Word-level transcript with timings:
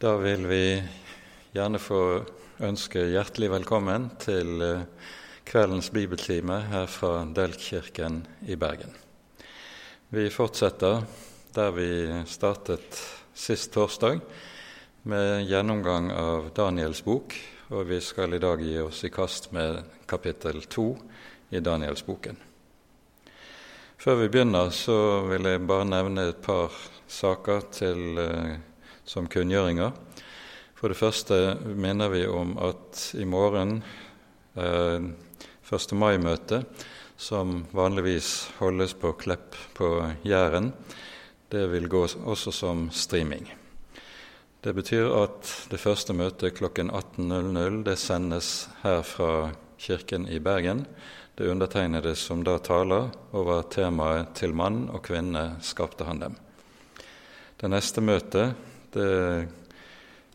Da 0.00 0.14
vil 0.16 0.46
vi 0.48 0.82
gjerne 1.52 1.76
få 1.76 1.98
ønske 2.64 3.02
hjertelig 3.12 3.50
velkommen 3.52 4.06
til 4.22 4.62
eh, 4.64 5.08
kveldens 5.44 5.90
bibeltime 5.92 6.56
her 6.70 6.86
fra 6.88 7.26
Delkirken 7.36 8.22
i 8.48 8.56
Bergen. 8.56 8.94
Vi 10.08 10.24
fortsetter 10.32 11.02
der 11.52 11.74
vi 11.76 11.88
startet 12.24 12.96
sist 13.36 13.74
torsdag, 13.74 14.22
med 15.02 15.44
gjennomgang 15.50 16.08
av 16.16 16.48
Daniels 16.56 17.04
bok, 17.04 17.36
og 17.68 17.84
vi 17.92 18.00
skal 18.00 18.38
i 18.38 18.40
dag 18.40 18.64
gi 18.64 18.78
oss 18.80 19.02
i 19.04 19.12
kast 19.12 19.50
med 19.52 19.82
kapittel 20.08 20.64
to 20.64 20.94
i 21.52 21.60
Danielsboken. 21.60 22.40
Før 24.00 24.22
vi 24.22 24.32
begynner, 24.32 24.72
så 24.72 25.28
vil 25.28 25.44
jeg 25.44 25.66
bare 25.68 25.92
nevne 25.92 26.30
et 26.30 26.40
par 26.40 26.72
saker 27.04 27.68
til 27.76 28.24
eh, 28.24 28.58
som 29.10 29.26
kunngjøringer. 29.30 29.90
For 30.78 30.92
det 30.92 31.00
første 31.00 31.36
minner 31.66 32.12
vi 32.12 32.22
om 32.30 32.54
at 32.62 33.10
i 33.18 33.26
morgen 33.28 33.80
eh, 34.54 35.10
1. 35.70 35.94
mai-møte, 35.98 36.62
som 37.20 37.64
vanligvis 37.76 38.30
holdes 38.60 38.94
på 38.96 39.12
Klepp 39.20 39.58
på 39.76 39.90
Jæren, 40.24 40.70
det 41.50 41.66
vil 41.72 41.90
gå 41.90 42.06
også 42.06 42.54
som 42.54 42.86
streaming. 42.94 43.50
Det 44.60 44.72
betyr 44.76 45.10
at 45.18 45.50
det 45.72 45.80
første 45.80 46.14
møtet 46.16 46.56
klokken 46.56 46.92
18.00 46.92 47.82
det 47.84 47.96
sendes 48.00 48.68
her 48.84 49.02
fra 49.04 49.50
Kirken 49.80 50.28
i 50.28 50.38
Bergen. 50.38 50.84
Det 51.34 51.48
undertegnede 51.48 52.14
som 52.16 52.44
da 52.44 52.58
taler 52.58 53.10
over 53.32 53.62
temaet 53.62 54.34
'Til 54.34 54.54
mann 54.54 54.88
og 54.88 55.02
kvinne 55.02 55.56
skapte 55.60 56.04
han 56.04 56.20
dem'. 56.22 56.36
Det 57.60 57.70
neste 57.70 58.00
møtet 58.00 58.54
det 58.92 59.48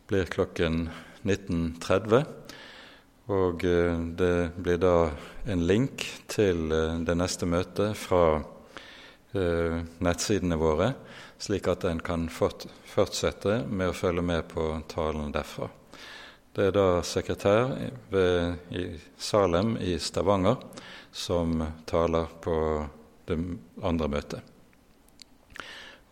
blir 0.08 0.26
klokken 0.26 0.90
19.30. 1.24 2.26
Og 3.34 3.66
eh, 3.66 4.00
det 4.00 4.52
blir 4.56 4.78
da 4.78 5.10
en 5.50 5.64
link 5.66 6.06
til 6.30 6.70
eh, 6.72 7.00
det 7.08 7.16
neste 7.18 7.50
møtet 7.50 7.98
fra 7.98 8.38
eh, 9.34 9.80
nettsidene 10.06 10.60
våre, 10.62 10.92
slik 11.42 11.72
at 11.72 11.88
en 11.90 12.04
kan 12.06 12.28
fortsette 12.30 13.64
med 13.66 13.90
å 13.90 13.98
følge 13.98 14.26
med 14.26 14.46
på 14.54 14.70
talen 14.94 15.34
derfra. 15.34 15.72
Det 16.56 16.70
er 16.70 16.76
da 16.78 16.88
sekretær 17.04 17.74
ved, 18.14 18.62
i 18.72 18.88
Salem 19.20 19.76
i 19.82 19.98
Stavanger 20.00 20.62
som 21.12 21.66
taler 21.90 22.30
på 22.46 22.58
det 23.26 23.42
andre 23.84 24.12
møtet 24.12 24.55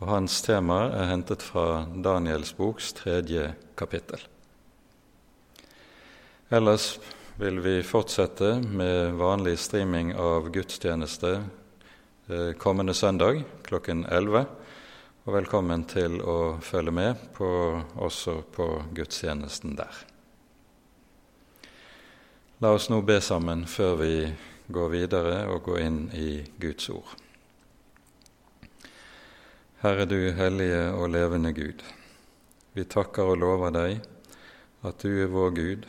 og 0.04 0.10
hans 0.12 0.42
tema 0.44 0.90
er 0.92 1.08
hentet 1.08 1.44
fra 1.46 1.86
Daniels 1.88 2.52
boks 2.58 2.90
tredje 2.98 3.54
kapittel. 3.80 4.20
Ellers 6.52 6.98
vil 7.40 7.62
vi 7.64 7.78
fortsette 7.88 8.58
med 8.68 9.16
vanlig 9.16 9.56
streaming 9.64 10.12
av 10.20 10.50
gudstjeneste 10.52 11.32
eh, 11.40 12.52
kommende 12.60 12.94
søndag 12.94 13.46
klokken 13.64 14.04
11. 14.04 14.44
Og 15.24 15.34
velkommen 15.38 15.88
til 15.88 16.20
å 16.20 16.60
følge 16.60 16.92
med 16.92 17.24
på, 17.40 17.48
også 17.96 18.42
på 18.52 18.70
gudstjenesten 18.92 19.80
der. 19.80 20.04
La 22.60 22.76
oss 22.76 22.92
nå 22.92 23.00
be 23.08 23.22
sammen 23.24 23.64
før 23.72 24.02
vi 24.04 24.16
går 24.68 24.98
videre 25.00 25.46
og 25.48 25.64
går 25.72 25.86
inn 25.88 26.08
i 26.12 26.42
Guds 26.60 26.92
ord. 26.92 27.23
Herre 29.84 30.06
du 30.08 30.32
hellige 30.32 30.94
og 30.96 31.10
levende 31.12 31.50
Gud. 31.52 31.82
Vi 32.72 32.86
takker 32.88 33.34
og 33.34 33.42
lover 33.42 33.74
deg 33.76 34.06
at 34.88 35.04
du 35.04 35.10
er 35.12 35.28
vår 35.28 35.50
Gud, 35.58 35.88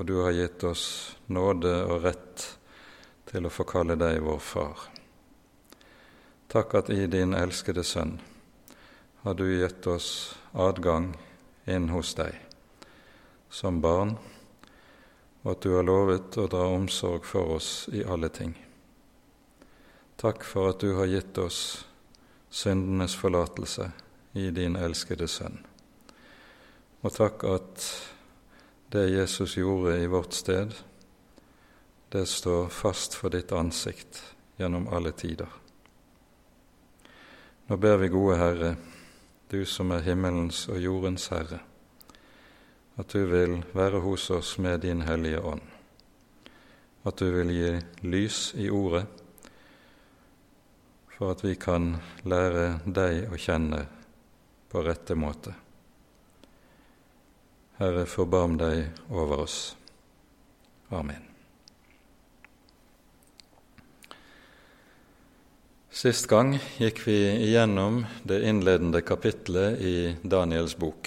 og 0.00 0.08
du 0.08 0.14
har 0.22 0.32
gitt 0.32 0.64
oss 0.64 0.84
nåde 1.28 1.74
og 1.92 2.06
rett 2.06 2.46
til 3.28 3.44
å 3.44 3.52
få 3.52 3.66
kalle 3.68 3.98
deg 4.00 4.22
vår 4.24 4.40
Far. 4.40 4.86
Takk 6.48 6.78
at 6.80 6.88
i 6.88 7.04
din 7.04 7.36
elskede 7.36 7.84
Sønn 7.84 8.16
har 9.26 9.36
du 9.36 9.44
gitt 9.44 9.92
oss 9.92 10.08
adgang 10.56 11.12
inn 11.68 11.92
hos 11.92 12.16
deg 12.16 12.40
som 13.52 13.84
barn, 13.84 14.16
og 15.44 15.52
at 15.58 15.60
du 15.68 15.74
har 15.76 15.84
lovet 15.84 16.40
å 16.40 16.48
dra 16.48 16.64
omsorg 16.72 17.28
for 17.28 17.58
oss 17.60 17.90
i 17.92 18.08
alle 18.08 18.32
ting. 18.32 18.56
Takk 20.16 20.48
for 20.48 20.72
at 20.72 20.80
du 20.80 20.94
har 20.96 21.12
gitt 21.12 21.36
oss 21.44 21.64
syndenes 22.52 23.16
forlatelse 23.16 23.90
i 24.32 24.50
din 24.50 24.76
elskede 24.76 25.28
Sønn. 25.28 25.56
Og 27.00 27.14
takk 27.14 27.44
at 27.48 27.86
det 28.92 29.08
Jesus 29.08 29.56
gjorde 29.56 29.96
i 30.02 30.06
vårt 30.06 30.36
sted, 30.36 30.74
det 32.12 32.26
står 32.28 32.68
fast 32.68 33.16
for 33.16 33.32
ditt 33.32 33.52
ansikt 33.56 34.20
gjennom 34.60 34.84
alle 34.92 35.14
tider. 35.16 35.48
Nå 37.66 37.78
ber 37.80 37.96
vi, 38.02 38.12
gode 38.12 38.36
Herre, 38.36 38.74
du 39.48 39.64
som 39.64 39.94
er 39.96 40.04
himmelens 40.04 40.66
og 40.68 40.82
jordens 40.82 41.30
Herre, 41.32 41.62
at 43.00 43.16
du 43.16 43.24
vil 43.32 43.62
være 43.72 44.04
hos 44.04 44.28
oss 44.30 44.58
med 44.60 44.84
din 44.84 45.06
Hellige 45.08 45.40
Ånd, 45.40 45.64
at 47.08 47.16
du 47.16 47.32
vil 47.32 47.56
gi 47.56 47.72
lys 48.04 48.44
i 48.60 48.68
Ordet, 48.68 49.06
for 51.22 51.30
at 51.30 51.44
vi 51.44 51.52
kan 51.54 51.92
lære 52.26 52.80
deg 52.82 53.28
å 53.30 53.36
kjenne 53.38 53.84
på 54.66 54.80
rette 54.82 55.14
måte. 55.14 55.52
Herre, 57.78 58.08
forbarm 58.10 58.56
deg 58.58 58.88
over 59.06 59.44
oss. 59.44 59.58
Amen. 60.90 61.28
Sist 65.94 66.26
gang 66.26 66.56
gikk 66.82 67.04
vi 67.06 67.14
igjennom 67.46 68.00
det 68.26 68.40
innledende 68.42 69.04
kapitlet 69.06 69.78
i 69.78 69.94
Daniels 70.26 70.74
bok, 70.74 71.06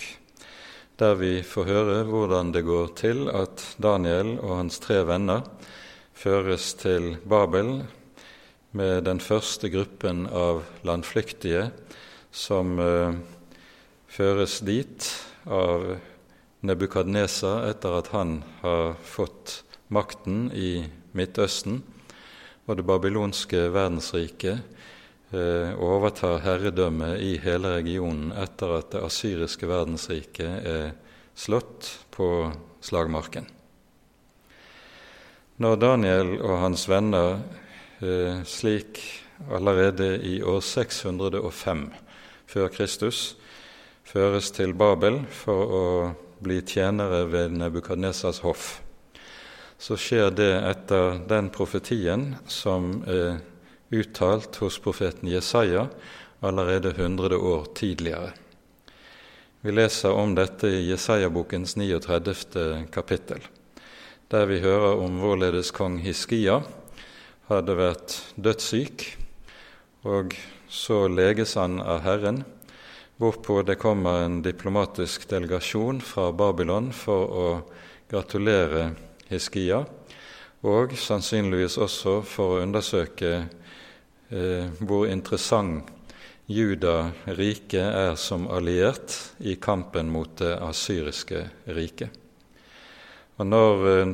der 0.95 1.19
vi 1.19 1.33
får 1.43 1.71
høre 1.73 1.99
hvordan 2.07 2.55
det 2.55 2.63
går 2.63 2.95
til 3.03 3.27
at 3.35 3.67
Daniel 3.83 4.37
og 4.37 4.61
hans 4.61 4.79
tre 4.79 5.03
venner 5.11 5.43
føres 6.15 6.71
til 6.79 7.17
Babel 7.27 7.81
med 8.75 9.05
den 9.07 9.21
første 9.23 9.69
gruppen 9.71 10.25
av 10.27 10.65
landflyktige 10.83 11.69
som 12.35 12.75
uh, 12.79 13.15
føres 14.11 14.59
dit 14.67 15.07
av 15.47 15.93
Nebukadnesa 16.65 17.69
etter 17.69 17.95
at 18.01 18.11
han 18.11 18.39
har 18.63 18.97
fått 19.05 19.61
makten 19.93 20.49
i 20.51 20.83
Midtøsten, 21.15 21.79
og 22.65 22.79
det 22.79 22.87
babylonske 22.89 23.69
verdensriket 23.71 24.59
uh, 25.31 25.71
overtar 25.79 26.41
herredømmet 26.43 27.23
i 27.23 27.35
hele 27.45 27.77
regionen 27.77 28.33
etter 28.35 28.79
at 28.81 28.91
det 28.91 29.05
asyriske 29.07 29.69
verdensriket 29.71 30.67
er 30.67 30.87
slått 31.35 31.93
på 32.11 32.49
slagmarken. 32.83 33.47
Når 35.63 35.77
Daniel 35.79 36.33
og 36.41 36.57
hans 36.59 36.89
venner 36.91 37.37
Eh, 37.39 37.64
slik 38.45 38.99
allerede 39.51 40.17
i 40.23 40.41
år 40.43 40.59
605 40.61 41.85
før 42.45 42.67
Kristus 42.73 43.35
føres 44.05 44.51
til 44.51 44.73
Babel 44.77 45.21
for 45.31 45.75
å 45.79 45.85
bli 46.43 46.61
tjenere 46.61 47.25
ved 47.31 47.55
Nebukadnesas 47.57 48.41
hoff. 48.45 48.81
Så 49.77 49.97
skjer 49.99 50.31
det 50.35 50.51
etter 50.69 51.19
den 51.27 51.49
profetien 51.53 52.35
som 52.47 53.01
er 53.07 53.41
uttalt 53.95 54.59
hos 54.61 54.79
profeten 54.81 55.29
Jesaja 55.29 55.87
allerede 56.45 56.93
100 56.95 57.37
år 57.37 57.67
tidligere. 57.75 58.31
Vi 59.65 59.73
leser 59.73 60.13
om 60.13 60.35
dette 60.37 60.69
i 60.69 60.85
Jesaja-bokens 60.91 61.75
39. 61.75 62.85
kapittel, 62.93 63.41
der 64.29 64.45
vi 64.45 64.59
hører 64.61 65.01
om 65.01 65.17
vårledes 65.23 65.71
kong 65.73 65.97
Hiskia 66.05 66.59
hadde 67.49 67.75
vært 67.77 68.17
dødssyk, 68.41 69.05
og 70.09 70.33
så 70.71 71.05
leges 71.09 71.55
han 71.59 71.77
av 71.81 72.01
Herren, 72.05 72.43
hvorpå 73.21 73.61
det 73.67 73.77
kommer 73.79 74.25
en 74.25 74.41
diplomatisk 74.43 75.27
delegasjon 75.29 76.01
fra 76.03 76.31
Babylon 76.35 76.91
for 76.95 77.29
å 77.29 77.47
gratulere 78.11 78.89
Hiskia, 79.29 79.83
og 80.65 80.95
sannsynligvis 80.97 81.77
også 81.81 82.19
for 82.25 82.55
å 82.55 82.63
undersøke 82.65 83.33
eh, 83.37 84.65
hvor 84.81 85.05
interessant 85.09 85.91
Juda 86.45 87.11
rike 87.37 87.81
er 87.81 88.15
som 88.21 88.45
alliert 88.53 89.13
i 89.41 89.55
kampen 89.57 90.11
mot 90.13 90.29
det 90.37 90.51
asyriske 90.61 91.41
riket. 91.73 92.09
Og 93.37 93.49
når 93.49 93.87
eh, 93.89 94.11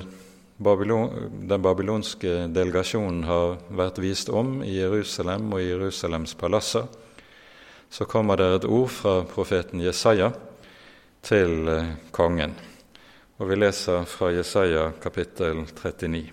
Babylon, 0.62 1.32
den 1.50 1.62
babylonske 1.62 2.48
delegasjonen 2.54 3.24
har 3.26 3.56
vært 3.74 3.98
vist 4.02 4.30
om 4.30 4.60
i 4.62 4.76
Jerusalem 4.78 5.50
og 5.56 5.62
i 5.62 5.72
Jerusalems 5.72 6.36
palasser, 6.38 6.86
så 7.90 8.06
kommer 8.06 8.38
det 8.38 8.50
et 8.56 8.68
ord 8.70 8.92
fra 8.94 9.16
profeten 9.28 9.82
Jesaja 9.82 10.30
til 11.26 11.68
eh, 11.68 11.96
kongen. 12.14 12.54
Og 13.42 13.50
vi 13.50 13.58
leser 13.58 14.06
fra 14.06 14.30
Jesaja 14.36 14.92
kapittel 15.02 15.64
39. 15.66 16.30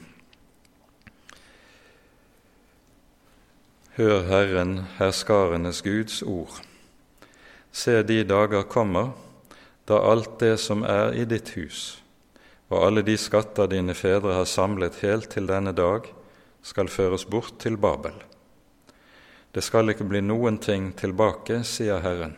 Hør 3.96 4.20
Herren, 4.28 4.74
herskarenes 4.98 5.80
Guds 5.82 6.20
ord. 6.22 6.60
Se, 7.72 8.02
de 8.02 8.20
dager 8.28 8.62
kommer 8.68 9.16
da 9.88 9.98
alt 10.04 10.36
det 10.40 10.58
som 10.60 10.84
er 10.84 11.16
i 11.16 11.24
ditt 11.24 11.54
hus, 11.56 11.98
og 12.68 12.84
alle 12.84 13.02
de 13.04 13.16
skatter 13.16 13.70
dine 13.72 13.94
fedre 13.96 14.34
har 14.36 14.48
samlet 14.48 15.00
helt 15.02 15.30
til 15.32 15.48
denne 15.48 15.72
dag, 15.72 16.08
skal 16.62 16.90
føres 16.92 17.24
bort 17.24 17.56
til 17.62 17.78
Babel. 17.80 18.16
Det 19.54 19.64
skal 19.64 19.88
ikke 19.88 20.06
bli 20.08 20.20
noen 20.20 20.58
ting 20.60 20.90
tilbake, 20.98 21.62
sier 21.64 22.02
Herren. 22.04 22.36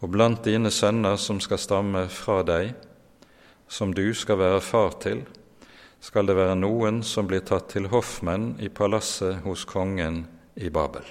Og 0.00 0.12
blant 0.12 0.44
dine 0.44 0.72
sønner 0.72 1.18
som 1.20 1.40
skal 1.44 1.60
stamme 1.60 2.06
fra 2.12 2.40
deg, 2.46 2.72
som 3.68 3.92
du 3.92 4.14
skal 4.14 4.40
være 4.40 4.62
far 4.64 4.96
til, 5.02 5.24
skal 6.00 6.28
det 6.28 6.36
være 6.38 6.56
noen 6.56 7.02
som 7.04 7.28
blir 7.28 7.44
tatt 7.44 7.68
til 7.72 7.88
hoffmenn 7.92 8.54
i 8.62 8.70
palasset 8.72 9.42
hos 9.44 9.64
kongen 9.68 10.24
i 10.56 10.70
Babel. 10.70 11.04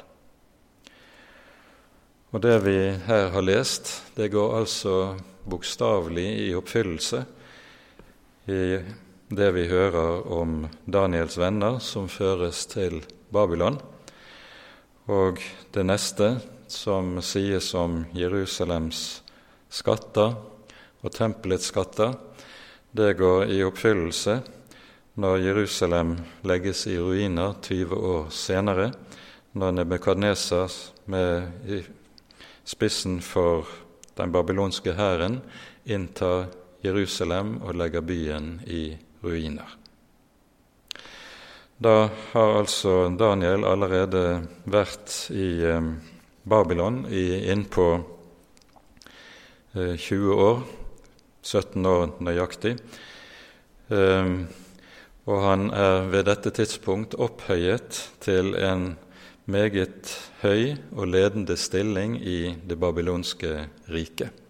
Og 2.33 2.41
Det 2.41 2.57
vi 2.65 2.77
her 3.07 3.29
har 3.31 3.45
lest, 3.45 3.87
det 4.15 4.31
går 4.31 4.57
altså 4.57 5.15
bokstavelig 5.47 6.27
i 6.49 6.53
oppfyllelse 6.57 7.23
i 8.45 8.79
det 9.29 9.51
vi 9.55 9.65
hører 9.67 10.27
om 10.31 10.67
Daniels 10.85 11.37
venner 11.37 11.79
som 11.81 12.07
føres 12.11 12.65
til 12.69 13.01
Babylon, 13.33 13.79
og 15.09 15.41
det 15.73 15.85
neste 15.85 16.35
som 16.71 17.17
sies 17.25 17.71
om 17.77 18.03
Jerusalems 18.13 19.21
skatter 19.69 20.35
og 21.01 21.13
tempelets 21.13 21.71
skatter, 21.71 22.15
det 22.95 23.17
går 23.19 23.49
i 23.51 23.63
oppfyllelse 23.65 24.39
når 25.21 25.41
Jerusalem 25.43 26.15
legges 26.47 26.85
i 26.91 26.97
ruiner 26.99 27.55
20 27.63 27.95
år 27.95 28.29
senere, 28.33 28.91
når 29.55 29.71
Nebukadnesar 29.77 30.71
med 31.11 31.85
spissen 32.67 33.21
for 33.23 33.69
den 34.17 34.31
babylonske 34.31 34.95
hæren 34.95 35.39
inntar 35.85 36.49
Jerusalem 36.85 37.57
og 37.63 37.75
legger 37.79 38.05
byen 38.05 38.59
i 38.67 38.95
ruiner. 39.23 39.75
Da 41.75 42.07
har 42.31 42.59
altså 42.61 43.09
Daniel 43.19 43.65
allerede 43.67 44.45
vært 44.63 45.11
i 45.35 45.49
eh, 45.67 45.89
Babylon 46.47 47.01
innpå 47.11 47.87
eh, 49.75 49.95
20 49.99 50.37
år, 50.45 50.61
17 51.43 51.89
år 51.91 52.13
nøyaktig. 52.23 52.77
Eh, 53.91 54.31
og 55.25 55.41
han 55.41 55.67
er 55.73 56.07
ved 56.13 56.29
dette 56.29 56.53
tidspunkt 56.53 57.17
opphøyet 57.19 57.99
til 58.23 58.53
en 58.55 58.93
meget 59.51 60.15
høy 60.45 60.77
og 60.95 61.09
ledende 61.11 61.57
stilling 61.59 62.17
i 62.21 62.55
det 62.63 62.79
babylonske 62.79 63.65
riket. 63.91 64.44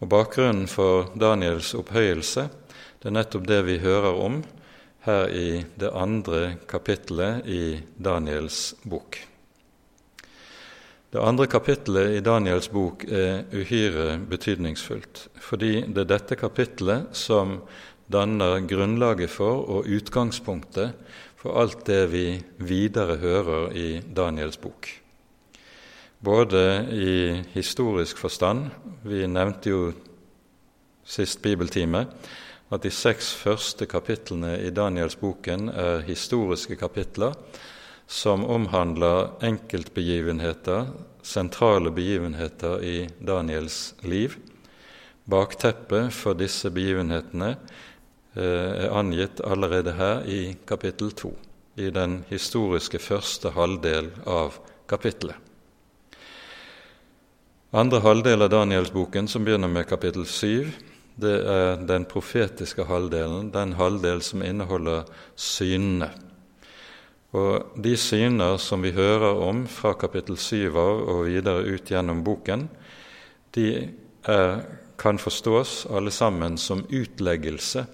Og 0.00 0.10
Bakgrunnen 0.12 0.66
for 0.68 1.12
Daniels 1.16 1.72
opphøyelse 1.78 2.48
det 3.00 3.08
er 3.08 3.14
nettopp 3.16 3.46
det 3.48 3.62
vi 3.68 3.78
hører 3.80 4.18
om 4.18 4.40
her 5.06 5.30
i 5.30 5.62
det 5.78 5.92
andre 5.94 6.56
kapittelet 6.68 7.46
i 7.46 7.78
Daniels 8.02 8.74
bok. 8.82 9.20
Det 11.14 11.22
andre 11.22 11.46
kapittelet 11.46 12.16
i 12.18 12.24
Daniels 12.24 12.66
bok 12.68 13.06
er 13.06 13.46
uhyre 13.54 14.18
betydningsfullt, 14.28 15.28
fordi 15.38 15.86
det 15.86 16.02
er 16.02 16.10
dette 16.16 16.36
kapittelet 16.36 17.14
som 17.16 17.60
danner 18.12 18.66
grunnlaget 18.66 19.30
for 19.30 19.62
og 19.70 19.86
utgangspunktet 19.86 20.92
for 21.38 21.62
alt 21.62 21.86
det 21.86 22.02
vi 22.10 22.26
videre 22.58 23.16
hører 23.22 23.70
i 23.70 23.88
Daniels 24.02 24.58
bok. 24.58 24.90
Både 26.26 26.86
i 26.90 27.42
historisk 27.52 28.18
forstand 28.18 28.70
Vi 29.06 29.20
nevnte 29.30 29.70
jo 29.70 29.82
sist 31.06 31.38
bibeltime 31.44 32.00
at 32.74 32.82
de 32.82 32.90
seks 32.90 33.28
første 33.38 33.86
kapitlene 33.86 34.56
i 34.66 34.72
Danielsboken 34.74 35.68
er 35.70 36.02
historiske 36.08 36.74
kapitler 36.80 37.36
som 38.10 38.42
omhandler 38.42 39.36
enkeltbegivenheter, 39.46 40.90
sentrale 41.22 41.94
begivenheter 41.94 42.82
i 42.82 42.96
Daniels 43.22 43.94
liv. 44.02 44.34
Bakteppet 45.30 46.10
for 46.10 46.38
disse 46.38 46.74
begivenhetene 46.74 47.54
eh, 47.54 48.86
er 48.86 48.98
angitt 48.98 49.46
allerede 49.46 49.94
her 49.94 50.26
i 50.26 50.56
kapittel 50.66 51.14
to, 51.14 51.36
i 51.78 51.90
den 51.94 52.24
historiske 52.34 52.98
første 52.98 53.54
halvdel 53.54 54.10
av 54.26 54.58
kapittelet. 54.90 55.45
Andre 57.76 57.98
halvdel 58.00 58.40
av 58.40 58.48
Danielsboken, 58.48 59.26
som 59.28 59.44
begynner 59.44 59.68
med 59.68 59.84
kapittel 59.84 60.22
7, 60.24 60.70
det 61.20 61.32
er 61.52 61.82
den 61.84 62.06
profetiske 62.08 62.86
halvdelen, 62.88 63.50
den 63.52 63.74
halvdel 63.76 64.22
som 64.24 64.40
inneholder 64.40 65.02
synene. 65.36 66.08
Og 67.36 67.74
de 67.84 67.92
syner 68.00 68.56
som 68.64 68.80
vi 68.80 68.94
hører 68.96 69.42
om 69.44 69.66
fra 69.68 69.92
kapittel 69.92 70.38
7 70.40 70.70
av 70.72 71.02
og 71.02 71.20
videre 71.26 71.66
ut 71.68 71.92
gjennom 71.92 72.22
boken, 72.24 72.64
de 73.52 73.66
er, 74.24 74.56
kan 74.96 75.20
forstås 75.20 75.82
alle 75.92 76.14
sammen 76.16 76.56
som 76.56 76.86
utleggelse 76.88 77.84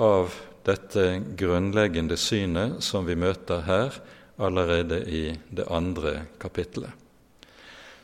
av 0.00 0.32
dette 0.64 1.06
grunnleggende 1.36 2.16
synet 2.16 2.80
som 2.88 3.04
vi 3.04 3.20
møter 3.20 3.68
her 3.68 4.00
allerede 4.40 5.04
i 5.12 5.26
det 5.52 5.68
andre 5.68 6.22
kapittelet. 6.40 6.99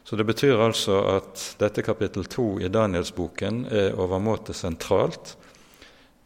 Så 0.06 0.16
det 0.16 0.24
betyr 0.24 0.60
altså 0.62 1.00
at 1.16 1.40
dette 1.58 1.82
kapittel 1.82 2.28
to 2.30 2.60
i 2.62 2.68
Danielsboken 2.70 3.64
er 3.74 3.96
overmåte 3.98 4.54
sentralt 4.54 5.32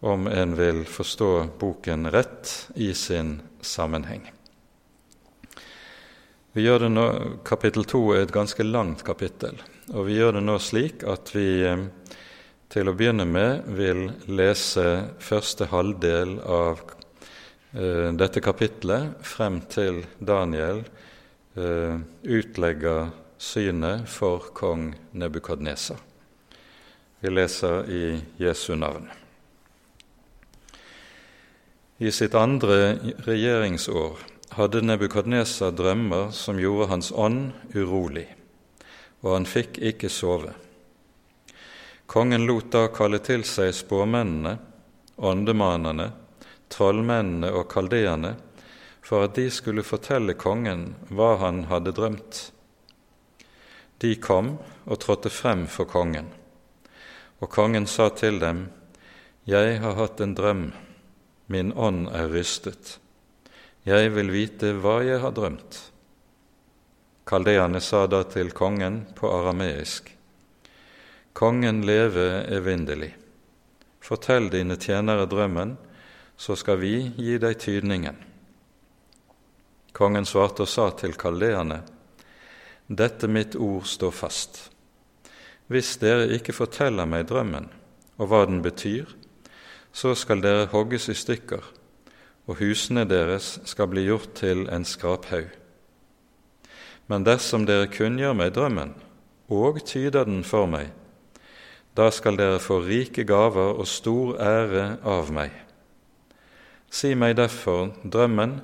om 0.04 0.26
en 0.28 0.52
vil 0.58 0.82
forstå 0.84 1.30
boken 1.60 2.10
rett 2.12 2.50
i 2.76 2.90
sin 2.92 3.38
sammenheng. 3.64 4.26
Vi 6.52 6.66
gjør 6.66 6.84
det 6.84 6.90
nå, 6.92 7.06
Kapittel 7.46 7.88
to 7.88 8.02
er 8.12 8.26
et 8.26 8.34
ganske 8.36 8.66
langt 8.68 9.00
kapittel, 9.06 9.56
og 9.94 10.10
vi 10.10 10.18
gjør 10.18 10.36
det 10.36 10.44
nå 10.44 10.58
slik 10.60 11.06
at 11.08 11.32
vi 11.32 11.46
eh, 11.64 11.86
til 12.68 12.90
å 12.90 12.96
begynne 12.98 13.24
med 13.24 13.64
vil 13.80 14.10
lese 14.28 14.84
første 15.24 15.70
halvdel 15.72 16.36
av 16.44 16.84
eh, 17.72 18.12
dette 18.12 18.44
kapitlet 18.44 19.24
frem 19.24 19.62
til 19.72 20.02
Daniel 20.20 20.84
eh, 21.56 21.96
utlegger 22.28 23.08
synet 23.40 24.08
for 24.08 24.38
kong 24.38 24.94
Nebukadnesa. 25.10 25.96
Vi 27.20 27.30
leser 27.30 27.90
i 27.90 28.20
Jesu 28.36 28.76
navn. 28.76 29.08
I 31.96 32.12
sitt 32.12 32.34
andre 32.34 32.98
regjeringsår 33.24 34.18
hadde 34.58 34.84
Nebukadnesa 34.84 35.70
drømmer 35.72 36.30
som 36.36 36.60
gjorde 36.60 36.90
hans 36.92 37.08
ånd 37.16 37.54
urolig, 37.72 38.26
og 39.24 39.32
han 39.38 39.48
fikk 39.48 39.80
ikke 39.88 40.12
sove. 40.12 40.52
Kongen 42.12 42.44
lot 42.44 42.68
da 42.76 42.86
kalle 42.92 43.24
til 43.24 43.48
seg 43.48 43.72
spåmennene, 43.72 44.58
åndemanerne, 45.16 46.10
trollmennene 46.68 47.56
og 47.56 47.70
kaldeerne, 47.72 48.36
for 49.00 49.24
at 49.24 49.40
de 49.40 49.48
skulle 49.48 49.86
fortelle 49.86 50.36
kongen 50.36 50.90
hva 51.08 51.38
han 51.40 51.64
hadde 51.72 51.96
drømt. 51.96 52.50
De 54.00 54.14
kom 54.16 54.54
og 54.86 55.00
trådte 55.02 55.30
frem 55.30 55.66
for 55.68 55.88
kongen, 55.88 56.30
og 57.40 57.50
kongen 57.52 57.86
sa 57.86 58.08
til 58.16 58.40
dem, 58.40 58.68
Jeg 59.46 59.80
har 59.80 59.94
hatt 59.94 60.20
en 60.20 60.34
drøm, 60.34 60.72
min 61.46 61.72
ånd 61.72 62.08
er 62.08 62.28
rystet. 62.28 62.98
Jeg 63.84 64.12
vil 64.14 64.30
vite 64.30 64.72
hva 64.76 65.00
jeg 65.04 65.20
har 65.20 65.32
drømt. 65.32 65.78
Kaldeane 67.24 67.80
sa 67.80 68.06
da 68.06 68.22
til 68.24 68.52
kongen 68.52 69.04
på 69.16 69.28
arameisk, 69.28 70.16
Kongen 71.32 71.84
leve 71.86 72.44
evinnelig. 72.52 73.14
Fortell 74.00 74.50
dine 74.50 74.76
tjenere 74.76 75.28
drømmen, 75.30 75.76
så 76.36 76.56
skal 76.56 76.80
vi 76.80 76.94
gi 77.16 77.38
deg 77.38 77.58
tydningen. 77.60 78.16
Kongen 79.92 80.26
svarte 80.26 80.64
og 80.64 80.68
sa 80.68 80.88
til 80.98 81.14
kaldeerne, 81.14 81.82
dette 82.90 83.28
mitt 83.30 83.54
ord 83.54 83.86
står 83.86 84.10
fast. 84.10 84.58
Hvis 85.70 85.94
dere 86.02 86.26
ikke 86.34 86.54
forteller 86.56 87.06
meg 87.06 87.28
drømmen 87.30 87.68
og 88.18 88.30
hva 88.30 88.42
den 88.50 88.58
betyr, 88.64 89.06
så 89.94 90.16
skal 90.18 90.42
dere 90.42 90.66
hogges 90.72 91.06
i 91.10 91.14
stykker, 91.14 91.62
og 92.50 92.58
husene 92.58 93.06
deres 93.06 93.60
skal 93.70 93.90
bli 93.92 94.08
gjort 94.08 94.34
til 94.42 94.66
en 94.74 94.84
skraphaug. 94.84 95.48
Men 97.06 97.26
dersom 97.26 97.66
dere 97.66 97.90
kunngjør 97.90 98.34
meg 98.38 98.54
drømmen 98.58 98.96
og 99.50 99.80
tyder 99.86 100.26
den 100.26 100.42
for 100.46 100.66
meg, 100.70 100.90
Da 101.96 102.06
skal 102.14 102.36
dere 102.38 102.60
få 102.62 102.76
rike 102.86 103.24
gaver 103.26 103.74
og 103.74 103.86
stor 103.90 104.36
ære 104.38 105.00
av 105.02 105.32
meg. 105.34 105.50
Si 106.90 107.16
meg 107.18 107.34
derfor 107.36 107.90
drømmen 108.06 108.60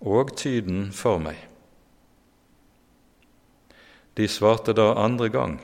og 0.00 0.36
tyden 0.36 0.92
for 0.92 1.16
meg. 1.18 1.40
De 4.16 4.28
svarte 4.28 4.72
da 4.72 4.94
andre 4.96 5.28
gang, 5.28 5.58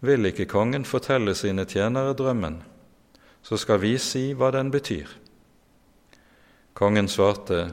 vil 0.00 0.26
ikke 0.30 0.48
kongen 0.48 0.86
fortelle 0.88 1.34
sine 1.36 1.66
tjenere 1.68 2.14
drømmen, 2.16 2.62
så 3.42 3.58
skal 3.60 3.82
vi 3.82 3.96
si 4.00 4.30
hva 4.32 4.48
den 4.54 4.72
betyr. 4.72 5.08
Kongen 6.74 7.08
svarte, 7.08 7.72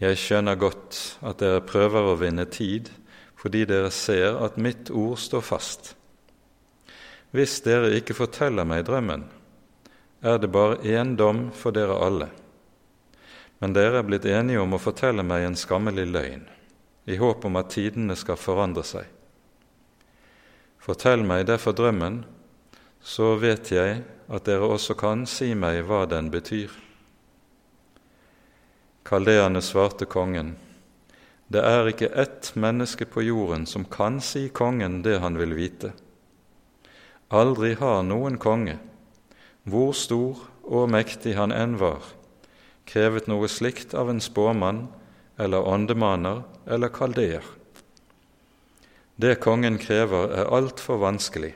Jeg 0.00 0.16
skjønner 0.16 0.56
godt 0.56 0.96
at 1.20 1.42
dere 1.42 1.60
prøver 1.60 2.06
å 2.08 2.16
vinne 2.16 2.46
tid 2.48 2.88
fordi 3.36 3.66
dere 3.68 3.90
ser 3.92 4.38
at 4.40 4.56
mitt 4.56 4.88
ord 4.90 5.18
står 5.20 5.42
fast. 5.44 5.90
Hvis 7.36 7.60
dere 7.64 7.92
ikke 7.96 8.16
forteller 8.16 8.64
meg 8.64 8.86
drømmen, 8.88 9.26
er 10.24 10.40
det 10.40 10.50
bare 10.52 10.80
én 10.84 11.14
dom 11.16 11.50
for 11.52 11.72
dere 11.72 11.96
alle. 12.00 12.30
Men 13.60 13.76
dere 13.76 14.00
er 14.00 14.08
blitt 14.08 14.26
enige 14.28 14.60
om 14.60 14.72
å 14.76 14.80
fortelle 14.80 15.24
meg 15.24 15.44
en 15.46 15.56
skammelig 15.56 16.08
løgn, 16.08 16.42
i 17.10 17.18
håp 17.20 17.44
om 17.44 17.58
at 17.60 17.72
tidene 17.74 18.16
skal 18.18 18.38
forandre 18.40 18.84
seg. 18.86 19.06
Fortell 20.80 21.24
meg 21.26 21.46
derfor 21.50 21.76
drømmen, 21.76 22.22
så 23.00 23.34
vet 23.40 23.72
jeg 23.72 24.02
at 24.30 24.46
dere 24.46 24.68
også 24.70 24.96
kan 24.98 25.26
si 25.28 25.52
meg 25.54 25.82
hva 25.88 26.04
den 26.08 26.30
betyr. 26.32 26.72
Kaldeerne 29.04 29.62
svarte 29.64 30.06
kongen, 30.06 30.54
det 31.50 31.64
er 31.66 31.88
ikke 31.90 32.12
ett 32.14 32.52
menneske 32.54 33.08
på 33.10 33.24
jorden 33.26 33.64
som 33.66 33.82
kan 33.90 34.20
si 34.22 34.44
kongen 34.54 35.00
det 35.02 35.16
han 35.18 35.34
vil 35.40 35.56
vite. 35.58 35.90
Aldri 37.30 37.72
har 37.80 38.04
noen 38.06 38.38
konge, 38.38 38.76
hvor 39.66 39.90
stor 39.98 40.44
og 40.62 40.86
mektig 40.94 41.34
han 41.34 41.50
enn 41.50 41.74
var, 41.80 42.04
krevet 42.86 43.26
noe 43.26 43.50
slikt 43.50 43.96
av 43.98 44.12
en 44.12 44.22
spåmann 44.22 44.84
eller 45.40 45.66
åndemaner 45.66 46.42
eller 46.66 46.92
kaldeer. 46.92 47.44
Det 49.20 49.34
kongen 49.40 49.78
krever, 49.80 50.30
er 50.32 50.52
altfor 50.52 51.00
vanskelig. 51.00 51.54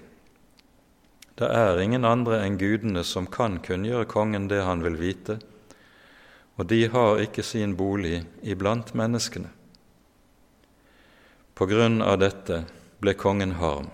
Det 1.35 1.49
er 1.49 1.81
ingen 1.83 2.05
andre 2.05 2.43
enn 2.45 2.59
gudene 2.61 3.03
som 3.05 3.27
kan 3.27 3.57
kunngjøre 3.65 4.07
kongen 4.11 4.49
det 4.51 4.61
han 4.63 4.85
vil 4.85 4.99
vite, 5.01 5.39
og 6.55 6.69
de 6.71 6.85
har 6.93 7.23
ikke 7.25 7.43
sin 7.43 7.75
bolig 7.77 8.23
iblant 8.43 8.93
menneskene. 8.95 9.49
På 11.55 11.67
grunn 11.71 12.03
av 12.03 12.21
dette 12.23 12.65
ble 13.03 13.17
kongen 13.19 13.57
harm. 13.59 13.89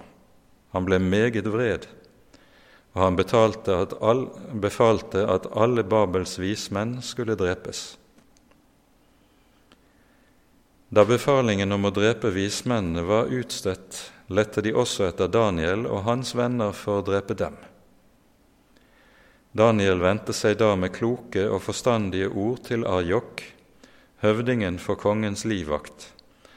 Han 0.75 0.87
ble 0.87 0.99
meget 1.03 1.49
vred, 1.49 1.87
og 2.95 3.03
han 3.05 3.19
at 3.21 3.95
all, 4.03 4.27
befalte 4.53 5.25
at 5.27 5.47
alle 5.55 5.83
Babels 5.85 6.39
vismenn 6.39 7.01
skulle 7.03 7.39
drepes. 7.39 8.00
Da 10.91 11.05
befalingen 11.07 11.71
om 11.71 11.87
å 11.87 11.93
drepe 11.95 12.33
vismennene 12.35 13.05
var 13.07 13.29
utstøtt, 13.31 13.99
lette 14.27 14.63
de 14.67 14.73
også 14.75 15.05
etter 15.07 15.31
Daniel 15.31 15.85
og 15.87 16.03
hans 16.09 16.35
venner 16.35 16.75
for 16.75 16.99
å 16.99 17.05
drepe 17.07 17.37
dem. 17.39 17.55
Daniel 19.55 20.03
vendte 20.03 20.35
seg 20.35 20.59
da 20.59 20.73
med 20.75 20.91
kloke 20.97 21.47
og 21.47 21.63
forstandige 21.63 22.33
ord 22.35 22.65
til 22.67 22.83
Arjok, 22.91 23.45
høvdingen 24.27 24.83
for 24.83 24.99
kongens 24.99 25.47
livvakt, 25.47 26.11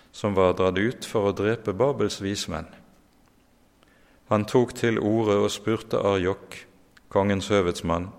som 0.09 0.33
var 0.33 0.57
dratt 0.57 0.81
ut 0.81 1.05
for 1.05 1.29
å 1.29 1.37
drepe 1.37 1.77
Babels 1.77 2.17
vismenn. 2.21 2.69
Han 4.33 4.49
tok 4.49 4.73
til 4.81 4.97
orde 4.97 5.37
og 5.45 5.53
spurte 5.53 6.01
Arjok, 6.01 6.57
kongens 7.13 7.53
høvedsmann, 7.53 8.09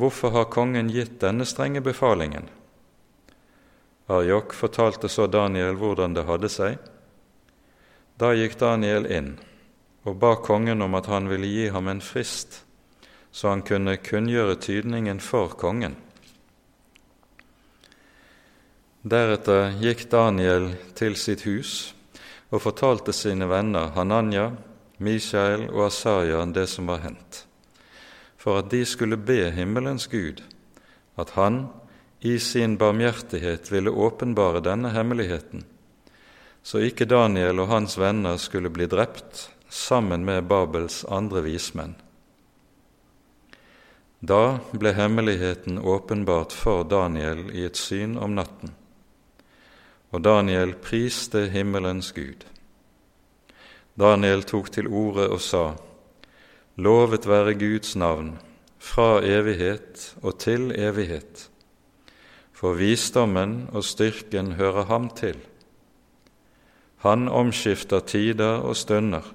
hvorfor 0.00 0.32
har 0.32 0.52
kongen 0.52 0.88
gitt 0.88 1.20
denne 1.20 1.44
strenge 1.44 1.84
befalingen? 1.84 2.48
Arjok 4.06 4.52
fortalte 4.52 5.08
så 5.08 5.26
Daniel 5.26 5.78
hvordan 5.80 6.12
det 6.16 6.26
hadde 6.28 6.50
seg. 6.52 6.76
Da 8.20 8.34
gikk 8.36 8.58
Daniel 8.60 9.08
inn 9.08 9.34
og 10.04 10.18
ba 10.20 10.34
kongen 10.36 10.84
om 10.84 10.94
at 10.98 11.08
han 11.08 11.30
ville 11.30 11.48
gi 11.48 11.68
ham 11.72 11.88
en 11.88 12.02
frist, 12.04 12.60
så 13.32 13.54
han 13.54 13.64
kunne 13.64 13.96
kunngjøre 13.96 14.58
tydningen 14.60 15.20
for 15.24 15.56
kongen. 15.56 15.96
Deretter 19.04 19.72
gikk 19.80 20.06
Daniel 20.12 20.74
til 20.96 21.16
sitt 21.16 21.46
hus 21.48 21.94
og 22.52 22.62
fortalte 22.64 23.12
sine 23.16 23.48
venner 23.48 23.90
Hananya, 23.96 24.52
Mishael 25.00 25.66
og 25.72 25.88
Asarya 25.88 26.44
det 26.52 26.68
som 26.70 26.86
var 26.92 27.02
hendt, 27.02 27.46
for 28.36 28.60
at 28.60 28.70
de 28.72 28.84
skulle 28.84 29.16
be 29.16 29.50
himmelens 29.50 30.06
Gud 30.12 30.44
at 31.16 31.34
han 31.38 31.66
i 32.24 32.38
sin 32.38 32.76
barmhjertighet 32.76 33.72
ville 33.72 33.90
åpenbare 33.90 34.60
denne 34.60 34.88
hemmeligheten, 34.88 35.64
så 36.62 36.80
ikke 36.80 37.04
Daniel 37.04 37.60
og 37.60 37.68
hans 37.68 37.98
venner 38.00 38.38
skulle 38.40 38.70
bli 38.72 38.86
drept 38.88 39.50
sammen 39.68 40.24
med 40.24 40.48
Babels 40.48 41.02
andre 41.04 41.42
vismenn. 41.44 41.92
Da 44.24 44.56
ble 44.72 44.94
hemmeligheten 44.96 45.76
åpenbart 45.78 46.56
for 46.56 46.88
Daniel 46.88 47.44
i 47.52 47.68
et 47.68 47.76
syn 47.76 48.16
om 48.16 48.38
natten, 48.40 48.72
og 50.08 50.24
Daniel 50.24 50.72
priste 50.80 51.50
himmelens 51.52 52.14
Gud. 52.16 52.48
Daniel 54.00 54.48
tok 54.48 54.72
til 54.72 54.88
orde 54.88 55.28
og 55.28 55.44
sa:" 55.44 55.66
Lovet 56.76 57.28
være 57.28 57.52
Guds 57.54 57.96
navn, 57.96 58.38
fra 58.78 59.20
evighet 59.20 60.14
og 60.22 60.38
til 60.38 60.72
evighet 60.72 61.50
for 62.64 62.78
visdommen 62.80 63.66
og 63.76 63.82
styrken 63.84 64.54
hører 64.56 64.86
ham 64.88 65.10
til. 65.12 65.36
Han 67.04 67.26
omskifter 67.28 68.00
tider 68.00 68.62
og 68.64 68.78
stunder. 68.80 69.26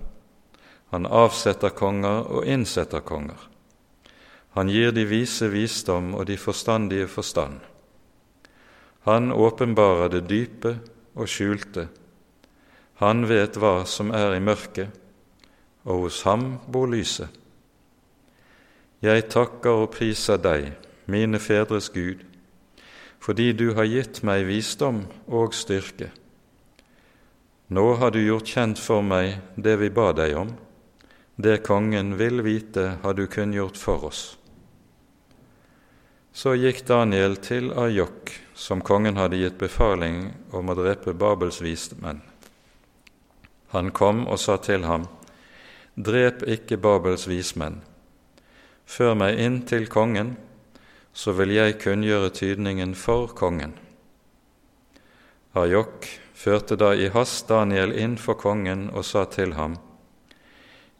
Han 0.90 1.06
avsetter 1.06 1.70
konger 1.70 2.24
og 2.26 2.48
innsetter 2.50 3.04
konger. 3.06 3.38
Han 4.58 4.72
gir 4.74 4.90
de 4.98 5.04
vise 5.06 5.46
visdom 5.54 6.16
og 6.18 6.26
de 6.26 6.38
forstandige 6.42 7.06
forstand. 7.08 7.60
Han 9.06 9.30
åpenbarer 9.32 10.10
det 10.16 10.24
dype 10.30 10.72
og 11.14 11.30
skjulte. 11.30 11.86
Han 12.98 13.28
vet 13.30 13.60
hva 13.62 13.84
som 13.86 14.10
er 14.10 14.34
i 14.40 14.42
mørket, 14.42 14.90
og 15.86 16.08
hos 16.08 16.24
ham 16.26 16.56
bor 16.66 16.90
lyset. 16.90 17.30
Jeg 19.06 19.30
takker 19.30 19.86
og 19.86 19.94
priser 19.94 20.42
deg, 20.42 20.74
mine 21.06 21.38
fedres 21.38 21.94
Gud, 21.94 22.26
fordi 23.30 23.52
du 23.54 23.76
har 23.78 23.86
gitt 23.86 24.24
meg 24.26 24.48
visdom 24.48 25.04
og 25.30 25.54
styrke. 25.54 26.08
Nå 27.70 27.84
har 28.02 28.10
du 28.10 28.24
gjort 28.24 28.50
kjent 28.50 28.80
for 28.82 29.06
meg 29.06 29.36
det 29.54 29.76
vi 29.78 29.92
ba 29.94 30.08
deg 30.18 30.34
om, 30.34 30.56
det 31.38 31.60
kongen 31.68 32.16
vil 32.18 32.42
vite, 32.42 32.96
har 33.04 33.14
du 33.14 33.28
kunngjort 33.30 33.78
for 33.78 34.08
oss. 34.10 34.24
Så 36.34 36.56
gikk 36.58 36.82
Daniel 36.90 37.38
til 37.38 37.70
Ajok, 37.70 38.34
som 38.58 38.82
kongen 38.82 39.22
hadde 39.22 39.38
gitt 39.44 39.62
befaling 39.62 40.32
om 40.50 40.74
å 40.74 40.80
drepe 40.82 41.14
Babels 41.14 41.62
vismenn. 41.62 42.26
Han 43.78 43.94
kom 43.94 44.26
og 44.26 44.42
sa 44.42 44.58
til 44.58 44.90
ham, 44.90 45.06
Drep 45.94 46.48
ikke 46.50 46.82
Babels 46.82 47.30
vismenn. 47.30 47.84
Før 48.90 49.14
meg 49.22 49.38
inn 49.38 49.62
til 49.70 49.86
kongen, 49.86 50.40
så 51.20 51.34
vil 51.36 51.52
jeg 51.52 51.80
kunngjøre 51.82 52.32
tydningen 52.32 52.94
for 52.96 53.34
kongen. 53.36 53.74
Arjok 55.58 56.06
førte 56.38 56.78
da 56.80 56.94
i 56.96 57.10
hast 57.12 57.50
Daniel 57.50 57.92
inn 57.92 58.16
for 58.22 58.40
kongen 58.40 58.88
og 58.94 59.04
sa 59.04 59.26
til 59.28 59.58
ham, 59.60 59.78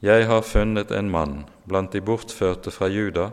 Jeg 0.02 0.28
har 0.28 0.42
funnet 0.48 0.92
en 0.92 1.10
mann 1.12 1.46
blant 1.68 1.92
de 1.92 2.00
bortførte 2.00 2.72
fra 2.72 2.88
Juda 2.88 3.32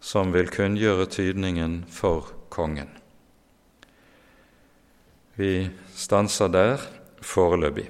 som 0.00 0.30
vil 0.34 0.50
kunngjøre 0.50 1.06
tydningen 1.10 1.84
for 1.90 2.30
kongen. 2.50 2.90
Vi 5.34 5.70
stanser 5.94 6.48
der 6.48 6.82
foreløpig. 7.22 7.88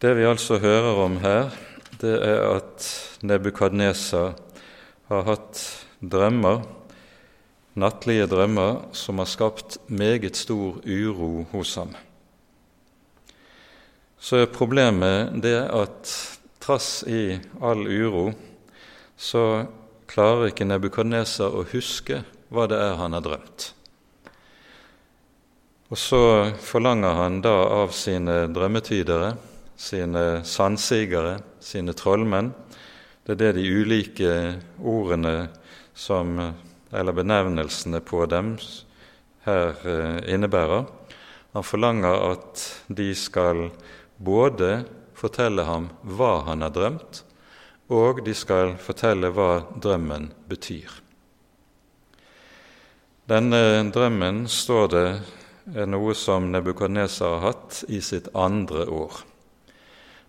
Det 0.00 0.16
vi 0.16 0.24
altså 0.24 0.58
hører 0.58 1.04
om 1.04 1.20
her, 1.20 1.50
det 2.00 2.16
er 2.24 2.44
at 2.56 3.09
Nebukadnesar 3.20 4.32
har 5.10 5.26
hatt 5.26 5.60
drømmer, 6.00 6.62
nattlige 7.76 8.28
drømmer, 8.30 8.86
som 8.96 9.20
har 9.20 9.28
skapt 9.28 9.76
meget 9.92 10.38
stor 10.40 10.78
uro 10.86 11.44
hos 11.52 11.74
ham. 11.76 11.92
Så 14.20 14.40
er 14.40 14.52
problemet 14.52 15.36
det 15.44 15.58
at 15.68 16.14
trass 16.60 17.02
i 17.08 17.36
all 17.60 17.84
uro, 17.88 18.30
så 19.16 19.66
klarer 20.08 20.48
ikke 20.48 20.68
Nebukadnesar 20.68 21.52
å 21.52 21.66
huske 21.72 22.22
hva 22.48 22.66
det 22.70 22.80
er 22.80 22.96
han 23.00 23.16
har 23.16 23.24
drømt. 23.24 23.68
Og 25.90 25.98
så 25.98 26.22
forlanger 26.62 27.16
han 27.18 27.40
da 27.44 27.54
av 27.82 27.92
sine 27.92 28.44
drømmetydere, 28.54 29.34
sine 29.80 30.24
sannsigere, 30.46 31.40
sine 31.60 31.92
trollmenn 31.98 32.52
Det 33.30 33.36
er 33.36 33.52
det 33.54 33.60
de 33.60 33.68
ulike 33.70 34.30
ordene 34.82 35.52
som, 35.94 36.32
eller 36.90 37.14
benevnelsene 37.14 38.00
på 38.02 38.24
dem 38.26 38.56
her 39.44 39.76
eh, 39.86 40.34
innebærer. 40.34 40.88
Han 41.54 41.62
forlanger 41.62 42.24
at 42.32 42.64
de 42.90 43.06
skal 43.14 43.68
både 44.18 44.80
fortelle 45.14 45.62
ham 45.62 45.86
hva 46.02 46.40
han 46.48 46.66
har 46.66 46.74
drømt, 46.74 47.22
og 47.94 48.24
de 48.26 48.34
skal 48.34 48.74
fortelle 48.82 49.30
hva 49.30 49.62
drømmen 49.78 50.32
betyr. 50.50 50.90
Denne 53.30 53.64
drømmen, 53.94 54.48
står 54.50 54.94
det, 54.96 55.08
er 55.78 55.86
noe 55.86 56.18
som 56.18 56.50
Nebukadnesar 56.50 57.38
har 57.38 57.52
hatt 57.52 57.84
i 57.86 58.02
sitt 58.02 58.34
andre 58.34 58.90
år. 58.90 59.22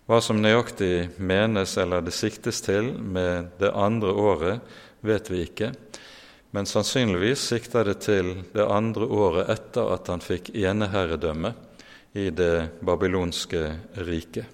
Hva 0.02 0.18
som 0.18 0.40
nøyaktig 0.42 1.12
menes 1.22 1.76
eller 1.78 2.02
det 2.02 2.14
siktes 2.16 2.58
til 2.64 2.88
med 2.98 3.52
det 3.60 3.70
andre 3.70 4.10
året, 4.10 4.62
vet 5.00 5.28
vi 5.30 5.44
ikke, 5.46 5.68
men 6.50 6.66
sannsynligvis 6.66 7.44
sikter 7.52 7.86
det 7.86 8.00
til 8.02 8.32
det 8.52 8.66
andre 8.66 9.06
året 9.06 9.52
etter 9.54 9.92
at 9.94 10.10
han 10.10 10.24
fikk 10.24 10.50
eneherredømme 10.58 11.52
i 12.18 12.26
det 12.34 12.82
babylonske 12.82 13.62
riket. 14.02 14.44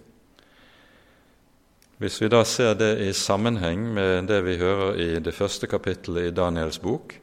Hvis 1.99 2.21
vi 2.23 2.29
da 2.31 2.45
ser 2.47 2.77
det 2.79 2.93
i 3.03 3.15
sammenheng 3.17 3.89
med 3.97 4.29
det 4.29 4.43
vi 4.47 4.59
hører 4.61 5.01
i 5.01 5.09
det 5.19 5.35
første 5.35 5.67
kapittelet 5.67 6.29
i 6.29 6.35
Daniels 6.37 6.79
bok, 6.79 7.17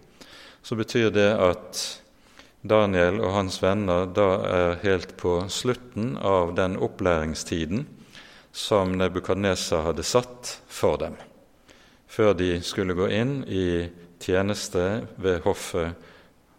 så 0.65 0.75
betyr 0.75 1.13
det 1.13 1.29
at 1.29 1.83
Daniel 2.65 3.21
og 3.21 3.37
hans 3.37 3.61
venner 3.61 4.09
da 4.09 4.29
er 4.49 4.79
helt 4.81 5.13
på 5.21 5.43
slutten 5.53 6.17
av 6.17 6.57
den 6.57 6.75
opplæringstiden 6.81 7.85
som 8.55 8.93
Nebukadnesa 8.95 9.81
hadde 9.83 10.03
satt 10.07 10.53
for 10.71 10.95
dem, 11.01 11.17
før 12.07 12.31
de 12.39 12.53
skulle 12.63 12.95
gå 12.95 13.09
inn 13.11 13.41
i 13.51 13.83
tjeneste 14.23 14.85
ved 15.19 15.41
hoffet 15.43 15.91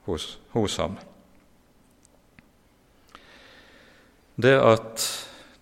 hos, 0.05 0.35
hos 0.53 0.77
ham. 0.83 0.99
Det 4.37 4.53
at 4.61 5.07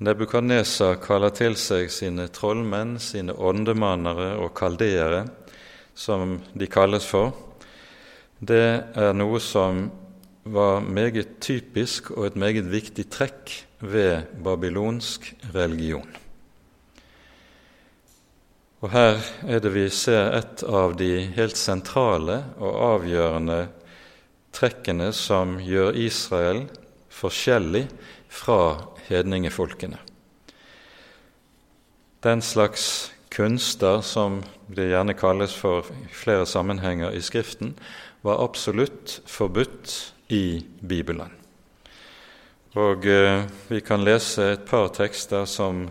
Nebukadnesa 0.03 0.97
kaller 0.99 1.31
til 1.38 1.55
seg 1.55 1.87
sine 1.95 2.26
trollmenn, 2.35 2.97
sine 2.99 3.37
åndemannere 3.38 4.33
og 4.43 4.50
kaldeere, 4.59 5.23
som 5.95 6.41
de 6.50 6.67
kalles 6.67 7.07
for, 7.07 7.31
det 8.43 8.67
er 8.99 9.14
noe 9.14 9.38
som 9.38 9.87
var 10.45 10.83
meget 10.83 11.38
typisk 11.41 12.11
og 12.19 12.26
et 12.26 12.37
meget 12.37 12.67
viktig 12.69 13.07
trekk 13.14 13.55
ved 13.81 14.35
babylonsk 14.45 15.31
religion. 15.55 16.24
Og 18.85 18.91
Her 18.93 19.23
er 19.49 19.62
det 19.64 19.71
vi 19.73 19.87
ser 19.88 20.35
et 20.37 20.61
av 20.69 20.93
de 21.00 21.23
helt 21.33 21.57
sentrale 21.57 22.43
og 22.61 22.75
avgjørende 22.85 23.62
trekkene 24.53 25.07
som 25.17 25.55
gjør 25.57 25.97
Israel 25.97 26.67
forskjellig 27.09 27.87
fra 28.29 28.59
hedningefolkene. 29.07 29.97
Den 32.29 32.45
slags 32.45 32.85
kunster 33.33 34.05
som 34.05 34.43
det 34.69 34.91
gjerne 34.93 35.17
kalles 35.17 35.57
for 35.57 35.88
flere 36.12 36.45
sammenhenger 36.45 37.17
i 37.17 37.25
Skriften, 37.25 37.73
var 38.21 38.45
absolutt 38.45 39.23
forbudt 39.25 39.97
i 40.29 40.61
Bibelen. 40.85 41.33
Og 42.76 43.09
eh, 43.09 43.49
Vi 43.69 43.81
kan 43.81 44.05
lese 44.05 44.53
et 44.53 44.69
par 44.69 44.93
tekster 44.93 45.49
som 45.49 45.87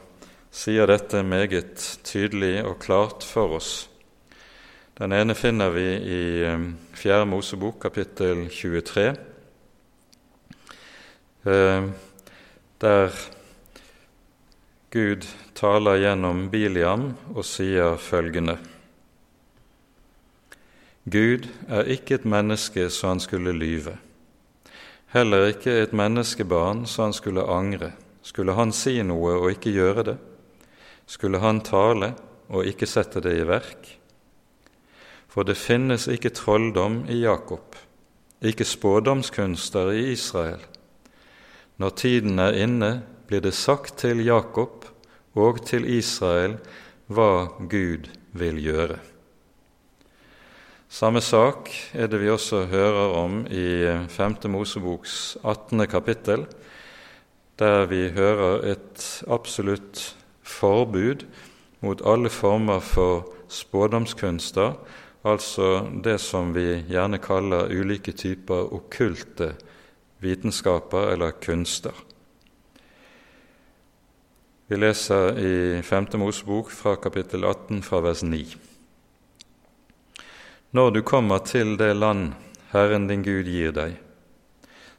sier 0.53 0.88
dette 0.88 1.24
meget 1.25 1.82
tydelig 2.06 2.62
og 2.62 2.77
klart 2.84 3.25
for 3.25 3.58
oss. 3.58 3.89
Den 4.93 5.13
ene 5.17 5.34
finner 5.34 5.71
vi 5.73 5.86
i 5.97 6.23
eh, 6.45 6.65
Fjerde 6.93 7.25
Mosebok, 7.25 7.80
kapittel 7.82 8.45
23. 8.54 9.06
Eh, 11.49 11.88
der 12.82 13.15
Gud 14.93 15.25
taler 15.58 15.97
gjennom 15.97 16.45
Biliam 16.54 17.08
og 17.34 17.41
sier 17.49 17.97
følgende 17.97 18.60
Gud 21.10 21.47
er 21.67 21.89
ikke 21.89 22.19
et 22.19 22.27
menneske 22.30 22.86
så 22.93 23.10
han 23.10 23.19
skulle 23.19 23.51
lyve, 23.58 23.97
heller 25.12 25.49
ikke 25.49 25.73
et 25.82 25.97
menneskebarn 25.97 26.86
så 26.88 27.10
han 27.10 27.17
skulle 27.17 27.43
angre. 27.43 27.91
Skulle 28.23 28.54
han 28.56 28.71
si 28.71 29.01
noe 29.04 29.34
og 29.41 29.49
ikke 29.51 29.73
gjøre 29.75 30.06
det? 30.08 30.15
Skulle 31.05 31.41
han 31.43 31.61
tale 31.65 32.13
og 32.49 32.67
ikke 32.67 32.87
sette 32.89 33.21
det 33.23 33.35
i 33.39 33.47
verk? 33.47 33.89
For 35.27 35.47
det 35.47 35.57
finnes 35.57 36.05
ikke 36.11 36.33
trolldom 36.35 37.03
i 37.09 37.23
Jakob, 37.23 37.75
ikke 38.43 38.67
spådomskunster 38.67 39.89
i 39.95 40.11
Israel. 40.13 40.61
Når 41.81 41.95
tiden 41.97 42.39
er 42.39 42.53
inne, 42.53 42.91
blir 43.27 43.41
det 43.41 43.55
sagt 43.57 43.97
til 44.03 44.21
Jakob 44.25 44.85
og 45.33 45.63
til 45.65 45.87
Israel 45.89 46.59
hva 47.09 47.49
Gud 47.57 48.11
vil 48.37 48.61
gjøre. 48.61 48.99
Samme 50.93 51.23
sak 51.25 51.71
er 51.97 52.05
det 52.05 52.19
vi 52.21 52.29
også 52.29 52.67
hører 52.69 53.15
om 53.17 53.39
i 53.49 53.81
5. 54.13 54.35
Moseboks 54.53 55.39
18. 55.41 55.87
kapittel, 55.89 56.45
der 57.57 57.87
vi 57.89 58.11
hører 58.13 58.61
et 58.75 59.23
absolutt 59.25 60.11
forbud 60.43 61.25
mot 61.84 62.01
alle 62.06 62.29
former 62.29 62.79
for 62.79 63.27
spådomskunster, 63.51 64.73
altså 65.23 65.88
det 66.03 66.19
som 66.21 66.53
vi 66.56 66.84
gjerne 66.89 67.19
kaller 67.23 67.71
ulike 67.71 68.12
typer 68.12 68.73
okkulte 68.73 69.53
vitenskaper 70.23 71.12
eller 71.13 71.32
kunster. 71.32 71.93
Vi 74.67 74.79
leser 74.79 75.39
i 75.39 75.82
5. 75.84 76.06
Mosebok 76.17 76.71
fra 76.71 76.95
kapittel 76.95 77.43
18 77.43 77.84
fra 77.84 77.99
vers 78.01 78.23
9. 78.23 78.56
Når 80.71 80.89
du 80.89 81.01
kommer 81.01 81.43
til 81.45 81.75
det 81.77 81.91
land 81.95 82.32
Herren 82.71 83.08
din 83.08 83.21
Gud 83.21 83.45
gir 83.45 83.75
deg, 83.75 83.99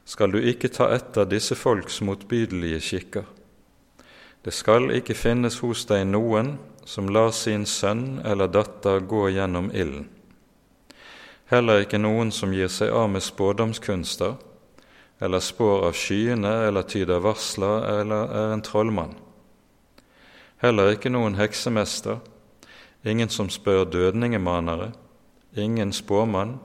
skal 0.05 0.31
du 0.31 0.37
ikke 0.37 0.69
ta 0.69 0.91
etter 0.95 1.25
disse 1.27 1.57
folks 1.57 1.99
motbydelige 2.05 2.79
skikker. 2.79 3.25
Det 4.45 4.53
skal 4.53 4.91
ikke 4.93 5.15
finnes 5.17 5.55
hos 5.65 5.87
deg 5.89 6.03
noen 6.05 6.51
som 6.85 7.07
lar 7.09 7.31
sin 7.33 7.63
sønn 7.65 8.19
eller 8.21 8.51
datter 8.53 8.99
gå 9.01 9.23
gjennom 9.33 9.71
ilden. 9.73 10.05
Heller 11.49 11.81
ikke 11.81 11.97
noen 11.97 12.29
som 12.33 12.53
gir 12.53 12.69
seg 12.69 12.93
av 12.93 13.09
med 13.09 13.25
spådomskunster, 13.25 14.35
eller 15.17 15.41
spår 15.41 15.87
av 15.87 15.97
skyene 15.97 16.51
eller 16.67 16.85
tyder 16.85 17.23
varsler 17.25 17.87
eller 17.95 18.35
er 18.37 18.53
en 18.53 18.61
trollmann. 18.65 19.15
Heller 20.61 20.93
ikke 20.93 21.09
noen 21.09 21.39
heksemester, 21.41 22.21
ingen 23.01 23.33
som 23.33 23.49
spør 23.49 23.85
dødningemanere, 23.89 24.91
ingen 25.57 25.93
spåmann 25.93 26.59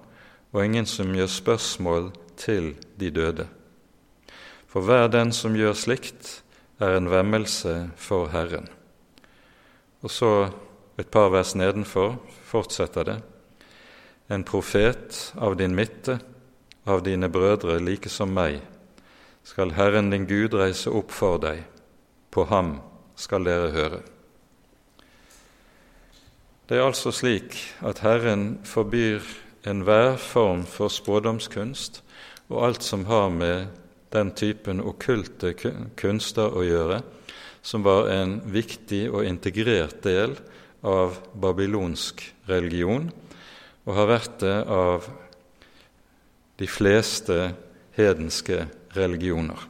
og 0.52 0.64
ingen 0.64 0.88
som 0.88 1.16
gjør 1.16 1.32
spørsmål 1.32 2.12
til 2.36 2.74
de 3.00 3.10
døde. 3.10 3.48
For 4.68 4.84
hver 4.84 5.08
den 5.08 5.32
som 5.32 5.56
gjør 5.56 5.72
slikt, 5.76 6.42
er 6.80 6.96
en 6.96 7.10
vemmelse 7.10 7.90
for 8.00 8.30
Herren. 8.32 8.68
Og 10.02 10.10
så 10.10 10.32
et 10.98 11.08
par 11.08 11.28
vers 11.32 11.54
nedenfor 11.54 12.16
fortsetter 12.48 13.06
det. 13.06 13.18
En 14.30 14.44
profet 14.44 15.32
av 15.36 15.56
din 15.60 15.74
midte 15.76 16.18
av 16.84 17.02
dine 17.02 17.28
brødre 17.28 17.78
like 17.82 18.10
som 18.10 18.32
meg, 18.34 18.60
skal 19.44 19.74
Herren 19.76 20.10
din 20.12 20.26
Gud 20.28 20.54
reise 20.56 20.92
opp 20.92 21.12
for 21.14 21.40
deg, 21.42 21.64
på 22.30 22.46
ham 22.50 22.78
skal 23.18 23.44
dere 23.44 23.70
høre. 23.74 24.00
Det 26.68 26.78
er 26.78 26.86
altså 26.86 27.10
slik 27.10 27.56
at 27.82 28.04
Herren 28.04 28.60
forbyr 28.64 29.26
enhver 29.66 30.14
form 30.22 30.62
for 30.68 30.92
spådomskunst 30.92 32.02
og 32.48 32.62
alt 32.68 32.86
som 32.86 33.04
har 33.10 33.28
med 33.34 33.79
den 34.10 34.32
typen 34.34 34.82
okkulte 34.82 35.54
kunster 35.98 36.56
å 36.56 36.64
gjøre, 36.66 37.00
som 37.62 37.84
var 37.84 38.08
en 38.10 38.38
viktig 38.50 39.04
og 39.10 39.26
integrert 39.28 40.00
del 40.04 40.34
av 40.86 41.18
babylonsk 41.36 42.22
religion, 42.48 43.10
og 43.84 43.96
har 43.96 44.10
vært 44.10 44.38
det 44.42 44.56
av 44.70 45.08
de 46.60 46.68
fleste 46.68 47.52
hedenske 47.96 48.64
religioner. 48.96 49.60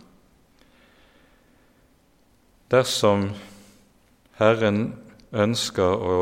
Dersom 2.70 3.30
Herren 4.38 4.92
ønsker 5.34 6.04
å 6.06 6.16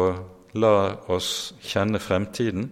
la 0.59 0.75
oss 1.13 1.53
kjenne 1.61 2.01
fremtiden, 2.01 2.71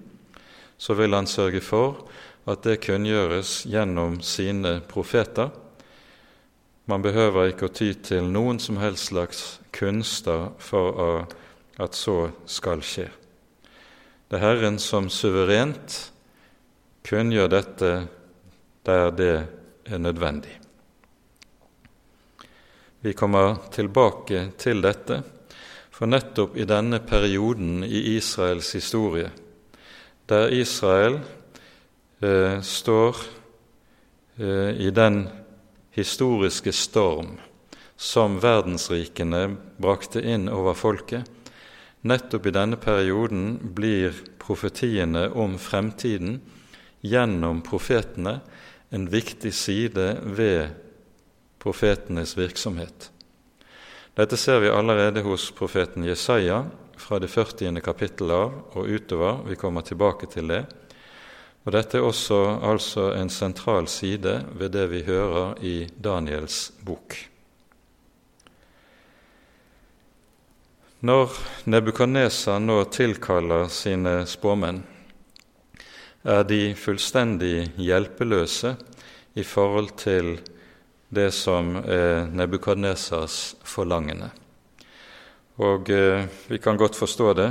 så 0.79 0.97
vil 0.97 1.15
Han 1.15 1.27
sørge 1.27 1.61
for 1.61 2.07
at 2.47 2.63
det 2.63 2.81
kunngjøres 2.87 3.65
gjennom 3.67 4.21
sine 4.23 4.79
profeter. 4.87 5.51
Man 6.87 7.03
behøver 7.03 7.51
ikke 7.51 7.67
å 7.67 7.75
ty 7.75 7.91
til 8.07 8.29
noen 8.31 8.61
som 8.63 8.79
helst 8.79 9.11
slags 9.11 9.41
kunster 9.75 10.53
for 10.63 11.27
at 11.83 11.99
så 11.99 12.31
skal 12.47 12.85
skje. 12.87 13.09
Det 14.27 14.39
er 14.39 14.45
Herren 14.45 14.79
som 14.83 15.11
suverent 15.11 15.97
kunngjør 17.07 17.51
dette 17.51 17.91
der 18.87 19.11
det 19.15 19.35
er 19.91 19.99
nødvendig. 19.99 20.55
Vi 23.03 23.13
kommer 23.15 23.59
tilbake 23.75 24.53
til 24.59 24.81
dette, 24.83 25.21
for 25.91 26.11
nettopp 26.11 26.57
i 26.59 26.67
denne 26.67 26.99
perioden 27.07 27.85
i 27.87 28.17
Israels 28.17 28.73
historie, 28.75 29.31
der 30.27 30.51
Israel 30.55 31.21
eh, 32.21 32.61
står 32.61 33.17
eh, 34.37 34.71
i 34.87 34.91
den 34.91 35.29
historiske 35.97 36.73
storm 36.73 37.37
som 37.97 38.39
verdensrikene 38.41 39.57
brakte 39.81 40.21
inn 40.21 40.49
over 40.53 40.77
folket. 40.77 41.25
Nettopp 42.07 42.47
i 42.47 42.55
denne 42.55 42.77
perioden 42.77 43.57
blir 43.75 44.15
profetiene 44.39 45.27
om 45.33 45.57
fremtiden 45.59 46.41
gjennom 47.01 47.63
profetene 47.67 48.41
en 48.95 49.09
viktig 49.11 49.53
side 49.55 50.13
ved 50.23 50.77
profetenes 51.59 52.37
virksomhet. 52.39 53.11
Dette 54.17 54.37
ser 54.41 54.63
vi 54.63 54.71
allerede 54.73 55.25
hos 55.27 55.51
profeten 55.53 56.07
Jesaja 56.07 56.63
fra 56.97 57.19
det 57.21 57.29
40. 57.29 57.81
kapittel 57.85 58.31
av 58.33 58.55
og 58.77 58.87
utover. 58.89 59.43
Vi 59.49 59.59
kommer 59.61 59.85
tilbake 59.85 60.31
til 60.33 60.49
det. 60.49 60.63
Og 61.67 61.75
Dette 61.75 61.99
er 61.99 62.05
også 62.07 62.37
altså 62.63 63.09
en 63.19 63.31
sentral 63.33 63.89
side 63.91 64.37
ved 64.55 64.71
det 64.77 64.85
vi 64.93 65.01
hører 65.03 65.57
i 65.67 65.89
Daniels 65.99 66.71
bok. 66.87 67.17
Når 71.03 71.35
Nebukadnesar 71.67 72.63
nå 72.63 72.79
tilkaller 72.95 73.67
sine 73.67 74.21
spåmenn, 74.31 74.79
er 76.23 76.47
de 76.47 76.61
fullstendig 76.79 77.73
hjelpeløse 77.83 78.77
i 79.35 79.43
forhold 79.43 79.91
til 79.99 80.37
det 81.11 81.33
som 81.35 81.77
er 81.83 82.31
Nebukadnesars 82.31 83.57
forlangende. 83.67 84.31
Og 85.59 85.91
eh, 85.91 86.27
vi 86.47 86.59
kan 86.63 86.79
godt 86.79 86.97
forstå 86.99 87.33
det, 87.35 87.51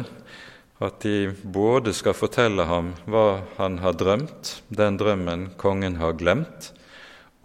at 0.83 0.99
de 1.05 1.31
både 1.43 1.93
skal 1.95 2.15
fortelle 2.17 2.65
ham 2.67 2.91
hva 3.07 3.41
han 3.59 3.79
har 3.79 3.95
drømt, 3.95 4.61
den 4.67 4.97
drømmen 4.99 5.47
kongen 5.61 5.95
har 6.01 6.17
glemt, 6.19 6.71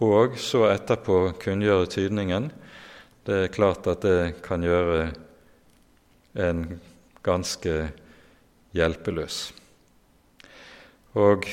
og 0.01 0.35
så 0.41 0.65
etterpå 0.71 1.31
kunngjøre 1.39 1.87
tydningen. 1.93 2.49
Det 3.23 3.37
er 3.45 3.53
klart 3.53 3.87
at 3.87 4.03
det 4.03 4.41
kan 4.43 4.65
gjøre 4.65 5.11
en 6.41 6.65
ganske 7.23 7.75
hjelpeløs. 8.75 9.51
Og 11.21 11.45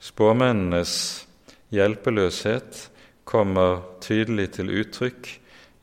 spåmennenes 0.00 0.94
hjelpeløshet 1.74 2.86
kommer 3.26 3.82
tydelig 4.04 4.52
til 4.60 4.70
uttrykk 4.80 5.30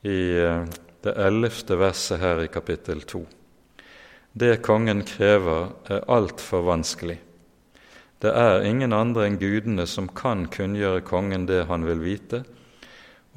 i 0.08 0.18
eh, 0.40 0.64
det 1.04 1.16
ellevte 1.20 1.76
verset 1.76 2.22
her 2.22 2.40
i 2.46 2.52
kapittel 2.52 3.02
to. 3.04 3.26
Det 4.34 4.56
kongen 4.66 5.04
krever, 5.06 5.68
er 5.86 6.08
altfor 6.10 6.64
vanskelig. 6.66 7.20
Det 8.18 8.32
er 8.34 8.64
ingen 8.66 8.90
andre 8.96 9.28
enn 9.28 9.36
gudene 9.38 9.84
som 9.86 10.08
kan 10.10 10.48
kunngjøre 10.50 11.04
kongen 11.06 11.44
det 11.46 11.60
han 11.68 11.84
vil 11.86 12.00
vite, 12.02 12.40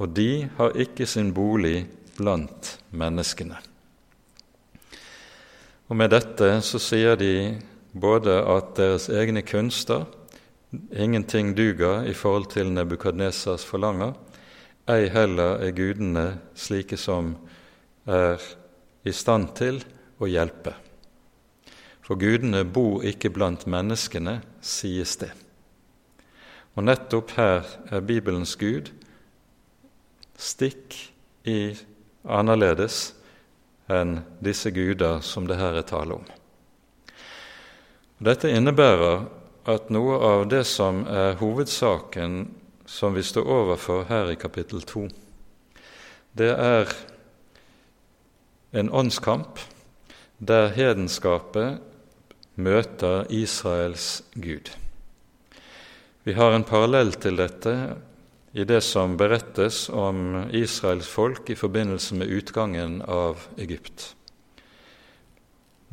og 0.02 0.16
de 0.18 0.48
har 0.58 0.74
ikke 0.74 1.06
sin 1.06 1.30
bolig 1.38 1.84
blant 2.18 2.72
menneskene. 2.90 3.60
Og 5.88 5.96
Med 6.02 6.10
dette 6.12 6.50
så 6.66 6.82
sier 6.82 7.14
de 7.16 7.60
både 7.94 8.40
at 8.42 8.74
deres 8.80 9.06
egne 9.14 9.46
kunster 9.46 10.08
ingenting 10.92 11.54
duger 11.54 12.10
i 12.10 12.14
forhold 12.18 12.50
til 12.56 12.74
Nebukadnesas 12.74 13.66
forlanger, 13.70 14.18
ei 14.90 15.06
heller 15.14 15.62
er 15.62 15.78
gudene 15.78 16.26
slike 16.58 16.98
som 16.98 17.36
er 18.10 18.42
i 19.06 19.14
stand 19.14 19.54
til 19.62 19.84
å 20.18 20.26
hjelpe. 20.26 20.74
For 22.08 22.16
gudene 22.16 22.62
bor 22.64 23.04
ikke 23.04 23.34
blant 23.36 23.66
menneskene, 23.68 24.38
sies 24.64 25.18
det. 25.20 25.34
Og 26.80 26.86
nettopp 26.88 27.34
her 27.36 27.66
er 27.92 28.06
Bibelens 28.06 28.54
Gud 28.56 28.94
stikk 30.40 30.96
i 31.44 31.74
annerledes 32.24 33.10
enn 33.92 34.22
disse 34.44 34.72
guder 34.72 35.20
som 35.26 35.50
det 35.50 35.58
her 35.60 35.76
er 35.82 35.88
tale 35.90 36.20
om. 36.22 36.24
Dette 38.24 38.54
innebærer 38.56 39.26
at 39.68 39.92
noe 39.92 40.16
av 40.24 40.46
det 40.48 40.64
som 40.70 41.04
er 41.12 41.36
hovedsaken 41.42 42.46
som 42.88 43.18
vi 43.18 43.26
står 43.26 43.52
overfor 43.52 44.08
her 44.08 44.32
i 44.32 44.40
kapittel 44.40 44.80
2, 44.80 45.10
det 46.40 46.54
er 46.56 46.96
en 48.72 48.94
åndskamp 48.96 49.60
der 50.40 50.72
hedenskapet 50.72 51.82
møter 52.58 53.30
Israels 53.30 54.24
Gud. 54.34 54.74
Vi 56.26 56.34
har 56.36 56.52
en 56.52 56.66
parallell 56.68 57.14
til 57.16 57.38
dette 57.40 57.74
i 58.58 58.66
det 58.68 58.82
som 58.82 59.14
berettes 59.20 59.86
om 59.94 60.50
Israels 60.52 61.08
folk 61.08 61.50
i 61.54 61.56
forbindelse 61.56 62.18
med 62.18 62.34
utgangen 62.34 63.00
av 63.06 63.46
Egypt. 63.62 64.14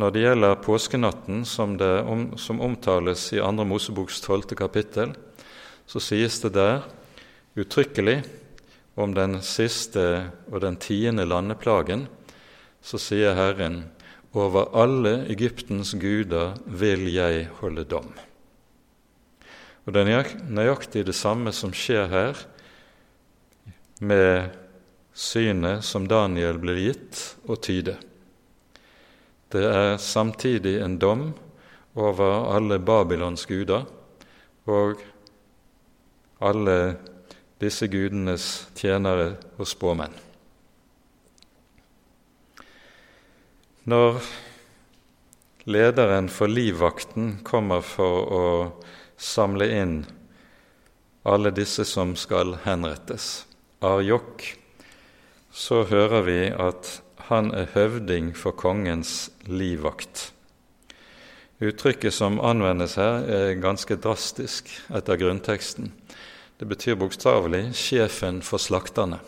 Når 0.01 0.11
det 0.11 0.25
gjelder 0.25 0.63
påskenatten, 0.65 1.45
som, 1.47 1.77
om, 1.79 2.25
som 2.41 2.63
omtales 2.65 3.29
i 3.37 3.39
2. 3.39 3.53
Moseboks 3.69 4.25
12. 4.25 4.57
kapittel, 4.59 5.13
så 5.87 6.01
sies 6.03 6.41
det 6.43 6.55
der 6.57 6.83
uttrykkelig 7.55 8.23
om 8.99 9.15
den 9.15 9.39
siste 9.45 10.33
og 10.51 10.65
den 10.65 10.81
tiende 10.83 11.29
landeplagen, 11.29 12.09
så 12.83 12.99
sier 12.99 13.37
Herren 13.39 13.85
over 14.35 14.73
alle 14.75 15.25
Egyptens 15.31 15.95
guder 15.95 16.57
vil 16.67 17.07
jeg 17.13 17.47
holde 17.61 17.85
dom. 17.87 18.11
Og 19.85 19.93
Det 19.93 20.03
er 20.09 20.35
nøyaktig 20.49 21.05
det 21.07 21.15
samme 21.15 21.53
som 21.53 21.73
skjer 21.77 22.09
her 22.09 22.41
med 24.01 24.51
synet 25.15 25.85
som 25.85 26.09
Daniel 26.09 26.59
blir 26.59 26.81
gitt 26.81 27.21
å 27.47 27.57
tyde. 27.57 27.97
Det 29.53 29.63
er 29.63 30.01
samtidig 30.03 30.81
en 30.83 30.99
dom 30.99 31.29
over 31.95 32.51
alle 32.57 32.81
Babylons 32.83 33.47
guder 33.47 33.85
og 34.67 35.05
alle 36.43 36.79
disse 37.63 37.87
gudenes 37.87 38.67
tjenere 38.75 39.37
og 39.61 39.69
spåmenn. 39.69 40.24
Når 43.85 44.23
lederen 45.69 46.31
for 46.33 46.49
livvakten 46.49 47.43
kommer 47.45 47.83
for 47.85 48.31
å 48.33 48.45
samle 49.21 49.67
inn 49.77 49.99
alle 51.29 51.53
disse 51.53 51.85
som 51.89 52.15
skal 52.17 52.57
henrettes, 52.65 53.45
Arjok, 53.85 54.47
så 55.53 55.83
hører 55.91 56.25
vi 56.25 56.39
at 56.49 56.95
han 57.29 57.53
er 57.53 57.69
høvding 57.77 58.33
for 58.37 58.57
kongens 58.57 59.29
livvakt. 59.45 60.31
Uttrykket 61.61 62.17
som 62.17 62.41
anvendes 62.41 62.97
her, 62.97 63.21
er 63.29 63.61
ganske 63.61 64.01
drastisk 64.01 64.73
etter 64.97 65.21
grunnteksten. 65.21 65.93
Det 66.57 66.69
betyr 66.73 66.97
bokstavelig 66.97 67.75
'sjefen 67.77 68.41
for 68.41 68.57
slakterne'. 68.57 69.21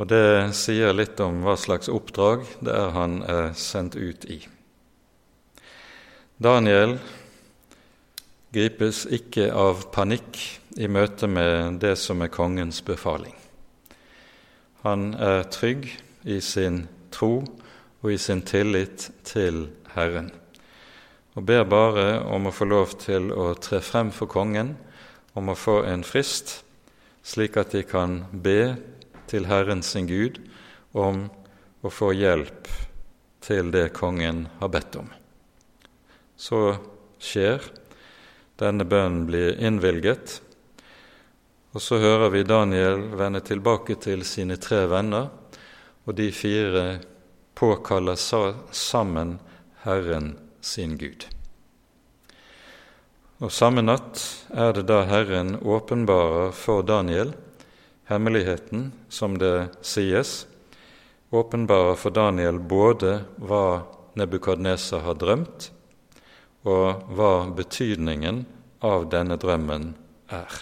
Og 0.00 0.08
Det 0.08 0.54
sier 0.56 0.94
litt 0.96 1.20
om 1.20 1.42
hva 1.44 1.56
slags 1.60 1.90
oppdrag 1.92 2.46
det 2.64 2.72
er 2.72 2.94
han 2.96 3.20
er 3.28 3.52
sendt 3.58 3.96
ut 3.96 4.24
i. 4.24 4.40
Daniel 6.42 6.96
gripes 8.52 9.04
ikke 9.12 9.50
av 9.52 9.86
panikk 9.92 10.40
i 10.80 10.88
møte 10.88 11.28
med 11.28 11.78
det 11.84 11.94
som 12.00 12.24
er 12.24 12.32
kongens 12.32 12.80
befaling. 12.84 13.34
Han 14.82 15.12
er 15.14 15.44
trygg 15.52 15.86
i 16.24 16.40
sin 16.42 16.86
tro 17.14 17.44
og 18.02 18.08
i 18.10 18.18
sin 18.18 18.42
tillit 18.42 19.10
til 19.28 19.68
Herren, 19.94 20.32
og 21.36 21.46
ber 21.46 21.68
bare 21.68 22.06
om 22.26 22.48
å 22.48 22.54
få 22.54 22.66
lov 22.66 22.96
til 23.04 23.30
å 23.30 23.52
tre 23.60 23.78
frem 23.84 24.10
for 24.12 24.26
kongen, 24.26 24.74
om 25.38 25.52
å 25.52 25.56
få 25.56 25.82
en 25.88 26.02
frist, 26.04 26.58
slik 27.22 27.56
at 27.60 27.76
de 27.76 27.84
kan 27.86 28.24
be 28.32 28.74
til 29.32 29.48
Herren 29.48 29.80
sin 29.82 30.06
Gud 30.10 30.38
om 30.92 31.26
å 31.80 31.90
få 31.90 32.12
hjelp 32.12 32.68
til 33.42 33.72
det 33.74 33.88
kongen 33.96 34.46
har 34.60 34.70
bedt 34.72 34.98
om. 35.00 35.08
Så 36.36 36.76
skjer. 37.22 37.62
denne 38.62 38.84
bønnen 38.86 39.24
blir 39.26 39.56
innvilget. 39.58 40.36
Og 41.72 41.82
så 41.82 41.96
hører 41.98 42.30
vi 42.30 42.44
Daniel 42.46 43.00
vende 43.18 43.40
tilbake 43.42 43.96
til 43.98 44.22
sine 44.28 44.54
tre 44.60 44.84
venner, 44.86 45.32
og 46.04 46.14
de 46.14 46.28
fire 46.30 47.00
påkaller 47.58 48.14
sammen 48.70 49.38
Herren 49.82 50.36
sin 50.60 50.94
Gud. 51.00 51.26
Og 53.42 53.50
samme 53.50 53.82
natt 53.82 54.20
er 54.54 54.76
det 54.76 54.84
da 54.86 55.00
Herren 55.08 55.56
åpenbarer 55.58 56.52
for 56.54 56.86
Daniel 56.86 57.32
hemmeligheten, 58.10 58.92
som 59.08 59.38
det 59.38 59.68
sies, 59.80 60.46
åpenbarer 61.30 61.94
for 61.96 62.14
Daniel 62.14 62.58
både 62.58 63.22
hva 63.40 63.82
Nebukadneser 64.18 65.00
har 65.06 65.16
drømt, 65.16 65.70
og 66.68 67.06
hva 67.16 67.32
betydningen 67.56 68.44
av 68.84 69.08
denne 69.10 69.38
drømmen 69.40 69.94
er. 70.28 70.60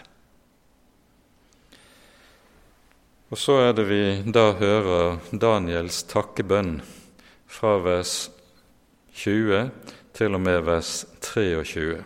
Og 3.31 3.39
så 3.39 3.61
er 3.63 3.75
det 3.79 3.87
vi 3.87 4.03
da 4.27 4.53
hører 4.59 5.21
Daniels 5.31 6.03
takkebønn 6.11 6.81
fra 7.51 7.77
vers 7.83 8.15
20 9.19 9.71
til 10.19 10.35
og 10.35 10.43
med 10.43 10.65
vers 10.67 11.05
23. 11.23 12.01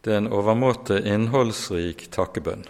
Det 0.00 0.14
er 0.14 0.22
en 0.22 0.32
overmåte 0.32 0.98
innholdsrik 1.06 2.08
takkebønn. 2.14 2.64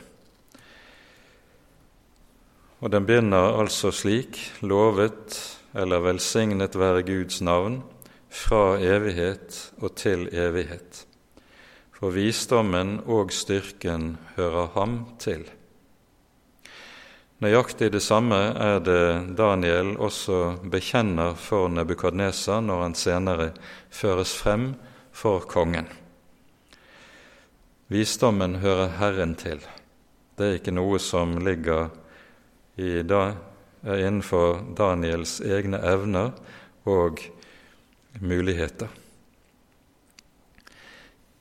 Og 2.80 2.88
den 2.90 3.04
begynner 3.06 3.60
altså 3.60 3.90
slik:" 3.92 4.38
Lovet 4.62 5.36
eller 5.74 6.00
velsignet 6.00 6.78
være 6.78 7.02
Guds 7.02 7.40
navn 7.40 7.82
fra 8.30 8.78
evighet 8.80 9.72
og 9.82 9.94
til 9.96 10.28
evighet. 10.32 11.06
For 11.92 12.10
visdommen 12.10 13.00
og 13.04 13.32
styrken 13.32 14.16
hører 14.36 14.72
ham 14.74 15.04
til. 15.18 15.44
Nøyaktig 17.40 17.92
det 17.92 18.02
samme 18.02 18.36
er 18.36 18.80
det 18.84 19.36
Daniel 19.36 19.94
også 19.96 20.56
bekjenner 20.72 21.34
for 21.36 21.68
Nebukadnesa 21.68 22.60
når 22.60 22.82
han 22.82 22.94
senere 22.94 23.50
føres 23.90 24.34
frem 24.36 24.74
for 25.12 25.40
kongen. 25.40 25.88
Visdommen 27.88 28.60
hører 28.60 28.88
Herren 28.98 29.34
til. 29.34 29.60
Det 30.36 30.46
er 30.46 30.60
ikke 30.60 30.72
noe 30.76 31.00
som 31.00 31.38
ligger 31.44 31.88
i 32.76 33.02
da, 33.02 33.34
innenfor 33.84 34.60
Daniels 34.76 35.40
egne 35.40 35.80
evner 35.82 36.32
og 36.84 37.22
muligheter. 38.20 38.88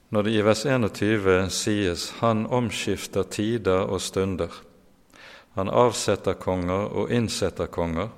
Når 0.09 0.25
det 0.25 0.31
i 0.33 0.41
vers 0.41 0.65
21 0.65 1.49
sies 1.49 2.09
'Han 2.19 2.45
omskifter 2.45 3.23
tider 3.23 3.85
og 3.85 4.01
stunder', 4.01 4.63
han 5.55 5.69
avsetter 5.69 6.33
konger 6.33 6.87
og 6.93 7.11
innsetter 7.11 7.65
konger, 7.65 8.09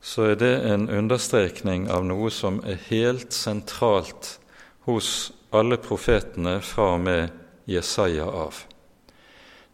så 0.00 0.22
er 0.22 0.34
det 0.34 0.52
en 0.68 0.90
understrekning 0.90 1.88
av 1.90 2.04
noe 2.04 2.30
som 2.30 2.60
er 2.64 2.76
helt 2.90 3.32
sentralt 3.32 4.38
hos 4.84 5.32
alle 5.52 5.76
profetene 5.76 6.58
fra 6.60 6.90
og 6.94 7.00
med 7.00 7.28
Jesaja 7.66 8.26
av, 8.28 8.66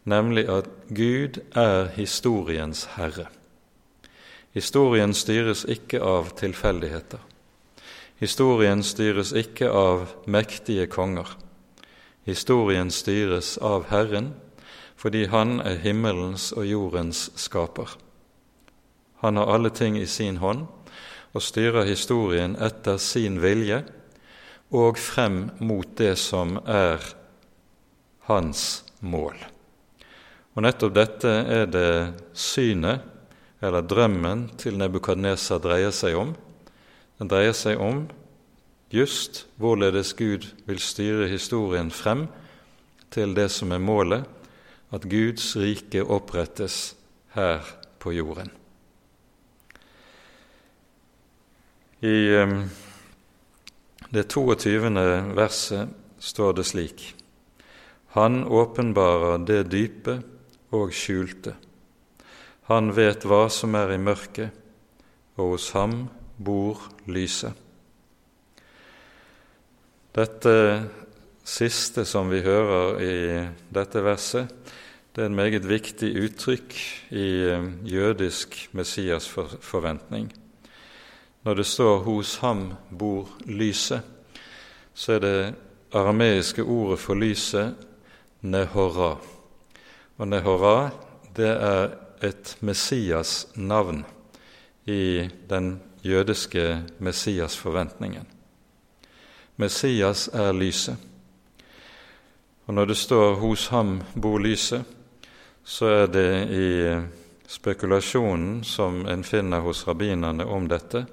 nemlig 0.03 0.49
at 0.49 0.69
Gud 0.89 1.41
er 1.55 1.91
historiens 1.95 2.85
herre. 2.95 3.27
Historien 4.53 5.13
styres 5.13 5.63
ikke 5.63 6.01
av 6.03 6.33
tilfeldigheter. 6.39 7.21
Historien 8.21 8.83
styres 8.83 9.31
ikke 9.33 9.69
av 9.71 10.11
mektige 10.29 10.85
konger. 10.91 11.29
Historien 12.27 12.91
styres 12.93 13.55
av 13.57 13.87
Herren, 13.89 14.33
fordi 14.95 15.25
Han 15.25 15.59
er 15.59 15.79
himmelens 15.81 16.51
og 16.51 16.67
jordens 16.67 17.31
skaper. 17.35 17.95
Han 19.21 19.37
har 19.37 19.49
alle 19.53 19.69
ting 19.69 19.97
i 19.97 20.05
sin 20.05 20.37
hånd 20.37 20.67
og 21.33 21.41
styrer 21.41 21.87
historien 21.87 22.55
etter 22.61 22.97
sin 23.01 23.39
vilje 23.41 23.81
og 24.71 24.99
frem 24.99 25.49
mot 25.59 25.97
det 25.97 26.13
som 26.19 26.57
er 26.65 27.01
hans 28.29 28.83
mål. 28.99 29.37
Og 30.51 30.65
nettopp 30.65 30.95
dette 30.95 31.31
er 31.31 31.69
det 31.71 31.91
synet 32.35 33.07
eller 33.61 33.85
drømmen 33.85 34.49
til 34.59 34.75
Nebukadnesa 34.79 35.59
dreier 35.61 35.93
seg 35.95 36.17
om. 36.17 36.33
Den 37.21 37.29
dreier 37.31 37.55
seg 37.55 37.79
om 37.79 38.07
just 38.91 39.45
hvorledes 39.61 40.11
Gud 40.17 40.49
vil 40.67 40.81
styre 40.83 41.29
historien 41.31 41.91
frem 41.93 42.25
til 43.13 43.35
det 43.37 43.47
som 43.53 43.71
er 43.71 43.83
målet, 43.83 44.25
at 44.91 45.07
Guds 45.07 45.53
rike 45.55 46.03
opprettes 46.03 46.95
her 47.35 47.63
på 48.01 48.11
jorden. 48.11 48.51
I 52.01 52.33
um, 52.41 52.65
det 54.11 54.25
22. 54.33 54.89
verset 55.37 55.93
står 56.19 56.57
det 56.57 56.65
slik.: 56.65 57.03
Han 58.17 58.43
åpenbarer 58.43 59.45
det 59.45 59.63
dype 59.71 60.17
og 60.71 60.93
skjulte 60.95 61.55
han 62.71 62.93
vet 62.95 63.25
hva 63.27 63.49
som 63.51 63.75
er 63.75 63.95
i 63.95 63.99
mørket, 63.99 64.51
og 65.35 65.55
hos 65.55 65.71
ham 65.75 66.05
bor 66.39 66.79
lyset. 67.11 67.51
Dette 70.15 70.53
siste 71.47 72.05
som 72.07 72.29
vi 72.31 72.39
hører 72.45 73.01
i 73.03 73.15
dette 73.73 74.03
verset, 74.05 74.51
det 75.11 75.23
er 75.23 75.27
en 75.27 75.35
meget 75.35 75.67
viktig 75.67 76.13
uttrykk 76.21 76.75
i 77.11 77.27
eh, 77.51 77.65
jødisk 77.83 78.55
Messias-forventning. 78.71 80.29
Når 81.43 81.53
det 81.53 81.65
står 81.65 82.03
'hos 82.03 82.37
ham 82.37 82.73
bor 82.99 83.27
lyset', 83.45 84.07
så 84.93 85.13
er 85.13 85.19
det 85.19 85.55
arameiske 85.91 86.63
ordet 86.63 86.99
for 86.99 87.13
lyset 87.15 87.75
nehora. 88.41 89.17
Og 90.21 90.27
nehora, 90.29 90.91
det 91.33 91.49
er 91.49 91.95
et 92.21 92.57
Messias-navn 92.61 94.03
i 94.85 95.25
den 95.49 95.79
jødiske 96.05 96.83
Messias-forventningen. 97.01 98.27
Messias 99.57 100.27
er 100.27 100.53
lyset. 100.53 100.97
Og 102.67 102.73
når 102.73 102.85
det 102.85 102.97
står 102.97 103.35
'hos 103.35 103.67
ham 103.67 104.01
bor 104.21 104.37
lyset', 104.37 104.85
så 105.63 105.85
er 105.85 106.05
det 106.05 106.49
i 106.49 107.01
spekulasjonen 107.47 108.63
som 108.63 109.07
en 109.07 109.23
finner 109.23 109.59
hos 109.59 109.87
rabbinerne 109.87 110.45
om 110.45 110.67
dette, 110.67 111.05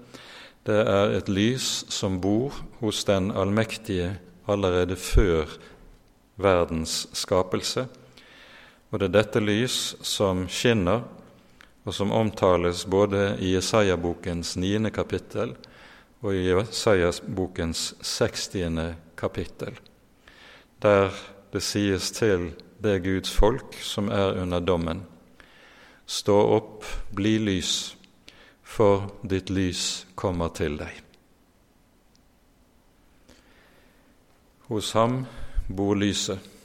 det 0.67 0.81
er 0.89 1.17
et 1.17 1.29
lys 1.29 1.85
som 1.89 2.21
bor 2.21 2.53
hos 2.81 3.05
den 3.05 3.31
allmektige 3.31 4.19
allerede 4.49 4.97
før 4.97 5.47
verdens 6.37 7.09
skapelse, 7.13 7.87
og 8.91 9.01
det 9.01 9.09
er 9.09 9.17
dette 9.19 9.41
lys 9.43 9.97
som 10.07 10.47
skinner, 10.49 11.03
og 11.85 11.95
som 11.95 12.13
omtales 12.13 12.85
både 12.89 13.35
i 13.41 13.55
Jesaja-bokens 13.55 14.57
niende 14.61 14.91
kapittel 14.93 15.55
og 16.21 16.35
i 16.35 16.49
Jesaja-bokens 16.49 17.95
sekstiende 18.05 18.95
kapittel, 19.17 19.77
der 20.81 21.13
det 21.53 21.63
sies 21.65 22.11
til 22.13 22.51
det 22.83 22.99
Guds 23.05 23.33
folk 23.33 23.77
som 23.83 24.11
er 24.13 24.41
under 24.43 24.61
dommen, 24.61 25.03
stå 26.07 26.37
opp, 26.57 26.85
bli 27.13 27.37
lys, 27.41 27.97
for 28.63 29.09
ditt 29.25 29.51
lys 29.51 30.07
kommer 30.17 30.53
til 30.53 30.77
deg. 30.81 30.93
Hos 34.69 34.93
ham 34.93 35.23
bor 35.73 35.97
lyset 35.97 36.58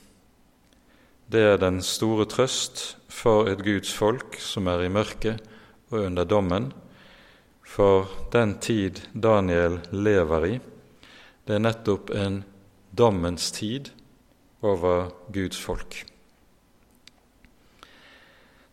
det 1.34 1.42
er 1.42 1.58
den 1.58 1.80
store 1.82 2.28
trøst 2.30 2.82
for 3.10 3.48
et 3.50 3.64
Guds 3.66 3.90
folk 3.98 4.38
som 4.38 4.68
er 4.70 4.84
i 4.86 4.92
mørket 4.94 5.42
og 5.90 6.04
under 6.06 6.28
dommen, 6.30 6.68
for 7.66 8.06
den 8.34 8.60
tid 8.62 9.02
Daniel 9.18 9.80
lever 9.90 10.46
i, 10.46 10.54
det 11.48 11.56
er 11.56 11.64
nettopp 11.64 12.12
en 12.14 12.44
dommens 12.94 13.50
tid 13.56 13.90
over 14.62 15.10
Guds 15.34 15.58
folk. 15.58 16.04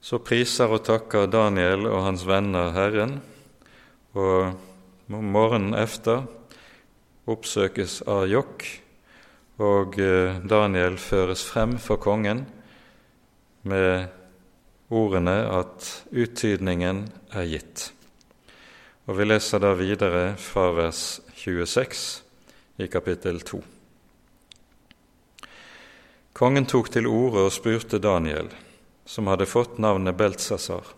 Så 0.00 0.20
priser 0.20 0.68
og 0.68 0.84
takker 0.84 1.32
Daniel 1.32 1.88
og 1.88 2.04
hans 2.10 2.26
venner 2.28 2.74
Herren, 2.76 3.18
og 4.12 4.52
morgenen 5.08 5.72
efter 5.80 6.28
oppsøkes 7.30 8.02
Arjok 8.04 8.68
og 9.60 9.98
eh, 10.00 10.38
Daniel 10.48 10.96
føres 11.00 11.44
frem 11.44 11.76
for 11.82 12.00
kongen 12.00 12.46
med 13.68 14.08
ordene 14.90 15.36
at 15.52 15.88
uttydningen 16.10 17.04
er 17.36 17.48
gitt. 17.50 17.90
Og 19.06 19.18
Vi 19.18 19.26
leser 19.26 19.60
da 19.62 19.74
videre 19.76 20.24
fra 20.40 20.70
vers 20.76 21.20
26 21.36 22.00
i 22.80 22.88
kapittel 22.88 23.42
2. 23.44 23.60
Kongen 26.32 26.64
tok 26.64 26.88
til 26.94 27.10
orde 27.10 27.44
og 27.48 27.52
spurte 27.52 28.00
Daniel, 28.00 28.48
som 29.04 29.28
hadde 29.28 29.50
fått 29.50 29.76
navnet 29.82 30.16
Beltsasar, 30.16 30.94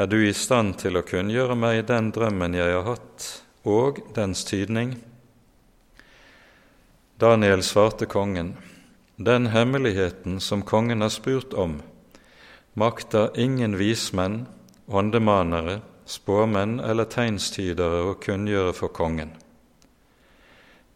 er 0.00 0.06
du 0.06 0.16
i 0.24 0.32
stand 0.32 0.78
til 0.80 0.96
å 0.96 1.04
kunngjøre 1.04 1.52
meg 1.58 1.82
den 1.90 2.06
drømmen 2.14 2.54
jeg 2.56 2.72
har 2.72 2.86
hatt, 2.86 3.24
og 3.68 3.98
dens 4.16 4.46
tydning? 4.48 4.94
Daniel 7.20 7.62
svarte 7.62 8.06
kongen, 8.06 8.56
den 9.16 9.46
hemmeligheten 9.46 10.40
som 10.40 10.62
kongen 10.62 11.00
har 11.00 11.08
spurt 11.12 11.52
om, 11.52 11.82
makter 12.72 13.28
ingen 13.36 13.76
vismenn, 13.76 14.46
åndemanere, 14.88 15.82
spåmenn 16.08 16.78
eller 16.80 17.04
tegnstydere 17.04 18.06
å 18.08 18.16
kunngjøre 18.24 18.72
for 18.72 18.88
kongen. 18.96 19.34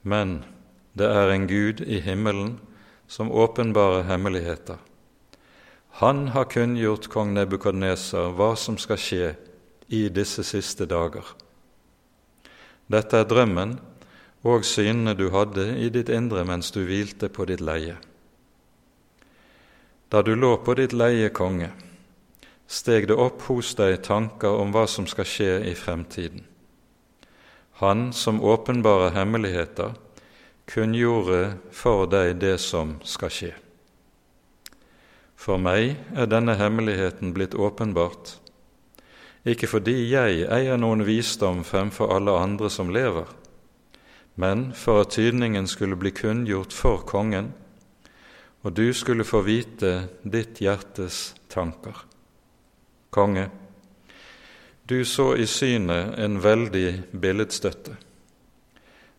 Men 0.00 0.38
det 0.96 1.12
er 1.12 1.34
en 1.34 1.44
Gud 1.50 1.84
i 1.84 2.00
himmelen 2.00 2.56
som 3.04 3.28
åpenbarer 3.28 4.08
hemmeligheter. 4.08 4.80
Han 6.00 6.30
har 6.32 6.48
kunngjort 6.48 7.12
kong 7.12 7.36
Nebukadneser 7.36 8.32
hva 8.32 8.54
som 8.56 8.80
skal 8.80 8.96
skje 8.96 9.34
i 9.92 10.06
disse 10.08 10.40
siste 10.40 10.88
dager. 10.88 11.34
Dette 12.88 13.20
er 13.20 13.28
drømmen 13.28 13.76
og 14.44 14.64
synene 14.68 15.14
du 15.16 15.30
hadde 15.32 15.70
i 15.80 15.88
ditt 15.92 16.10
indre 16.12 16.44
mens 16.44 16.70
du 16.74 16.82
hvilte 16.84 17.30
på 17.32 17.46
ditt 17.48 17.64
leie. 17.64 17.96
Da 20.12 20.20
du 20.22 20.34
lå 20.36 20.52
på 20.62 20.76
ditt 20.78 20.92
leie, 20.92 21.30
konge, 21.32 21.70
steg 22.68 23.08
det 23.08 23.16
opp 23.18 23.42
hos 23.48 23.72
deg 23.78 24.02
tanker 24.04 24.60
om 24.60 24.72
hva 24.74 24.84
som 24.90 25.08
skal 25.10 25.26
skje 25.26 25.52
i 25.70 25.74
fremtiden. 25.74 26.44
Han 27.80 28.12
som 28.12 28.42
åpenbarer 28.44 29.16
hemmeligheter, 29.16 29.96
kunngjorde 30.70 31.56
for 31.74 32.06
deg 32.06 32.36
det 32.40 32.58
som 32.62 32.98
skal 33.02 33.32
skje. 33.32 33.52
For 35.34 35.60
meg 35.60 35.96
er 36.16 36.28
denne 36.30 36.54
hemmeligheten 36.56 37.34
blitt 37.36 37.56
åpenbart, 37.56 38.36
ikke 39.44 39.68
fordi 39.68 39.96
jeg 40.08 40.46
eier 40.46 40.78
noen 40.80 41.02
visdom 41.04 41.64
fremfor 41.68 42.14
alle 42.14 42.36
andre 42.38 42.70
som 42.72 42.92
lever, 42.94 43.26
men 44.34 44.72
for 44.74 45.04
at 45.04 45.14
tydningen 45.14 45.68
skulle 45.70 45.96
bli 45.96 46.10
kunngjort 46.10 46.72
for 46.72 47.04
kongen, 47.06 47.52
og 48.64 48.72
du 48.72 48.92
skulle 48.96 49.26
få 49.28 49.42
vite 49.44 50.08
ditt 50.22 50.62
hjertes 50.64 51.34
tanker. 51.52 51.94
Konge, 53.10 53.50
du 54.84 55.04
så 55.04 55.34
i 55.36 55.46
synet 55.46 56.18
en 56.18 56.40
veldig 56.42 56.88
billedstøtte. 57.12 57.96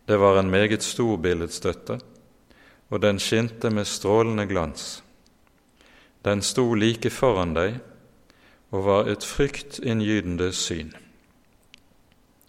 Det 0.05 0.17
var 0.21 0.37
en 0.37 0.51
meget 0.51 0.83
stor 0.83 1.17
billedstøtte, 1.17 1.99
og 2.89 3.01
den 3.01 3.19
skinte 3.19 3.71
med 3.73 3.87
strålende 3.87 4.45
glans. 4.45 5.01
Den 6.25 6.41
sto 6.41 6.73
like 6.73 7.09
foran 7.09 7.53
deg 7.55 7.79
og 8.73 8.85
var 8.85 9.09
et 9.09 9.25
fryktinngytende 9.25 10.51
syn. 10.53 10.91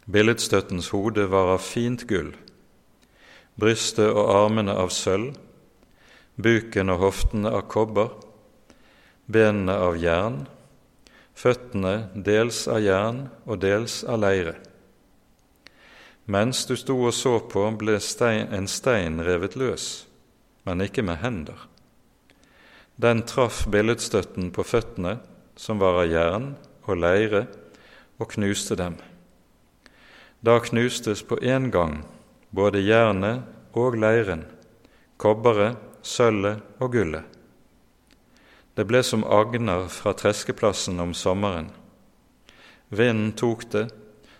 Billedstøttens 0.06 0.90
hode 0.92 1.26
var 1.30 1.54
av 1.54 1.64
fint 1.64 2.04
gull, 2.08 2.34
brystet 3.56 4.10
og 4.12 4.28
armene 4.34 4.74
av 4.76 4.92
sølv, 4.92 5.34
buken 6.36 6.92
og 6.92 7.00
hoftene 7.00 7.52
av 7.56 7.64
kobber, 7.72 8.12
benene 9.26 9.74
av 9.80 9.96
jern, 10.00 10.42
føttene 11.36 12.10
dels 12.14 12.66
av 12.68 12.82
jern 12.84 13.22
og 13.44 13.60
dels 13.64 14.02
av 14.04 14.20
leire. 14.22 14.56
Mens 16.26 16.64
du 16.66 16.74
sto 16.76 16.96
og 17.06 17.14
så 17.14 17.38
på, 17.46 17.62
ble 17.78 18.00
stein, 18.02 18.48
en 18.52 18.66
stein 18.68 19.20
revet 19.22 19.56
løs, 19.56 20.06
men 20.66 20.82
ikke 20.82 21.04
med 21.06 21.20
hender. 21.22 21.68
Den 22.96 23.22
traff 23.28 23.66
billedstøtten 23.70 24.50
på 24.56 24.64
føttene, 24.66 25.18
som 25.56 25.78
var 25.80 26.00
av 26.02 26.10
jern 26.10 26.48
og 26.88 26.98
leire, 26.98 27.46
og 28.16 28.30
knuste 28.32 28.76
dem. 28.80 28.96
Da 30.40 30.56
knustes 30.64 31.22
på 31.26 31.36
en 31.44 31.70
gang 31.70 31.98
både 32.56 32.80
jernet 32.80 33.44
og 33.76 33.98
leiren, 34.00 34.46
kobberet, 35.20 35.76
sølvet 36.06 36.80
og 36.80 36.94
gullet. 36.96 37.24
Det 38.76 38.84
ble 38.88 39.02
som 39.04 39.24
agner 39.24 39.86
fra 39.92 40.12
treskeplassen 40.16 41.00
om 41.00 41.14
sommeren. 41.16 41.70
Vinden 42.88 43.32
tok 43.36 43.64
det 43.72 43.86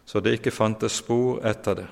så 0.07 0.20
det 0.22 0.37
ikke 0.38 0.55
fantes 0.55 1.00
spor 1.02 1.40
etter 1.46 1.81
det. 1.81 1.87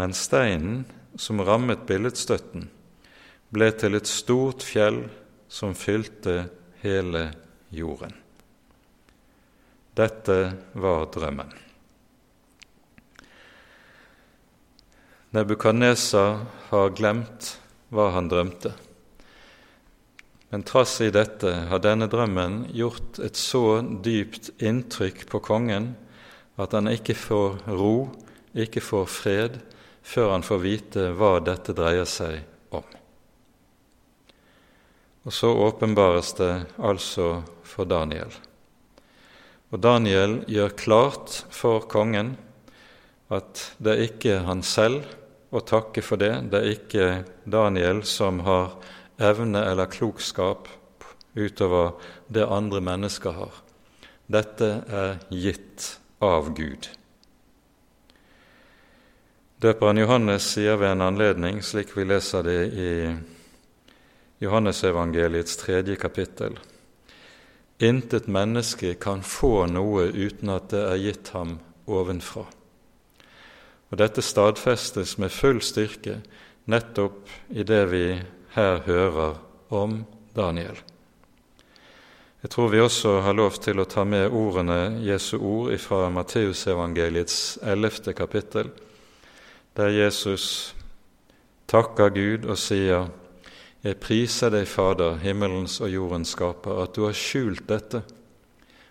Men 0.00 0.16
steinen 0.16 0.86
som 1.20 1.42
rammet 1.44 1.84
billedstøtten, 1.88 2.64
ble 3.52 3.68
til 3.76 3.98
et 3.98 4.08
stort 4.08 4.64
fjell 4.64 5.02
som 5.50 5.74
fylte 5.76 6.46
hele 6.80 7.26
jorden. 7.74 8.14
Dette 9.98 10.38
var 10.72 11.10
drømmen. 11.12 11.50
Nebukadnesar 15.30 16.40
har 16.68 16.88
glemt 16.90 17.52
hva 17.94 18.08
han 18.16 18.26
drømte. 18.26 18.72
Men 20.50 20.64
trass 20.66 20.96
i 21.06 21.12
dette 21.14 21.52
har 21.70 21.82
denne 21.84 22.08
drømmen 22.10 22.64
gjort 22.74 23.20
et 23.22 23.38
så 23.38 23.78
dypt 24.02 24.48
inntrykk 24.58 25.28
på 25.30 25.38
kongen 25.46 25.92
at 26.58 26.74
han 26.74 26.90
ikke 26.90 27.14
får 27.14 27.60
ro, 27.78 28.08
ikke 28.58 28.82
får 28.82 29.06
fred, 29.06 29.60
før 30.02 30.32
han 30.34 30.42
får 30.42 30.60
vite 30.64 31.06
hva 31.14 31.36
dette 31.46 31.76
dreier 31.78 32.10
seg 32.10 32.40
om. 32.74 32.82
Og 35.22 35.36
så 35.36 35.52
åpenbares 35.54 36.32
det 36.42 36.52
altså 36.74 37.44
for 37.62 37.86
Daniel. 37.86 38.34
Og 39.70 39.78
Daniel 39.78 40.40
gjør 40.50 40.74
klart 40.74 41.38
for 41.54 41.86
kongen 41.86 42.34
at 43.30 43.68
det 43.78 43.94
er 43.94 44.06
ikke 44.10 44.42
han 44.50 44.66
selv 44.66 45.06
å 45.50 45.62
takke 45.66 46.02
for 46.04 46.20
det, 46.20 46.32
det 46.50 46.60
er 46.60 46.74
ikke 46.76 47.08
Daniel 47.50 48.04
som 48.06 48.42
har 48.46 48.76
evne 49.20 49.64
eller 49.66 49.90
klokskap 49.90 50.68
utover 51.34 51.92
det 52.28 52.46
andre 52.46 52.80
mennesker 52.80 53.34
har. 53.34 53.52
Dette 54.30 54.70
er 54.86 55.18
gitt 55.34 55.96
av 56.22 56.52
Gud. 56.54 56.88
Døperen 59.60 59.98
Johannes 60.00 60.46
sier 60.54 60.78
ved 60.80 60.94
en 60.94 61.04
anledning, 61.04 61.58
slik 61.60 61.92
vi 61.96 62.06
leser 62.08 62.46
det 62.46 62.60
i 62.70 62.92
Johannesevangeliets 64.40 65.58
tredje 65.60 65.98
kapittel, 66.00 66.54
intet 67.80 68.30
menneske 68.30 68.94
kan 69.00 69.20
få 69.26 69.66
noe 69.68 70.06
uten 70.14 70.54
at 70.54 70.70
det 70.72 70.86
er 70.86 71.02
gitt 71.02 71.34
ham 71.36 71.58
ovenfra. 71.90 72.46
Og 73.90 73.98
Dette 73.98 74.22
stadfestes 74.22 75.16
med 75.18 75.34
full 75.34 75.58
styrke 75.62 76.20
nettopp 76.70 77.26
i 77.50 77.64
det 77.66 77.82
vi 77.90 78.04
her 78.54 78.82
hører 78.86 79.38
om 79.74 80.04
Daniel. 80.36 80.78
Jeg 82.40 82.50
tror 82.54 82.70
vi 82.72 82.80
også 82.80 83.18
har 83.20 83.36
lov 83.36 83.58
til 83.60 83.82
å 83.82 83.88
ta 83.90 84.04
med 84.08 84.32
ordene 84.32 85.02
Jesu 85.04 85.36
ord 85.36 85.74
fra 85.82 86.06
Matteusevangeliets 86.08 87.58
ellevte 87.68 88.14
kapittel, 88.16 88.70
der 89.76 89.92
Jesus 89.92 90.74
takker 91.68 92.14
Gud 92.14 92.46
og 92.48 92.58
sier:" 92.58 93.10
Jeg 93.80 93.96
priser 93.96 94.50
deg, 94.52 94.66
Fader, 94.68 95.16
himmelens 95.16 95.78
og 95.80 95.88
jordens 95.88 96.34
skaper, 96.34 96.82
at 96.82 96.92
du 96.92 97.06
har 97.06 97.16
skjult 97.16 97.64
dette 97.68 98.02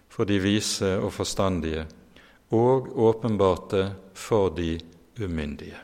for 0.09 0.25
de 0.25 0.39
vise 0.41 0.95
og 0.97 1.13
forstandige, 1.13 1.85
og 2.49 2.89
åpenbart 2.97 3.69
det 3.69 3.85
for 4.17 4.50
de 4.56 4.79
umyndige. 5.19 5.77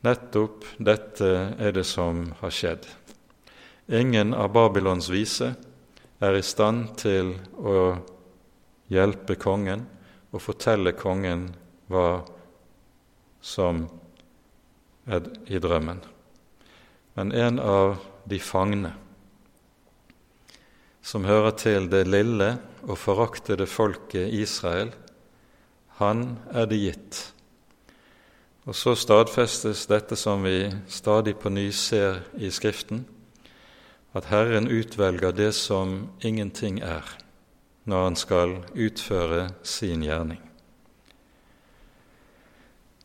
Nettopp 0.00 0.64
dette 0.78 1.28
er 1.60 1.74
det 1.76 1.84
som 1.84 2.30
har 2.40 2.54
skjedd. 2.54 2.86
Ingen 3.92 4.32
av 4.34 4.52
Babylons 4.54 5.10
vise 5.12 5.52
er 6.20 6.36
i 6.36 6.42
stand 6.44 6.94
til 7.00 7.34
å 7.58 7.98
hjelpe 8.90 9.36
kongen 9.40 9.84
og 10.30 10.42
fortelle 10.42 10.94
kongen 10.96 11.48
hva 11.90 12.22
som 13.42 13.84
er 15.10 15.26
i 15.50 15.60
drømmen. 15.60 16.00
Men 17.18 17.32
en 17.32 17.58
av 17.58 17.98
de 18.24 18.38
fangne, 18.40 18.92
som 21.02 21.24
hører 21.24 21.56
til 21.58 21.88
det 21.90 22.04
lille 22.08 22.54
og 22.82 22.98
foraktede 22.98 23.66
folket 23.66 24.32
Israel, 24.32 24.92
han 26.00 26.38
er 26.52 26.68
det 26.70 26.80
gitt. 26.80 27.20
Og 28.68 28.76
så 28.76 28.94
stadfestes 28.96 29.86
dette 29.90 30.16
som 30.16 30.44
vi 30.44 30.68
stadig 30.88 31.36
på 31.40 31.52
ny 31.52 31.70
ser 31.74 32.22
i 32.38 32.50
Skriften, 32.52 33.06
at 34.14 34.28
Herren 34.30 34.68
utvelger 34.68 35.32
det 35.32 35.52
som 35.54 36.10
ingenting 36.20 36.80
er, 36.82 37.04
når 37.84 38.04
han 38.04 38.16
skal 38.16 38.56
utføre 38.74 39.48
sin 39.62 40.02
gjerning. 40.02 40.40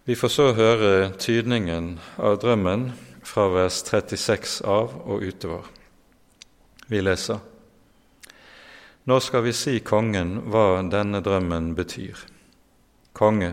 Vi 0.05 0.15
får 0.15 0.30
så 0.30 0.51
høre 0.53 1.11
tydningen 1.17 1.95
av 2.21 2.38
drømmen 2.41 2.91
fra 3.26 3.47
vers 3.49 3.82
36 3.82 4.59
av 4.61 4.93
og 5.01 5.26
utover. 5.26 5.65
Vi 6.88 7.01
leser. 7.01 7.54
Nå 9.05 9.19
skal 9.21 9.43
vi 9.45 9.51
si 9.53 9.77
kongen 9.85 10.39
hva 10.49 10.81
denne 10.89 11.19
drømmen 11.21 11.75
betyr. 11.77 12.17
Konge, 13.13 13.51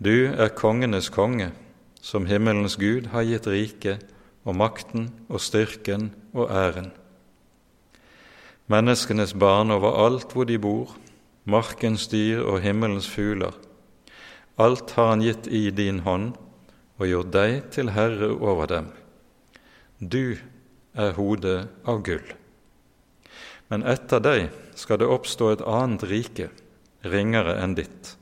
du 0.00 0.30
er 0.32 0.54
kongenes 0.56 1.10
konge, 1.12 1.50
som 2.00 2.24
himmelens 2.30 2.78
Gud 2.80 3.10
har 3.12 3.26
gitt 3.28 3.48
riket 3.50 4.06
og 4.48 4.56
makten 4.56 5.10
og 5.28 5.42
styrken 5.44 6.08
og 6.32 6.48
æren. 6.48 6.88
Menneskenes 8.72 9.36
barn 9.36 9.74
overalt 9.74 10.32
hvor 10.32 10.48
de 10.48 10.56
bor, 10.56 10.96
markens 11.44 12.08
dyr 12.08 12.40
og 12.40 12.62
himmelens 12.64 13.08
fugler. 13.08 13.52
Alt 14.56 14.96
har 14.96 15.12
han 15.12 15.28
gitt 15.28 15.44
i 15.52 15.68
din 15.68 16.00
hånd 16.08 16.32
og 16.96 17.08
gjort 17.12 17.36
deg 17.36 17.60
til 17.76 17.92
herre 17.92 18.32
over 18.32 18.64
dem. 18.72 18.92
Du 20.00 20.38
er 20.96 21.16
hodet 21.20 21.66
av 21.84 22.00
gull. 22.00 22.37
Men 23.68 23.84
etter 23.84 24.22
deg 24.24 24.48
skal 24.78 25.00
det 25.00 25.08
oppstå 25.12 25.50
et 25.52 25.64
annet 25.68 26.04
rike, 26.08 26.48
ringere 27.04 27.58
enn 27.60 27.76
ditt. 27.76 28.14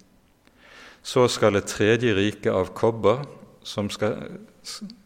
Så 1.07 1.29
skal 1.31 1.59
et 1.59 1.71
tredje 1.71 2.15
rike 2.17 2.51
av 2.51 2.73
kobber 2.75 3.23
som 3.67 3.91
skal 3.91 4.19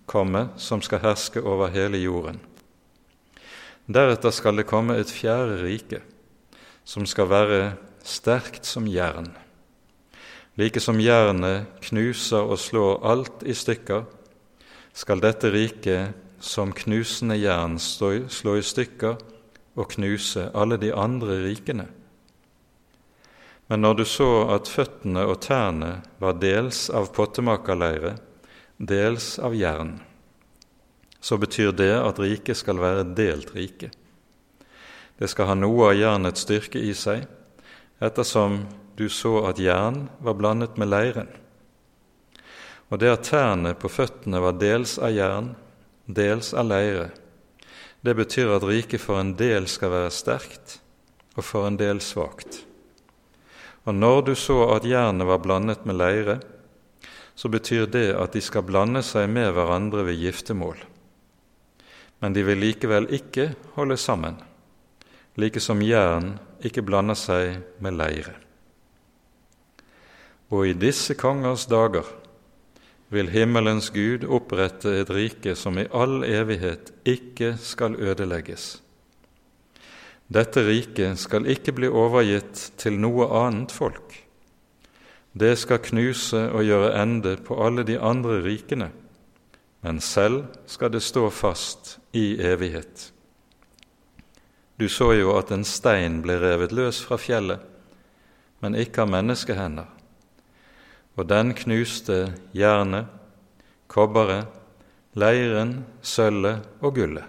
komme, 0.08 0.48
som 0.56 0.80
skal 0.82 1.02
herske 1.04 1.42
over 1.44 1.72
hele 1.74 2.00
jorden. 2.00 2.40
Deretter 3.90 4.32
skal 4.32 4.56
det 4.56 4.68
komme 4.70 4.96
et 5.00 5.12
fjerde 5.12 5.60
rike, 5.64 6.00
som 6.84 7.06
skal 7.08 7.28
være 7.30 7.60
sterkt 8.06 8.64
som 8.68 8.86
jern. 8.88 9.28
Like 10.56 10.80
som 10.82 11.00
jernet 11.00 11.68
knuser 11.84 12.48
og 12.48 12.58
slår 12.60 13.04
alt 13.06 13.44
i 13.44 13.54
stykker, 13.56 14.06
skal 14.96 15.22
dette 15.22 15.50
riket 15.52 16.16
som 16.42 16.72
knusende 16.74 17.36
jern 17.38 17.76
slå 17.78 18.56
i 18.56 18.64
stykker 18.64 19.20
og 19.78 19.90
knuse 19.94 20.48
alle 20.54 20.78
de 20.80 20.92
andre 20.94 21.40
rikene. 21.44 21.86
Men 23.70 23.84
når 23.84 24.00
du 24.00 24.04
så 24.08 24.30
at 24.50 24.66
føttene 24.66 25.22
og 25.30 25.42
tærne 25.44 26.00
var 26.18 26.40
dels 26.42 26.88
av 26.90 27.12
pottemakerleire, 27.14 28.16
dels 28.76 29.36
av 29.38 29.54
jern, 29.54 30.00
så 31.20 31.38
betyr 31.38 31.70
det 31.76 31.92
at 31.94 32.18
riket 32.18 32.58
skal 32.58 32.80
være 32.82 33.04
delt 33.14 33.52
rike. 33.54 33.92
Det 35.20 35.28
skal 35.30 35.52
ha 35.52 35.54
noe 35.54 35.92
av 35.92 35.98
jernets 36.00 36.42
styrke 36.46 36.80
i 36.82 36.94
seg, 36.96 37.28
ettersom 38.00 38.64
du 38.96 39.06
så 39.12 39.44
at 39.52 39.60
jern 39.60 40.08
var 40.18 40.38
blandet 40.40 40.80
med 40.80 40.90
leiren. 40.90 41.28
Og 42.90 42.98
det 42.98 43.12
at 43.12 43.28
tærne 43.28 43.76
på 43.78 43.92
føttene 43.92 44.40
var 44.42 44.58
dels 44.58 44.96
av 44.98 45.12
jern, 45.14 45.52
dels 46.10 46.50
av 46.56 46.66
leire, 46.72 47.10
det 48.00 48.14
betyr 48.16 48.54
at 48.56 48.64
riket 48.64 49.02
for 49.02 49.20
en 49.20 49.34
del 49.36 49.66
skal 49.68 49.92
være 49.92 50.12
sterkt, 50.14 50.78
og 51.36 51.44
for 51.44 51.68
en 51.68 51.76
del 51.80 52.00
svakt. 52.04 52.62
Og 53.84 53.96
når 53.96 54.22
du 54.28 54.34
så 54.36 54.62
at 54.74 54.86
jernet 54.88 55.28
var 55.28 55.42
blandet 55.44 55.84
med 55.88 55.98
leire, 56.00 56.38
så 57.34 57.48
betyr 57.48 57.86
det 57.88 58.10
at 58.12 58.34
de 58.36 58.42
skal 58.44 58.66
blande 58.68 59.02
seg 59.04 59.28
med 59.32 59.52
hverandre 59.56 60.04
ved 60.08 60.20
giftermål. 60.20 60.80
Men 62.20 62.36
de 62.36 62.44
vil 62.44 62.60
likevel 62.60 63.08
ikke 63.16 63.50
holde 63.76 63.96
sammen, 63.96 64.36
like 65.40 65.60
som 65.60 65.80
jern 65.80 66.34
ikke 66.64 66.84
blander 66.84 67.16
seg 67.16 67.62
med 67.80 67.96
leire. 67.96 68.34
Og 70.50 70.66
i 70.66 70.76
disse 70.76 71.14
kongers 71.16 71.64
dager 71.70 72.04
vil 73.10 73.30
himmelens 73.30 73.90
Gud 73.90 74.24
opprette 74.24 74.92
et 75.00 75.10
rike 75.10 75.56
som 75.58 75.78
i 75.78 75.88
all 75.90 76.22
evighet 76.24 76.92
ikke 77.08 77.56
skal 77.58 77.98
ødelegges. 77.98 78.78
Dette 80.30 80.62
riket 80.62 81.18
skal 81.18 81.48
ikke 81.50 81.74
bli 81.74 81.90
overgitt 81.90 82.68
til 82.78 83.00
noe 83.02 83.26
annet 83.34 83.74
folk. 83.74 84.14
Det 85.34 85.56
skal 85.58 85.82
knuse 85.82 86.44
og 86.54 86.62
gjøre 86.66 86.94
ende 87.02 87.34
på 87.42 87.58
alle 87.58 87.82
de 87.86 87.98
andre 87.98 88.38
rikene, 88.46 88.92
men 89.82 89.98
selv 90.00 90.44
skal 90.70 90.92
det 90.94 91.02
stå 91.02 91.26
fast 91.34 91.96
i 92.14 92.38
evighet. 92.38 93.10
Du 94.78 94.86
så 94.88 95.12
jo 95.18 95.34
at 95.34 95.50
en 95.50 95.66
stein 95.66 96.22
ble 96.22 96.38
revet 96.38 96.72
løs 96.72 97.02
fra 97.02 97.18
fjellet, 97.18 97.58
men 98.62 98.78
ikke 98.78 99.02
av 99.02 99.10
menneskehender 99.10 99.99
og 101.20 101.26
den 101.28 101.52
knuste 101.52 102.30
jernet, 102.56 103.04
kobberet, 103.92 104.48
leiren, 105.12 105.82
sølvet 106.00 106.64
og 106.80 106.94
gullet. 106.96 107.26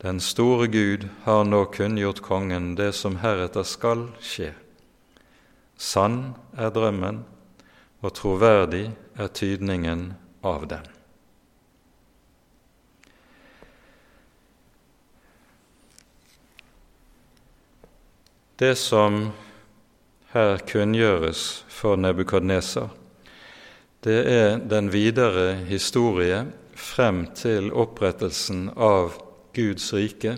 Den 0.00 0.22
store 0.24 0.70
Gud 0.72 1.04
har 1.26 1.44
nå 1.44 1.66
kunngjort 1.74 2.22
kongen 2.24 2.72
det 2.80 2.94
som 2.96 3.18
heretter 3.20 3.66
skal 3.68 4.06
skje. 4.24 4.54
Sann 5.76 6.34
er 6.56 6.72
drømmen, 6.72 7.22
og 8.00 8.16
troverdig 8.16 8.86
er 9.20 9.32
tydningen 9.32 10.12
av 10.44 10.68
den. 10.72 10.84
Det 18.56 18.76
som 18.78 19.34
her 20.34 20.58
kunngjøres 20.66 21.64
for 21.70 21.96
Nebukadnesar, 21.96 22.90
det 24.04 24.20
er 24.28 24.58
den 24.58 24.90
videre 24.92 25.54
historie 25.64 26.42
frem 26.76 27.24
til 27.38 27.70
opprettelsen 27.72 28.66
av 28.76 29.14
Guds 29.54 29.92
rike 29.94 30.34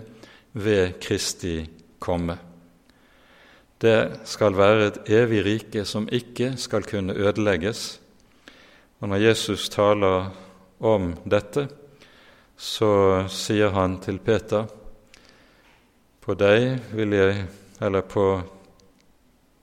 ved 0.53 0.99
Kristi 1.03 1.65
komme. 1.99 2.37
Det 3.81 4.21
skal 4.25 4.55
være 4.57 4.85
et 4.87 4.99
evig 5.19 5.41
rike 5.45 5.83
som 5.85 6.07
ikke 6.09 6.53
skal 6.57 6.85
kunne 6.87 7.13
ødelegges. 7.13 7.99
Og 9.01 9.09
når 9.09 9.25
Jesus 9.27 9.67
taler 9.69 10.31
om 10.79 11.11
dette, 11.25 11.67
så 12.57 13.25
sier 13.29 13.73
han 13.75 13.99
til 14.01 14.17
Peter 14.17 14.65
På 16.21 16.33
deg 16.35 16.79
vil 16.97 17.13
jeg, 17.13 17.43
eller 17.81 18.01
på 18.01 18.25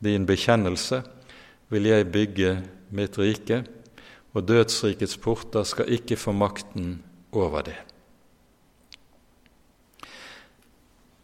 din 0.04 0.26
bekjennelse 0.28 1.02
vil 1.72 1.88
jeg 1.88 2.10
bygge 2.12 2.52
mitt 2.94 3.18
rike, 3.18 3.64
og 4.34 4.46
dødsrikets 4.48 5.16
porter 5.22 5.64
skal 5.66 5.90
ikke 5.94 6.18
få 6.18 6.34
makten 6.36 6.98
over 7.32 7.64
det. 7.66 7.78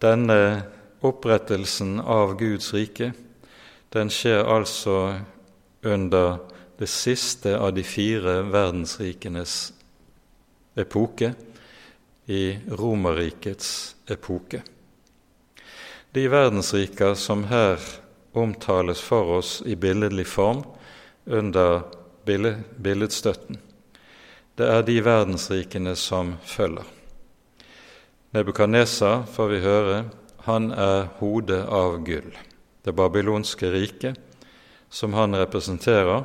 Denne 0.01 0.65
opprettelsen 1.05 1.99
av 2.01 2.37
Guds 2.41 2.73
rike 2.73 3.13
den 3.93 4.11
skjer 4.13 4.47
altså 4.49 4.97
under 5.85 6.39
det 6.81 6.89
siste 6.89 7.53
av 7.59 7.75
de 7.77 7.85
fire 7.85 8.41
verdensrikenes 8.49 9.73
epoke, 10.81 11.35
i 12.31 12.55
Romerrikets 12.79 13.97
epoke. 14.07 14.61
De 16.15 16.23
verdensriker 16.31 17.17
som 17.19 17.43
her 17.51 17.83
omtales 18.33 19.01
for 19.01 19.39
oss 19.39 19.63
i 19.67 19.77
billedlig 19.77 20.27
form 20.27 20.63
under 21.27 21.83
billedstøtten. 22.27 23.59
Det 24.59 24.67
er 24.69 24.83
de 24.85 24.99
verdensrikene 25.05 25.95
som 25.97 26.35
følger. 26.45 26.85
Nebukadnesa, 28.31 29.23
får 29.27 29.49
vi 29.51 29.61
høre, 29.65 30.05
han 30.47 30.71
er 30.71 31.09
hodet 31.19 31.65
av 31.67 31.99
gull. 32.07 32.31
Det 32.85 32.95
babylonske 32.97 33.71
riket, 33.73 34.21
som 34.91 35.15
han 35.15 35.35
representerer, 35.37 36.25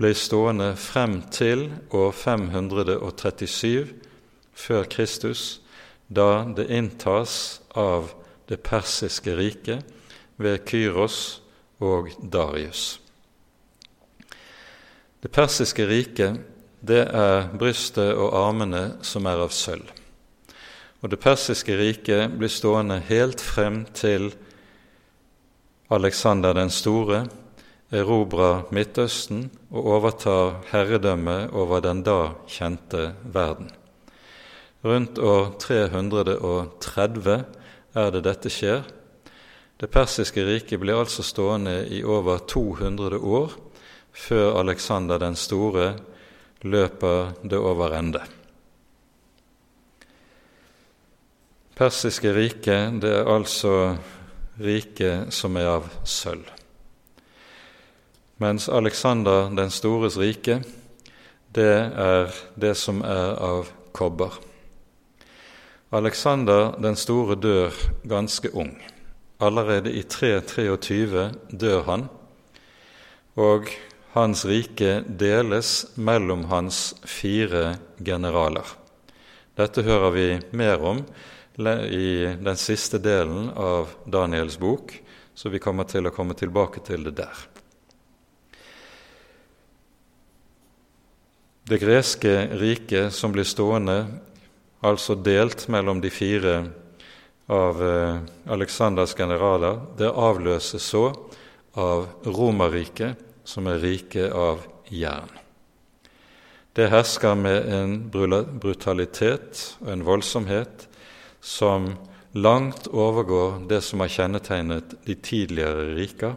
ble 0.00 0.14
stående 0.16 0.72
frem 0.80 1.20
til 1.30 1.68
år 1.92 2.12
537 2.16 3.92
før 4.56 4.88
Kristus, 4.90 5.60
da 6.08 6.44
det 6.56 6.70
inntas 6.72 7.60
av 7.76 8.14
det 8.48 8.62
persiske 8.66 9.36
riket 9.36 9.99
ved 10.40 10.64
Kyros 10.66 11.40
og 11.84 12.10
Darius. 12.32 12.98
Det 15.20 15.28
persiske 15.32 15.84
riket 15.84 16.40
det 16.80 17.02
er 17.04 17.50
brystet 17.60 18.14
og 18.16 18.32
armene 18.32 18.84
som 19.04 19.26
er 19.28 19.42
av 19.44 19.52
sølv. 19.52 19.84
Og 21.00 21.12
det 21.12 21.20
persiske 21.20 21.76
riket 21.76 22.32
blir 22.40 22.52
stående 22.52 22.98
helt 23.08 23.40
frem 23.40 23.82
til 23.96 24.30
Alexander 25.92 26.56
den 26.56 26.72
store 26.72 27.24
erobrer 27.90 28.68
Midtøsten 28.70 29.48
og 29.70 29.88
overtar 29.96 30.60
herredømmet 30.70 31.50
over 31.50 31.82
den 31.84 32.04
da 32.06 32.32
kjente 32.48 33.10
verden. 33.24 33.70
Rundt 34.84 35.18
år 35.18 35.50
330 35.60 37.44
er 37.94 38.12
det 38.14 38.22
dette 38.24 38.52
skjer, 38.52 38.84
det 39.80 39.88
persiske 39.88 40.42
riket 40.44 40.80
ble 40.82 40.92
altså 40.92 41.24
stående 41.24 41.86
i 41.88 42.02
over 42.04 42.42
200 42.44 43.16
år 43.16 43.54
før 44.12 44.58
Aleksander 44.60 45.20
den 45.22 45.38
store 45.40 45.94
løper 46.68 47.32
det 47.40 47.56
over 47.56 47.96
ende. 47.96 48.20
Persiske 51.80 52.34
riket 52.36 53.00
det 53.00 53.14
er 53.22 53.32
altså 53.32 53.96
riket 54.60 55.32
som 55.32 55.56
er 55.56 55.70
av 55.78 55.88
sølv. 56.04 56.44
Mens 58.40 58.68
Aleksander 58.68 59.48
den 59.56 59.72
stores 59.72 60.20
rike, 60.20 60.60
det 61.56 61.72
er 61.96 62.28
det 62.60 62.76
som 62.76 63.00
er 63.00 63.32
av 63.40 63.72
kobber. 63.96 64.36
Aleksander 65.92 66.76
den 66.80 66.96
store 66.96 67.40
dør 67.40 67.76
ganske 68.08 68.52
ung. 68.52 68.76
Allerede 69.40 69.92
i 69.96 70.02
323 70.02 71.30
dør 71.56 71.84
han, 71.86 72.02
og 73.40 73.70
hans 74.12 74.42
rike 74.44 74.98
deles 75.06 75.70
mellom 75.96 76.44
hans 76.50 76.90
fire 77.08 77.78
generaler. 78.04 78.66
Dette 79.56 79.84
hører 79.86 80.12
vi 80.12 80.26
mer 80.56 80.84
om 80.84 81.00
i 81.60 82.10
den 82.36 82.60
siste 82.60 83.00
delen 83.00 83.48
av 83.56 83.94
Daniels 84.04 84.58
bok, 84.60 84.92
så 85.34 85.48
vi 85.48 85.62
kommer 85.62 85.88
til 85.88 86.04
å 86.04 86.12
komme 86.12 86.36
tilbake 86.36 86.84
til 86.84 87.08
det 87.08 87.16
der. 87.22 87.40
Det 91.70 91.78
greske 91.80 92.34
riket 92.60 93.14
som 93.14 93.32
blir 93.32 93.48
stående, 93.48 94.02
altså 94.84 95.14
delt 95.16 95.68
mellom 95.72 96.00
de 96.02 96.10
fire 96.12 96.54
av 97.50 97.82
eh, 97.82 98.20
Aleksanders 98.52 99.14
generaler, 99.18 99.80
det 99.98 100.10
avløses 100.10 100.86
så 100.92 101.10
av 101.78 102.06
Romerriket, 102.24 103.18
som 103.44 103.66
er 103.66 103.80
riket 103.82 104.30
av 104.36 104.62
jern. 104.90 105.30
Det 106.72 106.86
hersker 106.92 107.34
med 107.34 107.66
en 107.74 107.96
brutalitet 108.12 109.64
og 109.82 109.90
en 109.90 110.04
voldsomhet 110.06 110.86
som 111.42 111.90
langt 112.38 112.86
overgår 112.86 113.64
det 113.70 113.80
som 113.82 114.04
har 114.04 114.12
kjennetegnet 114.14 114.94
de 115.06 115.16
tidligere 115.18 115.88
riker, 115.96 116.36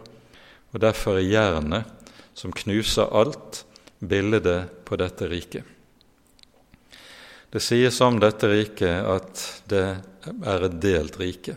og 0.74 0.82
derfor 0.82 1.20
er 1.20 1.30
jernet, 1.30 1.86
som 2.34 2.50
knuser 2.50 3.14
alt, 3.14 3.62
bildet 4.02 4.72
på 4.84 4.98
dette 4.98 5.30
riket. 5.30 5.73
Det 7.54 7.60
sies 7.62 8.00
om 8.02 8.16
dette 8.18 8.48
riket 8.50 9.06
at 9.06 9.40
det 9.70 9.82
er 10.26 10.64
et 10.66 10.72
delt 10.82 11.14
rike. 11.20 11.52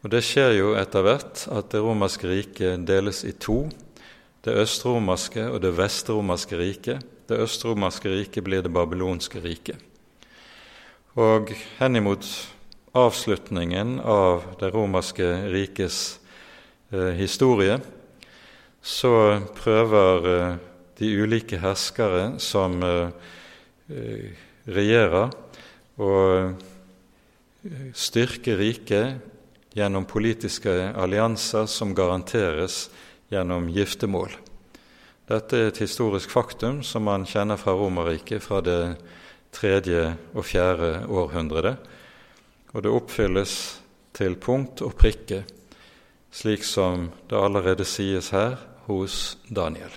Og 0.00 0.08
Det 0.08 0.22
skjer 0.24 0.54
jo 0.56 0.70
etter 0.72 1.04
hvert 1.04 1.42
at 1.52 1.66
det 1.74 1.80
romerske 1.84 2.30
riket 2.30 2.86
deles 2.88 3.18
i 3.28 3.34
to 3.36 3.66
det 4.40 4.54
østromerske 4.62 5.44
og 5.52 5.58
det 5.60 5.74
vestromerske 5.76 6.56
riket. 6.56 7.04
Det 7.28 7.36
østromerske 7.44 8.08
riket 8.08 8.44
blir 8.46 8.64
det 8.64 8.72
babylonske 8.72 9.42
riket. 9.44 9.76
Og 11.12 11.52
henimot 11.76 12.24
avslutningen 12.96 13.98
av 14.00 14.46
det 14.62 14.70
romerske 14.72 15.28
rikets 15.52 15.98
eh, 16.88 17.12
historie 17.20 17.76
så 18.80 19.12
prøver 19.60 20.30
eh, 20.32 20.56
de 21.04 21.12
ulike 21.20 21.60
herskere 21.60 22.40
som 22.40 22.80
eh, 22.80 23.12
eh 24.66 25.30
og 25.98 26.54
styrke 27.94 28.56
riket 28.56 29.20
gjennom 29.74 30.04
politiske 30.04 30.92
allianser 30.94 31.66
som 31.66 31.94
garanteres 31.94 32.90
gjennom 33.32 33.68
giftermål. 33.72 34.30
Dette 35.28 35.56
er 35.56 35.70
et 35.70 35.80
historisk 35.80 36.30
faktum 36.30 36.82
som 36.82 37.06
man 37.06 37.24
kjenner 37.24 37.56
fra 37.56 37.72
Romerriket 37.78 38.42
fra 38.42 38.60
det 38.60 38.96
tredje 39.54 40.16
og 40.34 40.44
fjerde 40.44 41.06
århundret, 41.08 41.78
og 42.72 42.82
det 42.82 42.92
oppfylles 42.92 43.56
til 44.16 44.36
punkt 44.40 44.82
og 44.84 44.96
prikke, 44.98 45.42
slik 46.32 46.64
som 46.64 47.10
det 47.28 47.38
allerede 47.38 47.84
sies 47.88 48.32
her 48.32 48.56
hos 48.88 49.36
Daniel. 49.48 49.92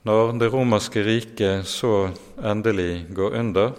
Når 0.00 0.30
det 0.40 0.46
romerske 0.48 1.02
riket 1.04 1.66
så 1.68 2.08
endelig 2.40 3.04
går 3.12 3.34
under, 3.36 3.72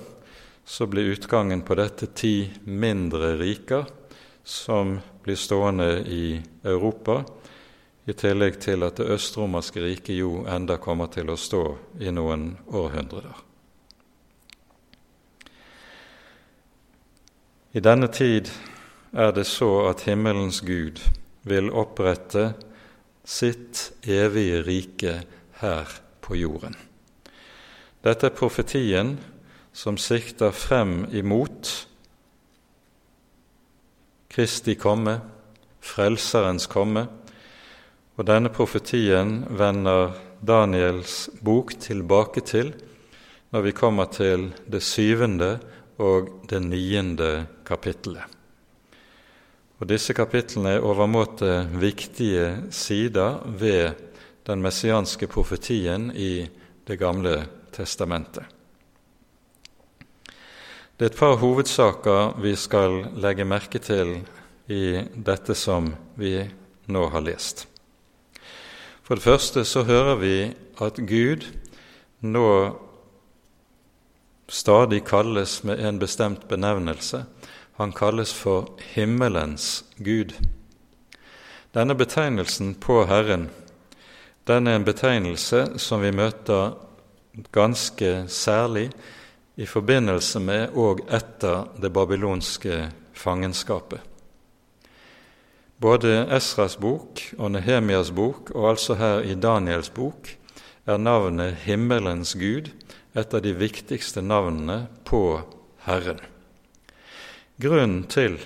så 0.65 0.85
blir 0.85 1.15
utgangen 1.15 1.63
på 1.65 1.73
dette 1.79 2.11
ti 2.13 2.45
mindre 2.69 3.31
riker 3.39 3.87
som 4.45 4.99
blir 5.25 5.35
stående 5.35 5.87
i 6.05 6.37
Europa, 6.61 7.23
i 8.05 8.13
tillegg 8.13 8.59
til 8.61 8.85
at 8.85 9.01
det 9.01 9.07
østromerske 9.15 9.81
riket 9.81 10.19
jo 10.19 10.43
enda 10.45 10.77
kommer 10.77 11.09
til 11.09 11.31
å 11.33 11.39
stå 11.41 11.63
i 12.05 12.13
noen 12.13 12.51
århundrer. 12.69 13.33
I 17.73 17.81
denne 17.81 18.11
tid 18.13 18.53
er 19.09 19.33
det 19.33 19.47
så 19.49 19.71
at 19.89 20.05
himmelens 20.05 20.61
Gud 20.61 21.01
vil 21.49 21.73
opprette 21.73 22.51
sitt 23.25 23.87
evige 24.05 24.61
rike 24.69 25.17
her 25.65 25.97
på 26.31 26.39
jorden. 26.39 26.77
Dette 27.99 28.29
er 28.29 28.37
profetien 28.37 29.17
som 29.75 29.97
sikter 29.99 30.53
frem 30.55 31.01
imot 31.11 31.69
Kristi 34.31 34.77
komme, 34.79 35.17
Frelserens 35.83 36.69
komme. 36.71 37.03
Og 38.15 38.27
denne 38.29 38.51
profetien 38.53 39.41
vender 39.59 40.13
Daniels 40.39 41.25
bok 41.43 41.73
tilbake 41.83 42.45
til 42.47 42.71
når 43.51 43.65
vi 43.65 43.73
kommer 43.75 44.07
til 44.13 44.53
det 44.71 44.79
syvende 44.87 45.57
og 45.99 46.29
det 46.47 46.61
niende 46.63 47.31
kapittelet. 47.67 48.23
Og 49.81 49.89
Disse 49.89 50.15
kapitlene 50.15 50.77
er 50.77 50.87
overmåte 50.87 51.65
viktige 51.81 52.71
sider 52.71 53.41
ved 53.59 54.10
den 54.45 54.61
messianske 54.61 55.27
profetien 55.27 56.11
i 56.11 56.49
Det 56.87 56.97
gamle 56.97 57.45
testamentet. 57.71 58.43
Det 60.97 61.05
er 61.05 61.11
et 61.11 61.19
par 61.19 61.35
hovedsaker 61.37 62.41
vi 62.41 62.55
skal 62.57 63.03
legge 63.21 63.45
merke 63.45 63.79
til 63.79 64.15
i 64.67 65.01
dette 65.13 65.55
som 65.55 65.91
vi 66.17 66.41
nå 66.89 67.05
har 67.13 67.21
lest. 67.21 67.67
For 69.03 69.15
det 69.15 69.23
første 69.23 69.63
så 69.65 69.83
hører 69.83 70.15
vi 70.21 70.35
at 70.81 70.99
Gud 71.09 71.45
nå 72.21 72.47
stadig 74.51 75.03
kalles 75.05 75.63
med 75.63 75.79
en 75.79 75.99
bestemt 75.99 76.47
benevnelse. 76.47 77.23
Han 77.79 77.93
kalles 77.97 78.33
for 78.33 78.73
himmelens 78.93 79.85
Gud. 79.97 80.33
Denne 81.73 81.95
betegnelsen 81.95 82.75
på 82.75 83.05
Herren 83.07 83.49
den 84.47 84.67
er 84.67 84.79
en 84.79 84.85
betegnelse 84.87 85.79
som 85.81 86.01
vi 86.01 86.11
møter 86.11 86.73
ganske 87.53 88.25
særlig 88.27 88.89
i 89.55 89.65
forbindelse 89.65 90.39
med 90.39 90.77
og 90.77 91.03
etter 91.11 91.67
det 91.81 91.91
babylonske 91.93 92.87
fangenskapet. 93.13 94.01
Både 95.81 96.27
Esras 96.29 96.75
bok 96.77 97.21
og 97.37 97.51
Nehemias 97.55 98.11
bok, 98.13 98.51
og 98.53 98.69
altså 98.69 98.95
her 98.99 99.23
i 99.25 99.33
Daniels 99.35 99.89
bok, 99.89 100.29
er 100.85 100.97
navnet 100.97 101.55
Himmelens 101.65 102.35
Gud 102.37 102.69
et 103.17 103.33
av 103.33 103.41
de 103.41 103.53
viktigste 103.57 104.21
navnene 104.21 104.85
på 105.05 105.41
Herren. 105.87 106.21
Grunnen 107.61 108.03
til 108.09 108.37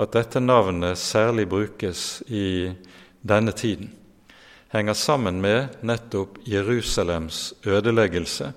at 0.00 0.12
dette 0.12 0.40
navnet 0.40 1.00
særlig 1.00 1.48
brukes 1.48 2.22
i 2.28 2.72
denne 3.26 3.52
tiden, 3.56 3.90
henger 4.72 4.94
sammen 4.94 5.40
med 5.40 5.78
nettopp 5.80 6.38
Jerusalems 6.44 7.54
ødeleggelse 7.66 8.52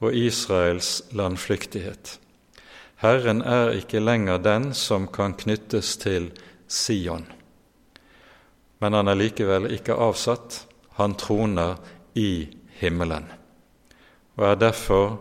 og 0.00 0.14
Israels 0.14 1.02
landflyktighet. 1.12 2.18
Herren 3.02 3.42
er 3.42 3.76
ikke 3.76 4.00
lenger 4.00 4.38
den 4.42 4.72
som 4.74 5.06
kan 5.08 5.36
knyttes 5.36 5.96
til 6.00 6.30
Sion, 6.68 7.26
men 8.80 8.92
han 8.92 9.08
er 9.08 9.18
likevel 9.18 9.70
ikke 9.72 9.94
avsatt. 9.94 10.64
Han 10.96 11.14
troner 11.14 11.76
i 12.16 12.48
himmelen 12.80 13.28
og 14.36 14.44
er 14.44 14.58
derfor 14.60 15.16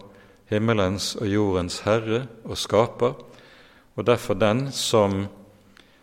himmelens 0.51 1.15
og 1.15 1.27
jordens 1.31 1.79
herre 1.85 2.25
og 2.43 2.57
skaper, 2.59 3.15
og 3.95 4.07
derfor 4.07 4.33
den 4.33 4.67
som 4.71 5.25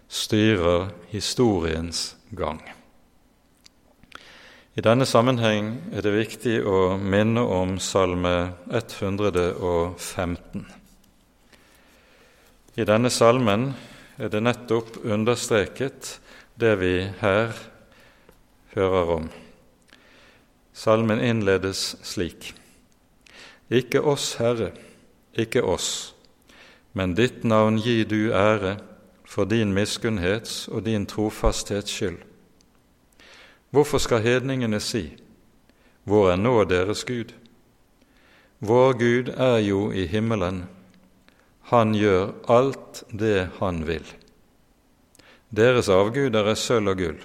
styrer 0.08 0.88
historiens 1.12 2.16
gang. 2.36 2.62
I 4.72 4.80
denne 4.80 5.04
sammenheng 5.04 5.66
er 5.92 6.00
det 6.00 6.14
viktig 6.14 6.54
å 6.64 6.94
minne 6.96 7.42
om 7.44 7.74
Salme 7.76 8.54
115. 8.72 10.62
I 12.80 12.86
denne 12.88 13.10
salmen 13.12 13.66
er 14.16 14.32
det 14.32 14.40
nettopp 14.40 14.96
understreket 15.04 16.14
det 16.56 16.72
vi 16.80 16.94
her 17.20 17.52
hører 18.72 19.14
om. 19.18 19.28
Salmen 20.72 21.20
innledes 21.20 21.84
slik.: 22.00 22.54
Ikke 23.68 24.00
oss, 24.00 24.40
Herre, 24.40 24.72
ikke 25.36 25.60
oss, 25.68 26.14
men 26.96 27.12
ditt 27.12 27.44
navn 27.44 27.76
gi 27.76 28.08
du 28.08 28.32
ære 28.32 28.78
for 29.28 29.44
din 29.44 29.76
miskunnhets 29.76 30.68
og 30.72 30.88
din 30.88 31.04
trofasthets 31.04 31.92
skyld. 31.92 32.31
Hvorfor 33.72 33.98
skal 33.98 34.22
hedningene 34.22 34.80
si, 34.80 35.06
Hvor 36.04 36.32
er 36.32 36.36
nå 36.36 36.64
deres 36.64 37.04
Gud? 37.04 37.30
Vår 38.58 38.92
Gud 38.98 39.28
er 39.38 39.58
jo 39.62 39.92
i 39.92 40.06
himmelen, 40.06 40.64
han 41.70 41.94
gjør 41.94 42.32
alt 42.50 43.04
det 43.10 43.48
han 43.60 43.84
vil. 43.86 44.04
Deres 45.50 45.88
avguder 45.88 46.50
er 46.50 46.58
sølv 46.58 46.92
og 46.92 46.98
gull, 46.98 47.20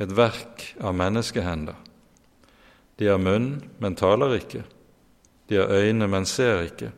et 0.00 0.16
verk 0.16 0.64
av 0.80 0.96
menneskehender. 0.96 1.76
De 2.98 3.10
har 3.10 3.20
munn, 3.20 3.60
men 3.78 3.96
taler 3.98 4.38
ikke. 4.38 4.64
De 5.50 5.60
har 5.60 5.70
øyne, 5.70 6.08
men 6.08 6.26
ser 6.26 6.64
ikke. 6.66 6.90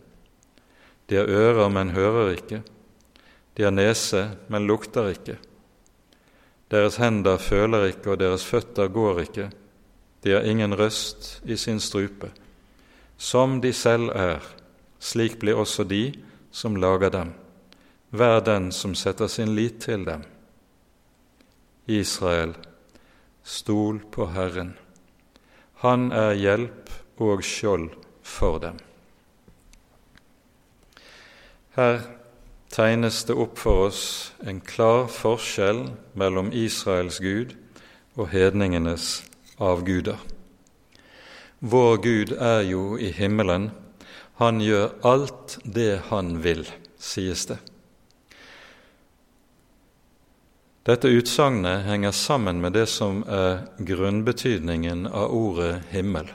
De 1.11 1.18
har 1.18 1.28
ører, 1.28 1.68
men 1.68 1.94
hører 1.96 2.32
ikke. 2.36 2.62
De 3.57 3.64
har 3.64 3.74
nese, 3.74 4.28
men 4.48 4.66
lukter 4.68 5.12
ikke. 5.12 5.38
Deres 6.70 6.98
hender 6.98 7.38
føler 7.38 7.92
ikke, 7.92 8.10
og 8.14 8.20
deres 8.20 8.44
føtter 8.44 8.88
går 8.88 9.20
ikke. 9.20 9.50
De 10.24 10.32
har 10.34 10.46
ingen 10.46 10.74
røst 10.74 11.40
i 11.44 11.56
sin 11.56 11.80
strupe. 11.80 12.32
Som 13.16 13.60
de 13.62 13.72
selv 13.72 14.10
er, 14.14 14.42
slik 14.98 15.38
blir 15.38 15.56
også 15.56 15.84
de 15.84 16.14
som 16.50 16.76
lager 16.76 17.12
dem, 17.12 17.30
hver 18.10 18.40
den 18.40 18.72
som 18.72 18.94
setter 18.94 19.30
sin 19.30 19.54
lit 19.54 19.78
til 19.84 20.04
dem. 20.06 20.24
Israel, 21.86 22.56
stol 23.44 24.00
på 24.12 24.26
Herren. 24.34 24.74
Han 25.84 26.10
er 26.12 26.34
hjelp 26.34 26.90
og 27.22 27.44
skjold 27.44 27.90
for 28.22 28.58
dem. 28.58 28.80
Her 31.76 32.00
tegnes 32.72 33.22
det 33.24 33.36
opp 33.36 33.58
for 33.58 33.86
oss 33.88 34.02
en 34.46 34.60
klar 34.60 35.06
forskjell 35.12 35.86
mellom 36.18 36.50
Israels 36.52 37.20
Gud 37.22 37.54
og 38.16 38.30
hedningenes 38.32 39.22
avguder. 39.58 40.18
Vår 41.60 41.96
Gud 42.04 42.34
er 42.36 42.66
jo 42.68 42.98
i 43.00 43.12
himmelen, 43.16 43.70
han 44.36 44.60
gjør 44.60 44.92
alt 45.08 45.58
det 45.64 46.02
han 46.10 46.36
vil, 46.44 46.66
sies 47.00 47.46
det. 47.48 47.56
Dette 50.86 51.10
utsagnet 51.10 51.82
henger 51.88 52.12
sammen 52.14 52.60
med 52.62 52.76
det 52.76 52.84
som 52.86 53.24
er 53.26 53.64
grunnbetydningen 53.82 55.08
av 55.08 55.32
ordet 55.34 55.80
himmel. 55.90 56.28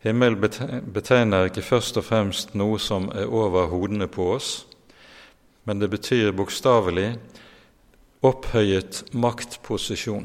Himmel 0.00 0.36
betegner 0.36 1.50
ikke 1.50 1.62
først 1.62 1.98
og 2.00 2.06
fremst 2.08 2.54
noe 2.56 2.78
som 2.80 3.10
er 3.12 3.28
over 3.28 3.68
hodene 3.68 4.08
på 4.08 4.30
oss, 4.32 4.64
men 5.68 5.80
det 5.82 5.90
betyr 5.92 6.32
bokstavelig 6.32 7.18
opphøyet 8.24 9.02
maktposisjon. 9.12 10.24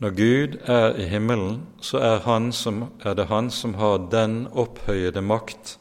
Når 0.00 0.16
Gud 0.16 0.56
er 0.68 0.96
i 1.00 1.04
himmelen, 1.08 1.62
så 1.80 2.00
er, 2.00 2.50
som, 2.52 2.82
er, 3.04 3.14
det 3.14 3.28
Han 3.28 3.50
som 3.50 3.74
har 3.74 4.08
den 4.12 4.46
opphøyede 4.52 5.20
makt 5.20 5.78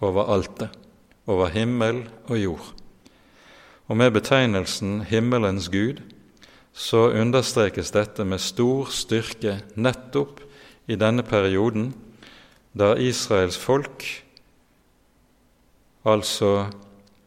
over 0.00 0.28
alt 0.32 0.60
det, 0.60 0.68
over 1.26 1.48
himmel 1.48 2.04
og 2.28 2.38
jord. 2.38 2.72
Og 3.88 3.96
med 3.96 4.10
betegnelsen 4.10 5.02
'himmelens 5.02 5.68
Gud' 5.68 6.00
så 6.72 7.10
understrekes 7.12 7.90
dette 7.90 8.24
med 8.24 8.38
stor 8.38 8.88
styrke 8.90 9.60
nettopp 9.76 10.43
i 10.86 10.96
denne 11.00 11.24
perioden, 11.26 11.92
da 12.74 12.94
Israels 12.98 13.56
folk 13.60 14.04
altså 16.04 16.66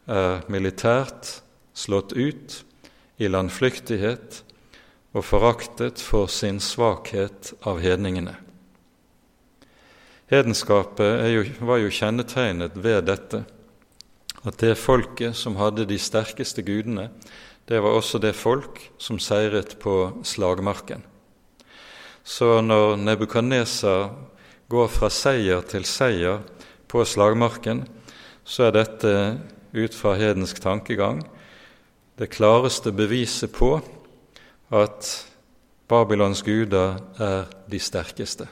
er 0.08 0.44
militært 0.52 1.40
slått 1.74 2.14
ut 2.14 2.60
i 3.18 3.30
landflyktighet 3.30 4.42
og 5.16 5.24
foraktet 5.24 6.02
for 6.04 6.30
sin 6.30 6.60
svakhet 6.62 7.52
av 7.66 7.80
hedningene. 7.82 8.36
Hedenskapet 10.28 11.24
jo, 11.32 11.44
var 11.64 11.80
jo 11.80 11.92
kjennetegnet 11.92 12.76
ved 12.76 13.06
dette 13.08 13.42
at 14.46 14.58
det 14.60 14.76
folket 14.78 15.36
som 15.36 15.56
hadde 15.58 15.88
de 15.88 15.98
sterkeste 15.98 16.62
gudene, 16.62 17.08
det 17.68 17.80
var 17.84 17.96
også 17.96 18.20
det 18.22 18.34
folk 18.36 18.80
som 19.00 19.18
seiret 19.20 19.74
på 19.82 20.22
slagmarken. 20.24 21.02
Så 22.28 22.58
når 22.60 22.98
Nebukadnesar 23.00 24.10
går 24.68 24.90
fra 24.92 25.08
seier 25.08 25.62
til 25.64 25.86
seier 25.88 26.42
på 26.84 27.00
slagmarken, 27.08 27.86
så 28.44 28.68
er 28.68 28.74
dette 28.76 29.12
ut 29.72 29.96
fra 29.96 30.12
hedensk 30.20 30.60
tankegang 30.60 31.22
det 32.20 32.28
klareste 32.34 32.92
beviset 32.92 33.52
på 33.56 33.78
at 34.74 35.08
Babylons 35.88 36.42
guder 36.44 36.98
er 37.16 37.48
de 37.70 37.80
sterkeste. 37.80 38.48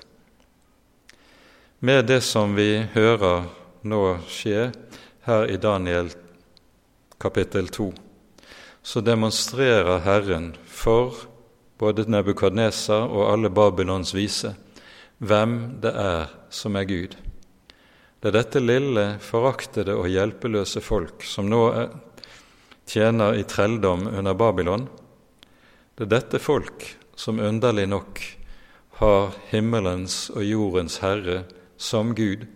Med 1.85 2.07
det 2.09 2.23
som 2.25 2.57
vi 2.57 2.87
hører 2.95 3.51
nå 3.85 4.03
skje 4.33 4.71
her 5.29 5.49
i 5.53 5.61
Daniel 5.61 6.09
kapittel 7.21 7.69
2, 7.69 7.93
så 8.81 9.05
demonstrerer 9.05 10.01
Herren 10.07 10.55
for 10.65 11.27
både 11.79 12.07
Nebukadnesar 12.09 13.09
og 13.11 13.31
alle 13.33 13.51
Babylons 13.53 14.15
vise 14.17 14.55
hvem 15.19 15.81
det 15.81 15.93
er 15.97 16.33
som 16.53 16.77
er 16.77 16.89
Gud. 16.89 17.17
Det 18.21 18.31
er 18.31 18.37
dette 18.37 18.61
lille, 18.61 19.05
foraktede 19.23 19.95
og 19.97 20.09
hjelpeløse 20.11 20.83
folk 20.85 21.25
som 21.25 21.49
nå 21.51 21.63
er, 21.73 21.91
tjener 22.87 23.37
i 23.37 23.45
trelldom 23.49 24.07
under 24.09 24.37
Babylon. 24.37 24.87
Det 25.97 26.07
er 26.07 26.15
dette 26.17 26.41
folk 26.43 26.85
som 27.17 27.41
underlig 27.41 27.87
nok 27.89 28.21
har 29.01 29.35
himmelens 29.51 30.31
og 30.33 30.45
jordens 30.45 31.01
herre 31.05 31.43
som 31.77 32.15
Gud, 32.17 32.47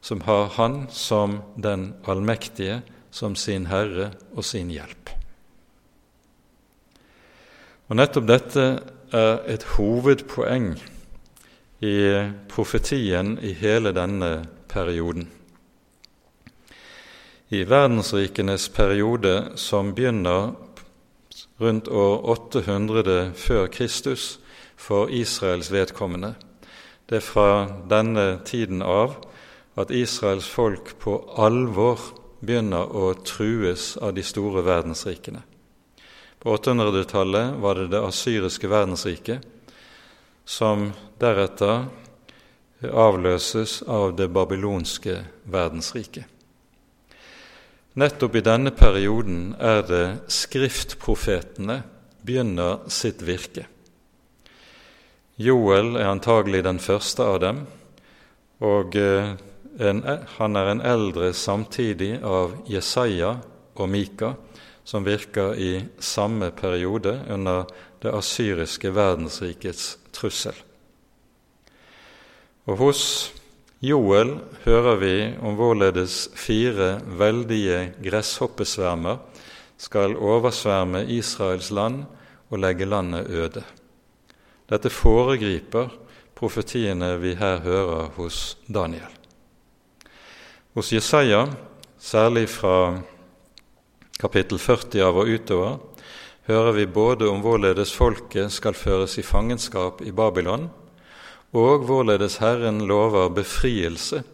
som 0.00 0.22
har 0.26 0.48
Han 0.56 0.86
som 0.90 1.42
den 1.56 1.92
allmektige, 2.06 2.82
som 3.10 3.36
sin 3.36 3.66
Herre 3.66 4.12
og 4.34 4.44
sin 4.44 4.70
hjelp. 4.70 5.17
Og 7.88 7.96
Nettopp 7.96 8.26
dette 8.28 8.64
er 9.16 9.38
et 9.48 9.64
hovedpoeng 9.78 10.74
i 11.80 11.96
profetien 12.52 13.38
i 13.40 13.54
hele 13.56 13.94
denne 13.96 14.32
perioden. 14.68 15.30
I 17.48 17.62
verdensrikenes 17.64 18.68
periode, 18.68 19.52
som 19.56 19.94
begynner 19.96 20.52
rundt 21.60 21.88
år 21.88 22.28
800 22.28 23.32
før 23.34 23.66
Kristus 23.72 24.38
for 24.76 25.08
Israels 25.08 25.72
vedkommende, 25.72 26.34
det 27.08 27.22
er 27.22 27.24
fra 27.24 27.50
denne 27.88 28.42
tiden 28.44 28.82
av 28.84 29.16
at 29.80 29.90
Israels 29.90 30.48
folk 30.48 30.98
på 31.00 31.22
alvor 31.40 32.02
begynner 32.44 32.84
å 32.84 33.14
trues 33.24 33.94
av 33.96 34.12
de 34.12 34.22
store 34.22 34.60
verdensrikene. 34.66 35.40
På 36.48 36.56
800-tallet 36.56 37.54
var 37.60 37.74
det 37.74 37.86
det 37.86 37.98
asyriske 38.00 38.68
verdensriket, 38.72 39.42
som 40.48 40.86
deretter 41.20 41.82
avløses 42.88 43.82
av 43.84 44.14
det 44.16 44.30
babylonske 44.32 45.18
verdensriket. 45.44 46.24
Nettopp 48.00 48.40
i 48.40 48.44
denne 48.48 48.72
perioden 48.72 49.52
er 49.60 49.84
det 49.90 50.02
skriftprofetene 50.32 51.82
begynner 52.24 52.80
sitt 52.88 53.20
virke. 53.28 53.66
Joel 55.36 56.00
er 56.00 56.14
antagelig 56.14 56.64
den 56.64 56.80
første 56.80 57.28
av 57.28 57.42
dem, 57.44 57.64
og 58.64 58.96
eh, 58.96 59.34
en, 59.84 60.04
han 60.40 60.56
er 60.56 60.72
en 60.72 60.84
eldre 60.96 61.34
samtidig 61.36 62.14
av 62.24 62.56
Jesaja 62.72 63.36
og 63.76 63.90
Mika, 63.92 64.38
som 64.88 65.04
virker 65.04 65.52
i 65.54 65.72
samme 66.00 66.48
periode 66.56 67.12
under 67.28 67.66
det 68.00 68.12
asyriske 68.14 68.88
verdensrikets 68.96 69.98
trussel. 70.16 70.56
Og 72.64 72.78
hos 72.80 73.02
Joel 73.84 74.38
hører 74.64 74.96
vi 75.02 75.12
om 75.44 75.58
hvorledes 75.58 76.30
fire 76.34 77.02
veldige 77.20 77.92
gresshoppesvermer 78.00 79.20
skal 79.78 80.16
oversverme 80.16 81.04
Israels 81.12 81.68
land 81.70 82.06
og 82.48 82.64
legge 82.64 82.88
landet 82.88 83.28
øde. 83.28 83.62
Dette 84.72 84.90
foregriper 84.90 85.92
profetiene 86.38 87.12
vi 87.20 87.34
her 87.36 87.60
hører 87.60 88.08
hos 88.16 88.56
Daniel. 88.66 89.12
Hos 90.74 90.92
Jesaja, 90.92 91.44
særlig 91.98 92.48
fra 92.48 93.02
kapittel 94.18 94.58
40 94.58 95.04
av 95.06 95.20
og 95.22 95.30
utover, 95.30 95.76
hører 96.48 96.74
vi 96.74 96.86
både 96.90 97.28
om 97.30 97.42
hvorledes 97.44 97.92
folket 97.94 98.50
skal 98.50 98.74
føres 98.74 99.14
i 99.20 99.22
fangenskap 99.22 100.02
i 100.02 100.10
Babylon, 100.10 100.66
og 101.54 101.86
hvorledes 101.86 102.40
Herren 102.42 102.82
lover 102.88 103.30
befrielse 103.32 104.24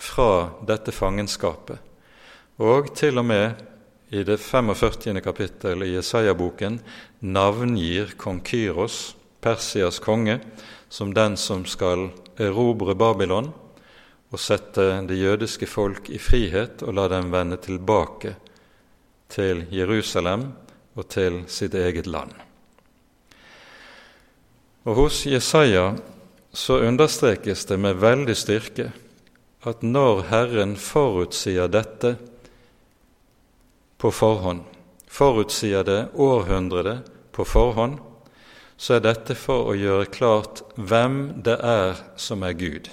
fra 0.00 0.50
dette 0.66 0.92
fangenskapet, 0.92 1.78
og 2.60 2.90
til 2.98 3.22
og 3.22 3.28
med 3.30 3.62
i 4.10 4.24
det 4.26 4.40
45. 4.42 5.20
kapittel 5.22 5.86
i 5.86 5.94
Jesaja-boken 5.94 6.80
navngir 7.22 8.16
kong 8.18 8.42
Kyros, 8.42 9.14
Persias 9.40 10.02
konge, 10.02 10.40
som 10.90 11.14
den 11.14 11.38
som 11.38 11.62
skal 11.64 12.08
erobre 12.36 12.96
Babylon 12.98 13.52
og 14.30 14.42
sette 14.42 14.90
det 15.06 15.22
jødiske 15.22 15.68
folk 15.70 16.10
i 16.10 16.18
frihet 16.18 16.82
og 16.82 16.98
la 16.98 17.06
dem 17.12 17.30
vende 17.30 17.60
tilbake 17.62 18.34
til 19.30 19.64
Jerusalem 19.72 20.50
og 20.98 21.06
til 21.12 21.42
sitt 21.48 21.74
eget 21.74 22.06
land. 22.06 22.32
Og 24.84 24.96
Hos 24.96 25.26
Jesaja 25.26 25.92
så 26.52 26.80
understrekes 26.82 27.64
det 27.68 27.78
med 27.78 28.00
veldig 28.02 28.36
styrke 28.36 28.90
at 29.68 29.82
når 29.84 30.22
Herren 30.30 30.76
forutsier 30.80 31.68
dette 31.68 32.14
på 34.00 34.10
forhånd, 34.10 34.64
forutsier 35.06 35.84
det 35.84 36.00
århundret 36.16 37.10
på 37.36 37.44
forhånd, 37.44 37.98
så 38.80 38.96
er 38.96 39.04
dette 39.04 39.36
for 39.36 39.68
å 39.68 39.76
gjøre 39.76 40.08
klart 40.08 40.62
hvem 40.80 41.42
det 41.44 41.58
er 41.60 42.00
som 42.16 42.40
er 42.46 42.56
Gud. 42.56 42.88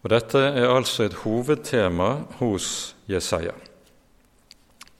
Og 0.00 0.08
Dette 0.08 0.40
er 0.40 0.70
altså 0.72 1.04
et 1.04 1.18
hovedtema 1.26 2.22
hos 2.38 2.94
Jesaja. 3.10 3.52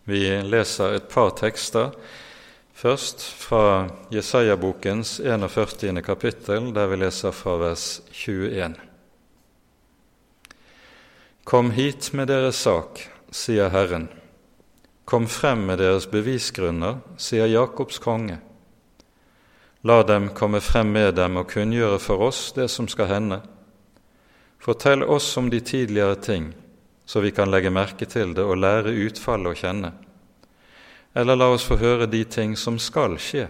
Vi 0.05 0.25
leser 0.43 0.97
et 0.97 1.09
par 1.13 1.35
tekster, 1.37 1.91
først 2.75 3.21
fra 3.21 3.89
Jesaja-bokens 4.13 5.19
41. 5.21 6.03
kapittel, 6.03 6.71
der 6.75 6.87
vi 6.87 6.97
leser 7.03 7.35
fra 7.37 7.59
vers 7.61 8.01
21. 8.13 8.75
Kom 11.45 11.71
hit 11.71 12.13
med 12.13 12.31
deres 12.31 12.57
sak, 12.63 13.03
sier 13.31 13.69
Herren. 13.69 14.09
Kom 15.05 15.27
frem 15.27 15.67
med 15.67 15.81
deres 15.83 16.07
bevisgrunner, 16.07 17.01
sier 17.19 17.51
Jakobs 17.51 17.99
konge. 17.99 18.39
La 19.83 20.03
dem 20.03 20.29
komme 20.37 20.61
frem 20.61 20.93
med 20.93 21.15
dem 21.17 21.41
og 21.41 21.49
kunngjøre 21.51 21.99
for 21.99 22.27
oss 22.29 22.51
det 22.53 22.69
som 22.71 22.89
skal 22.89 23.09
hende. 23.11 23.41
Fortell 24.61 25.03
oss 25.03 25.29
om 25.41 25.49
de 25.51 25.61
tidligere 25.61 26.19
ting, 26.21 26.51
så 27.11 27.21
vi 27.21 27.33
kan 27.35 27.51
legge 27.51 27.73
merke 27.75 28.07
til 28.07 28.37
det 28.37 28.45
og 28.47 28.61
lære 28.63 28.93
utfallet 29.09 29.51
å 29.51 29.59
kjenne. 29.59 29.89
Eller 31.19 31.35
la 31.35 31.49
oss 31.51 31.65
få 31.67 31.75
høre 31.81 32.07
de 32.07 32.21
ting 32.23 32.53
som 32.55 32.77
skal 32.79 33.17
skje. 33.19 33.49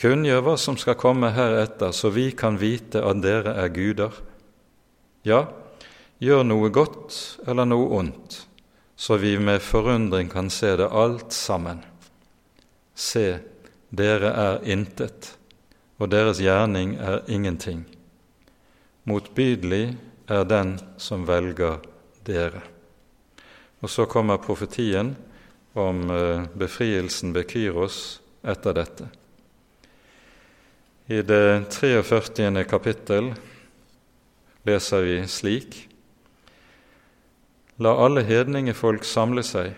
Kunngjør 0.00 0.40
hva 0.46 0.54
som 0.56 0.78
skal 0.80 0.96
komme 0.96 1.28
heretter, 1.36 1.92
så 1.92 2.08
vi 2.08 2.30
kan 2.32 2.56
vite 2.56 3.02
at 3.04 3.20
dere 3.20 3.52
er 3.60 3.68
guder. 3.74 4.16
Ja, 5.28 5.42
gjør 6.24 6.46
noe 6.48 6.70
godt 6.72 7.18
eller 7.44 7.68
noe 7.68 7.90
ondt, 8.00 8.38
så 8.96 9.20
vi 9.20 9.34
med 9.36 9.60
forundring 9.60 10.32
kan 10.32 10.48
se 10.48 10.72
det 10.80 10.88
alt 10.88 11.36
sammen. 11.36 11.84
Se, 12.96 13.26
dere 13.92 14.32
er 14.32 14.64
intet, 14.72 15.34
og 16.00 16.08
deres 16.16 16.40
gjerning 16.40 16.96
er 16.96 17.20
ingenting. 17.28 17.84
Motbydelig 19.04 19.98
er 20.26 20.44
den 20.48 20.76
som 20.96 21.26
velger 21.28 21.80
dere. 22.24 22.62
Og 23.84 23.90
så 23.90 24.06
kommer 24.08 24.40
profetien 24.40 25.14
om 25.74 26.10
eh, 26.10 26.46
befrielsen 26.54 27.34
ved 27.34 27.50
Kyros 27.50 28.20
etter 28.42 28.76
dette. 28.76 29.08
I 31.06 31.20
det 31.20 31.68
43. 31.70 32.64
kapittel 32.64 33.34
leser 34.64 35.04
vi 35.04 35.18
slik:" 35.28 35.88
La 37.76 37.90
alle 38.04 38.22
hedningefolk 38.22 39.04
samle 39.04 39.42
seg, 39.42 39.72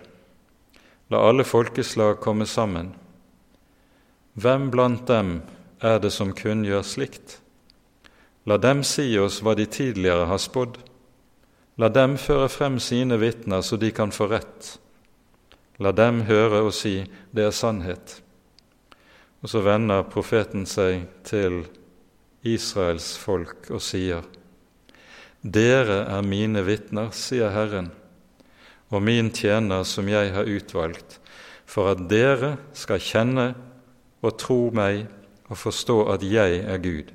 la 1.08 1.22
alle 1.28 1.46
folkeslag 1.48 2.20
komme 2.20 2.46
sammen. 2.46 2.92
Hvem 4.36 4.70
blant 4.70 5.06
dem 5.08 5.40
er 5.80 5.98
det 5.98 6.10
som 6.12 6.34
kunngjør 6.36 6.84
slikt? 6.84 7.38
La 8.46 8.58
dem 8.62 8.84
si 8.86 9.08
oss 9.18 9.40
hva 9.42 9.56
de 9.58 9.66
tidligere 9.66 10.28
har 10.30 10.38
spådd. 10.38 10.76
La 11.82 11.88
dem 11.90 12.14
føre 12.16 12.46
frem 12.48 12.78
sine 12.78 13.18
vitner, 13.18 13.60
så 13.60 13.76
de 13.76 13.90
kan 13.90 14.12
få 14.14 14.28
rett. 14.30 14.76
La 15.82 15.90
dem 15.92 16.22
høre 16.28 16.62
og 16.64 16.72
si 16.72 17.00
det 17.34 17.48
er 17.48 17.56
sannhet. 17.56 18.20
Og 19.42 19.50
så 19.50 19.64
vender 19.66 20.06
profeten 20.08 20.64
seg 20.66 21.08
til 21.26 21.64
Israels 22.46 23.16
folk 23.18 23.68
og 23.70 23.82
sier:" 23.82 24.22
Dere 25.42 26.00
er 26.10 26.22
mine 26.26 26.62
vitner, 26.66 27.12
sier 27.14 27.52
Herren, 27.54 27.92
og 28.90 29.02
min 29.02 29.30
tjener 29.30 29.84
som 29.84 30.08
jeg 30.08 30.32
har 30.34 30.48
utvalgt, 30.48 31.20
for 31.66 31.92
at 31.92 32.08
dere 32.10 32.56
skal 32.74 33.02
kjenne 33.02 33.46
og 34.22 34.38
tro 34.38 34.70
meg 34.74 35.06
og 35.46 35.58
forstå 35.58 36.00
at 36.14 36.24
jeg 36.26 36.64
er 36.64 36.82
Gud. 36.82 37.12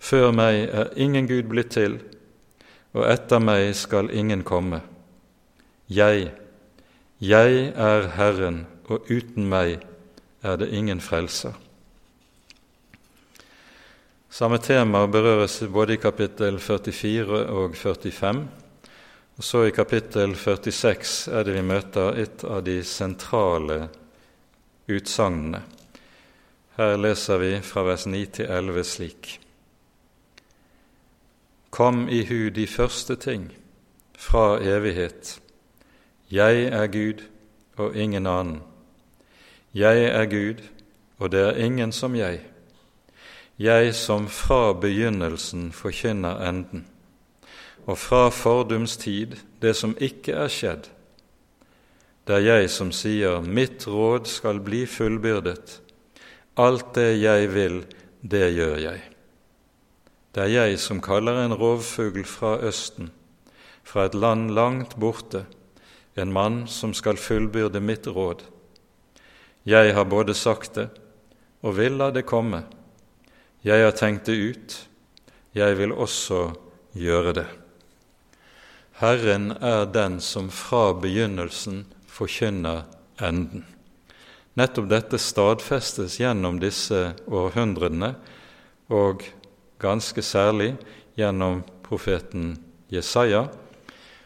Før 0.00 0.30
meg 0.32 0.64
er 0.72 0.94
ingen 0.96 1.28
Gud 1.28 1.50
blitt 1.52 1.74
til, 1.76 1.98
og 2.96 3.04
etter 3.06 3.42
meg 3.42 3.74
skal 3.76 4.10
ingen 4.10 4.42
komme. 4.42 4.80
Jeg, 5.90 6.30
jeg 7.20 7.66
er 7.76 8.08
Herren, 8.16 8.64
og 8.88 9.10
uten 9.10 9.46
meg 9.50 9.82
er 10.42 10.56
det 10.56 10.70
ingen 10.74 11.02
frelser. 11.04 11.52
Samme 14.30 14.60
tema 14.62 15.04
berøres 15.10 15.58
både 15.68 15.96
i 15.96 16.00
kapittel 16.00 16.58
44 16.62 17.44
og 17.50 17.76
45. 17.76 18.46
Og 19.36 19.44
så 19.44 19.64
i 19.66 19.74
kapittel 19.74 20.36
46 20.36 21.32
er 21.34 21.44
det 21.44 21.56
vi 21.56 21.66
møter 21.66 22.18
et 22.22 22.44
av 22.46 22.62
de 22.64 22.78
sentrale 22.86 23.88
utsagnene. 24.86 25.62
Her 26.78 26.96
leser 26.96 27.42
vi 27.42 27.52
fra 27.64 27.84
vers 27.90 28.06
9 28.06 28.24
til 28.38 28.46
11 28.46 28.84
slik. 28.86 29.32
Kom 31.70 32.08
i 32.08 32.24
hu 32.26 32.48
de 32.50 32.66
første 32.66 33.16
ting 33.16 33.52
fra 34.18 34.58
evighet. 34.62 35.40
Jeg 36.30 36.64
er 36.64 36.86
Gud 36.86 37.22
og 37.76 37.96
ingen 37.96 38.26
annen. 38.26 38.62
Jeg 39.74 40.04
er 40.04 40.26
Gud, 40.26 40.62
og 41.18 41.32
det 41.32 41.40
er 41.40 41.64
ingen 41.64 41.92
som 41.92 42.14
jeg. 42.14 42.40
Jeg 43.58 43.94
som 43.94 44.28
fra 44.28 44.72
begynnelsen 44.72 45.72
forkynner 45.72 46.48
enden, 46.48 46.86
og 47.86 47.98
fra 47.98 48.28
fordums 48.28 48.96
tid 48.96 49.36
det 49.62 49.76
som 49.76 49.96
ikke 50.00 50.32
er 50.32 50.48
skjedd. 50.48 50.88
Det 52.26 52.34
er 52.34 52.46
jeg 52.46 52.70
som 52.70 52.92
sier, 52.92 53.40
mitt 53.40 53.86
råd 53.86 54.26
skal 54.26 54.60
bli 54.64 54.86
fullbyrdet. 54.86 55.80
Alt 56.56 56.94
det 56.94 57.22
jeg 57.22 57.54
vil, 57.54 57.84
det 58.22 58.52
gjør 58.54 58.76
jeg. 58.78 59.00
Det 60.30 60.44
er 60.44 60.52
jeg 60.52 60.78
som 60.78 61.00
kaller 61.02 61.40
en 61.42 61.56
rovfugl 61.58 62.22
fra 62.28 62.54
Østen, 62.62 63.08
fra 63.82 64.04
et 64.06 64.14
land 64.14 64.52
langt 64.54 64.94
borte, 64.94 65.42
en 66.14 66.30
mann 66.32 66.66
som 66.70 66.92
skal 66.94 67.18
fullbyrde 67.18 67.80
mitt 67.82 68.06
råd. 68.06 68.44
Jeg 69.66 69.94
har 69.94 70.06
både 70.06 70.34
sagt 70.34 70.78
det 70.78 70.86
og 71.66 71.74
vil 71.76 71.98
la 71.98 72.10
det 72.14 72.22
komme. 72.28 72.62
Jeg 73.66 73.82
har 73.84 73.96
tenkt 73.96 74.30
det 74.30 74.38
ut, 74.38 74.76
jeg 75.52 75.76
vil 75.76 75.92
også 75.92 76.52
gjøre 76.94 77.34
det. 77.40 77.46
Herren 79.00 79.50
er 79.58 79.90
den 79.90 80.20
som 80.20 80.46
fra 80.52 80.92
begynnelsen 80.94 81.84
forkynner 82.06 82.84
enden. 83.18 83.66
Nettopp 84.54 84.88
dette 84.90 85.18
stadfestes 85.18 86.18
gjennom 86.20 86.58
disse 86.62 87.14
århundrene, 87.26 88.14
og 88.90 89.24
ganske 89.80 90.22
særlig 90.22 90.74
gjennom 91.18 91.62
profeten 91.82 92.54
Jesaja, 92.92 93.46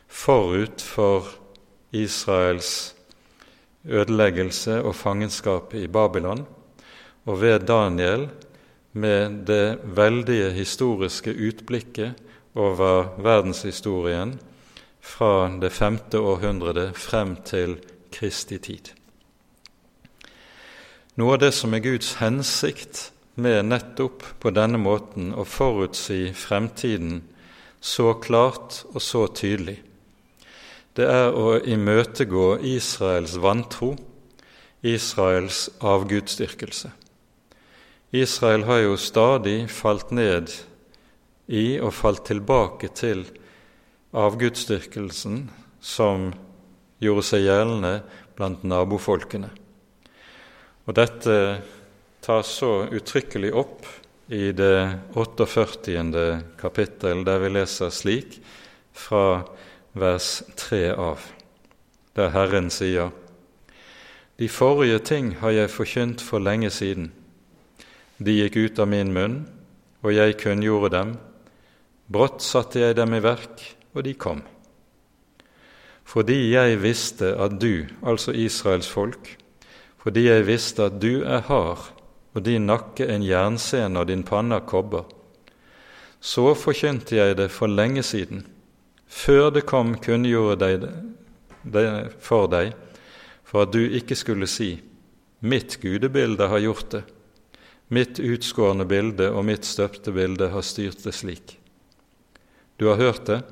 forut 0.08 0.82
for 0.82 1.28
Israels 1.92 2.94
ødeleggelse 3.84 4.82
og 4.82 4.94
fangenskap 4.94 5.74
i 5.74 5.86
Babylon, 5.86 6.46
og 7.24 7.40
ved 7.40 7.66
Daniel 7.68 8.28
med 8.92 9.46
det 9.46 9.78
veldige 9.84 10.50
historiske 10.52 11.34
utblikket 11.48 12.14
over 12.54 13.14
verdenshistorien 13.18 14.36
fra 15.00 15.48
det 15.60 15.72
femte 15.72 16.20
århundret 16.20 16.96
frem 16.96 17.36
til 17.44 17.78
Kristi 18.12 18.58
tid. 18.58 18.92
Noe 21.18 21.36
av 21.36 21.42
det 21.42 21.52
som 21.54 21.74
er 21.74 21.82
Guds 21.82 22.14
hensikt 22.18 23.10
med 23.34 23.64
nettopp 23.66 24.22
på 24.40 24.52
denne 24.54 24.78
måten 24.78 25.32
å 25.34 25.44
forutsi 25.48 26.28
fremtiden 26.36 27.22
så 27.84 28.14
klart 28.22 28.82
og 28.94 29.02
så 29.02 29.26
tydelig. 29.28 29.80
Det 30.94 31.06
er 31.10 31.34
å 31.34 31.56
imøtegå 31.58 32.60
Israels 32.62 33.34
vantro 33.42 33.94
Israels 34.84 35.70
avgudsdyrkelse. 35.80 36.90
Israel 38.14 38.66
har 38.68 38.82
jo 38.84 38.96
stadig 39.00 39.64
falt 39.72 40.12
ned 40.14 40.52
i 41.48 41.80
og 41.80 41.94
falt 41.96 42.26
tilbake 42.28 42.90
til 42.94 43.24
avgudsdyrkelsen 44.14 45.48
som 45.80 46.28
gjorde 47.02 47.24
seg 47.26 47.46
gjeldende 47.48 47.94
blant 48.36 48.62
nabofolkene. 48.68 49.50
Og 50.84 50.96
Dette 51.00 51.36
tas 52.24 52.46
så 52.46 52.86
uttrykkelig 52.88 53.50
opp 53.54 53.86
i 54.32 54.52
det 54.52 54.98
48. 55.12 56.40
kapittel, 56.56 57.24
der 57.24 57.42
vi 57.42 57.50
leser 57.52 57.90
slik 57.92 58.38
fra 58.96 59.42
vers 59.92 60.38
3 60.56 60.94
av, 60.96 61.20
der 62.16 62.32
Herren 62.32 62.70
sier:" 62.72 63.12
De 64.38 64.48
forrige 64.48 64.98
ting 64.98 65.34
har 65.42 65.50
jeg 65.50 65.70
forkynt 65.70 66.20
for 66.24 66.40
lenge 66.40 66.70
siden. 66.70 67.12
De 68.18 68.32
gikk 68.32 68.56
ut 68.56 68.78
av 68.78 68.88
min 68.88 69.12
munn, 69.12 69.36
og 70.02 70.14
jeg 70.14 70.38
kunngjorde 70.40 70.90
dem. 70.96 71.12
Brått 72.10 72.42
satte 72.42 72.80
jeg 72.80 72.96
dem 72.96 73.14
i 73.14 73.20
verk, 73.22 73.62
og 73.94 74.02
de 74.04 74.14
kom. 74.14 74.42
Fordi 76.04 76.50
jeg 76.50 76.82
visste 76.82 77.36
at 77.36 77.60
du, 77.60 77.86
altså 78.02 78.32
Israels 78.32 78.88
folk, 78.88 79.36
fordi 80.02 80.26
jeg 80.26 80.46
visste 80.46 80.88
at 80.90 80.98
du 81.00 81.22
er 81.22 81.44
hard 81.46 81.93
og 82.34 82.42
din 82.42 82.66
nakke 82.66 83.06
en 83.10 83.22
jernscene 83.22 84.00
og 84.00 84.10
din 84.10 84.24
panne 84.26 84.58
kobber. 84.66 85.06
Så 86.20 86.54
forkynte 86.58 87.16
jeg 87.16 87.36
det 87.38 87.50
for 87.52 87.70
lenge 87.70 88.02
siden, 88.02 88.42
før 89.06 89.50
det 89.54 89.66
kom 89.68 89.94
kunngjorde 90.02 90.56
deg, 90.64 90.88
for 92.18 92.48
deg, 92.50 92.72
for 93.44 93.64
at 93.64 93.72
du 93.72 93.84
ikke 93.84 94.16
skulle 94.18 94.48
si:" 94.50 94.80
Mitt 95.44 95.76
gudebilde 95.82 96.48
har 96.48 96.58
gjort 96.58 96.90
det, 96.90 97.02
mitt 97.88 98.18
utskårne 98.18 98.86
bilde 98.88 99.28
og 99.30 99.44
mitt 99.44 99.66
støpte 99.68 100.12
bilde 100.12 100.48
har 100.48 100.64
styrt 100.64 101.04
det 101.04 101.12
slik. 101.12 101.58
Du 102.80 102.88
har 102.88 102.96
hørt 102.96 103.26
det, 103.26 103.42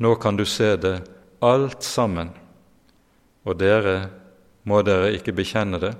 nå 0.00 0.14
kan 0.14 0.36
du 0.36 0.44
se 0.44 0.76
det 0.76 1.02
alt 1.44 1.84
sammen, 1.84 2.30
og 3.44 3.58
dere 3.60 4.08
må 4.64 4.80
dere 4.82 5.12
ikke 5.14 5.36
bekjenne 5.36 5.78
det, 5.78 5.92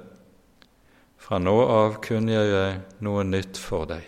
fra 1.26 1.40
nå 1.42 1.56
av 1.58 1.96
kunngjør 2.04 2.48
jeg 2.52 2.74
noe 3.02 3.24
nytt 3.26 3.58
for 3.58 3.88
deg, 3.90 4.04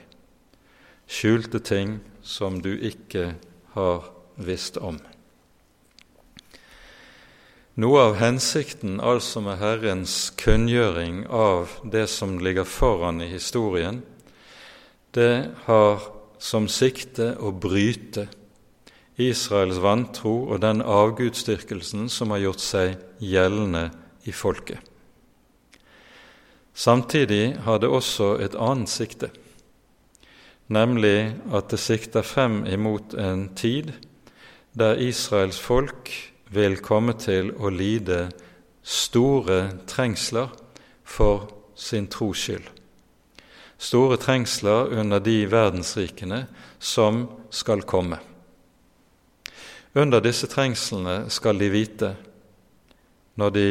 skjulte 1.11 1.59
ting 1.59 1.97
som 2.23 2.61
du 2.63 2.77
ikke 2.77 3.33
har 3.75 4.05
visst 4.39 4.79
om. 4.79 5.01
Noe 7.79 8.05
av 8.07 8.17
hensikten 8.19 9.01
altså 9.03 9.43
med 9.43 9.59
Herrens 9.59 10.31
kunngjøring 10.39 11.25
av 11.27 11.75
det 11.83 12.07
som 12.11 12.37
ligger 12.43 12.67
foran 12.67 13.19
i 13.23 13.31
historien, 13.33 14.01
det 15.15 15.51
har 15.67 16.07
som 16.39 16.69
sikte 16.71 17.33
å 17.43 17.51
bryte 17.51 18.29
Israels 19.19 19.81
vantro 19.83 20.45
og 20.53 20.63
den 20.63 20.85
avgudsdyrkelsen 20.87 22.07
som 22.13 22.31
har 22.35 22.45
gjort 22.47 22.63
seg 22.63 22.95
gjeldende 23.19 23.89
i 24.23 24.35
folket. 24.35 24.88
Samtidig 26.79 27.57
har 27.67 27.81
det 27.83 27.89
også 27.91 28.37
et 28.39 28.55
annet 28.55 28.91
sikte, 28.93 29.33
nemlig 30.71 31.35
at 31.51 31.73
det 31.73 31.81
sikter 31.83 32.23
frem 32.23 32.61
imot 32.71 33.17
en 33.19 33.49
tid 33.59 33.91
der 34.79 35.01
Israels 35.03 35.59
folk 35.59 36.13
vil 36.55 36.77
komme 36.79 37.17
til 37.19 37.51
å 37.59 37.73
lide 37.75 38.29
store 38.87 39.73
trengsler 39.91 40.53
for 41.03 41.49
sin 41.75 42.07
tros 42.07 42.45
skyld. 42.45 42.69
Store 43.79 44.19
trengsler 44.23 44.93
under 45.01 45.19
de 45.19 45.51
verdensrikene 45.51 46.45
som 46.79 47.25
skal 47.51 47.83
komme. 47.83 48.21
Under 49.99 50.23
disse 50.23 50.47
trengslene 50.47 51.25
skal 51.31 51.59
de 51.59 51.73
vite, 51.75 52.13
når 53.35 53.51
de 53.55 53.69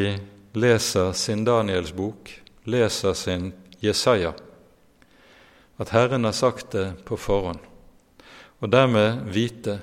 leser 0.60 1.16
sin 1.16 1.46
Daniels 1.48 1.96
bok, 1.96 2.34
leser 2.68 3.14
sin 3.14 3.54
Jesaja, 3.80 4.34
at 5.78 5.90
Herren 5.90 6.26
har 6.28 6.36
sagt 6.36 6.74
det 6.76 6.88
på 7.08 7.18
forhånd, 7.18 7.62
og 8.60 8.72
dermed 8.74 9.24
vite 9.32 9.80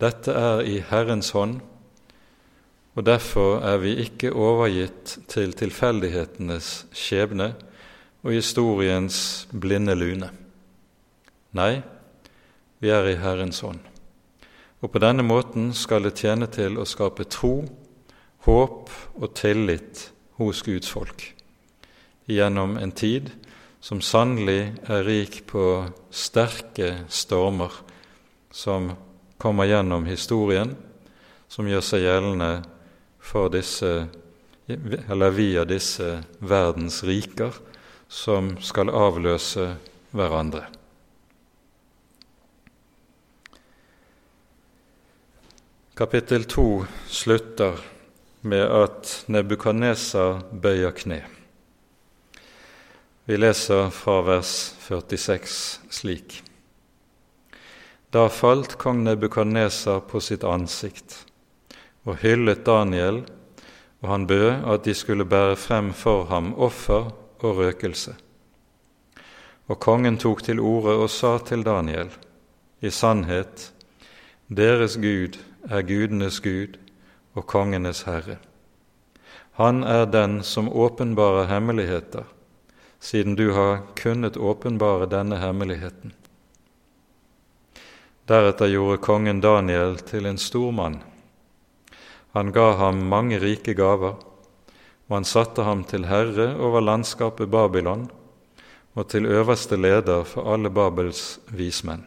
dette 0.00 0.34
er 0.34 0.64
i 0.66 0.80
Herrens 0.84 1.30
hånd, 1.36 1.60
og 2.98 3.06
derfor 3.06 3.62
er 3.64 3.78
vi 3.80 3.94
ikke 4.02 4.34
overgitt 4.34 5.16
til 5.30 5.54
tilfeldighetenes 5.56 6.70
skjebne 6.92 7.52
og 8.24 8.34
historiens 8.34 9.46
blinde 9.52 9.94
lune. 9.94 10.28
Nei, 11.56 11.80
vi 12.82 12.92
er 12.92 13.06
i 13.08 13.16
Herrens 13.22 13.62
hånd. 13.64 13.80
Og 14.80 14.92
på 14.92 15.00
denne 15.00 15.24
måten 15.24 15.70
skal 15.76 16.04
det 16.04 16.16
tjene 16.20 16.50
til 16.50 16.80
å 16.80 16.88
skape 16.88 17.28
tro, 17.30 17.62
håp 18.48 18.96
og 19.20 19.28
tillit 19.38 20.08
hos 20.40 20.64
Guds 20.66 20.90
folk 20.90 21.30
gjennom 22.30 22.76
en 22.78 22.92
tid 22.92 23.30
som 23.80 24.00
sannelig 24.04 24.74
er 24.88 25.06
rik 25.06 25.42
på 25.48 25.64
sterke 26.12 26.92
stormer 27.08 27.72
som 28.50 28.92
kommer 29.38 29.64
gjennom 29.64 30.04
historien, 30.06 30.76
som 31.48 31.68
gjør 31.68 31.84
seg 31.84 32.04
gjeldende 32.04 32.50
for 33.20 33.50
disse, 33.52 33.92
eller 34.68 35.34
via 35.34 35.64
disse 35.64 36.18
verdens 36.38 37.02
riker, 37.06 37.54
som 38.10 38.56
skal 38.62 38.90
avløse 38.90 39.70
hverandre. 40.10 40.66
Kapittel 46.00 46.46
to 46.48 46.86
slutter 47.12 47.76
med 48.40 48.64
at 48.64 49.10
Nebukadneser 49.28 50.40
bøyer 50.52 50.94
kne. 50.96 51.20
Vi 53.30 53.36
leser 53.36 53.90
fra 53.90 54.22
vers 54.22 54.74
46 54.78 55.80
slik. 55.90 56.42
Da 58.10 58.24
falt 58.28 58.72
kong 58.74 59.04
Nebukadneser 59.04 60.00
på 60.00 60.18
sitt 60.18 60.42
ansikt 60.42 61.14
og 62.02 62.16
hyllet 62.24 62.64
Daniel, 62.66 63.20
og 64.02 64.08
han 64.10 64.24
bød 64.26 64.66
at 64.74 64.82
de 64.82 64.94
skulle 64.98 65.28
bære 65.30 65.54
frem 65.62 65.92
for 65.94 66.24
ham 66.26 66.48
offer 66.58 67.12
og 67.38 67.60
røkelse. 67.60 68.16
Og 69.70 69.78
kongen 69.78 70.18
tok 70.18 70.42
til 70.42 70.58
orde 70.58 70.96
og 70.98 71.06
sa 71.14 71.36
til 71.38 71.62
Daniel, 71.62 72.10
i 72.82 72.90
sannhet, 72.90 73.70
deres 74.48 74.98
Gud 74.98 75.38
er 75.70 75.86
gudenes 75.86 76.42
Gud 76.42 76.82
og 77.38 77.46
kongenes 77.46 78.02
Herre. 78.10 78.40
Han 79.62 79.84
er 79.86 80.10
den 80.10 80.40
som 80.42 80.66
åpenbarer 80.66 81.46
hemmeligheter 81.54 82.26
siden 83.00 83.34
du 83.34 83.50
har 83.52 83.78
kunnet 83.96 84.36
åpenbare 84.36 85.06
denne 85.06 85.36
hemmeligheten. 85.40 86.12
Deretter 88.24 88.66
gjorde 88.66 89.00
kongen 89.02 89.40
Daniel 89.40 89.96
til 90.06 90.28
en 90.28 90.38
stor 90.38 90.70
mann. 90.72 91.00
Han 92.36 92.52
ga 92.52 92.72
ham 92.78 93.00
mange 93.10 93.40
rike 93.42 93.74
gaver, 93.74 94.20
og 95.08 95.14
han 95.16 95.26
satte 95.26 95.64
ham 95.66 95.82
til 95.84 96.06
herre 96.06 96.52
over 96.60 96.84
landskapet 96.84 97.50
Babylon 97.50 98.06
og 98.94 99.08
til 99.10 99.26
øverste 99.26 99.78
leder 99.80 100.22
for 100.28 100.52
alle 100.52 100.70
Babels 100.70 101.40
vismenn. 101.48 102.04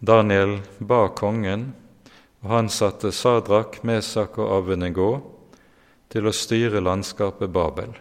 Daniel 0.00 0.60
ba 0.78 1.08
kongen, 1.08 1.72
og 2.42 2.50
han 2.50 2.68
satte 2.68 3.12
Sadrak, 3.12 3.82
Mesak 3.84 4.38
og 4.38 4.52
Abednego 4.60 5.10
til 6.12 6.28
å 6.28 6.36
styre 6.36 6.84
landskapet 6.84 7.50
Babel 7.52 7.96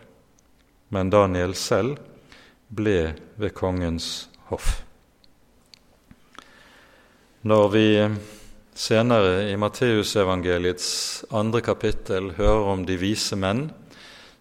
men 0.90 1.10
Daniel 1.14 1.56
selv 1.58 1.98
ble 2.70 3.14
ved 3.40 3.54
kongens 3.58 4.30
hoff. 4.50 4.82
Når 7.42 7.68
vi 7.72 7.88
senere 8.76 9.50
i 9.52 9.56
Matteusevangeliets 9.60 10.90
andre 11.36 11.62
kapittel 11.64 12.34
hører 12.38 12.72
om 12.74 12.86
de 12.88 12.98
vise 13.00 13.38
menn 13.40 13.70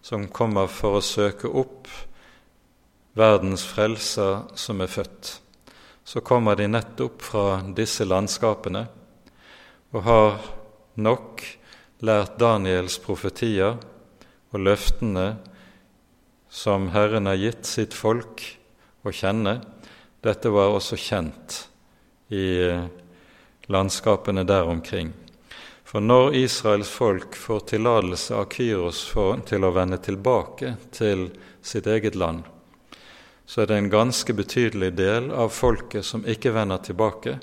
som 0.03 0.27
kommer 0.33 0.69
for 0.71 0.99
å 0.99 1.05
søke 1.05 1.47
opp 1.47 1.87
verdens 3.19 3.65
frelser 3.67 4.49
som 4.57 4.81
er 4.83 4.91
født, 4.91 5.31
så 6.03 6.21
kommer 6.25 6.57
de 6.57 6.69
nettopp 6.69 7.21
fra 7.21 7.45
disse 7.75 8.07
landskapene 8.07 8.85
og 9.93 10.03
har 10.05 10.39
nok 10.99 11.43
lært 12.05 12.37
Daniels 12.39 12.97
profetier 13.03 13.75
og 14.49 14.63
løftene 14.63 15.27
som 16.49 16.89
Herren 16.93 17.29
har 17.29 17.37
gitt 17.39 17.65
sitt 17.65 17.93
folk 17.93 18.43
å 19.05 19.13
kjenne, 19.13 19.59
dette 20.21 20.51
var 20.51 20.73
også 20.73 20.97
kjent 20.99 21.63
i 22.33 22.67
landskapene 23.69 24.43
der 24.43 24.67
omkring. 24.67 25.13
For 25.89 26.03
når 26.05 26.35
Israels 26.37 26.89
folk 26.93 27.33
får 27.37 27.63
tillatelse 27.71 28.35
av 28.37 28.49
Kyros 28.53 29.01
for, 29.09 29.39
til 29.45 29.65
å 29.65 29.73
vende 29.73 29.97
tilbake 30.01 30.75
til 30.93 31.29
sitt 31.65 31.87
eget 31.89 32.17
land, 32.19 32.43
så 33.49 33.63
er 33.63 33.71
det 33.71 33.77
en 33.79 33.89
ganske 33.89 34.33
betydelig 34.37 34.91
del 34.99 35.31
av 35.33 35.49
folket 35.49 36.05
som 36.05 36.25
ikke 36.29 36.53
vender 36.53 36.83
tilbake, 36.85 37.39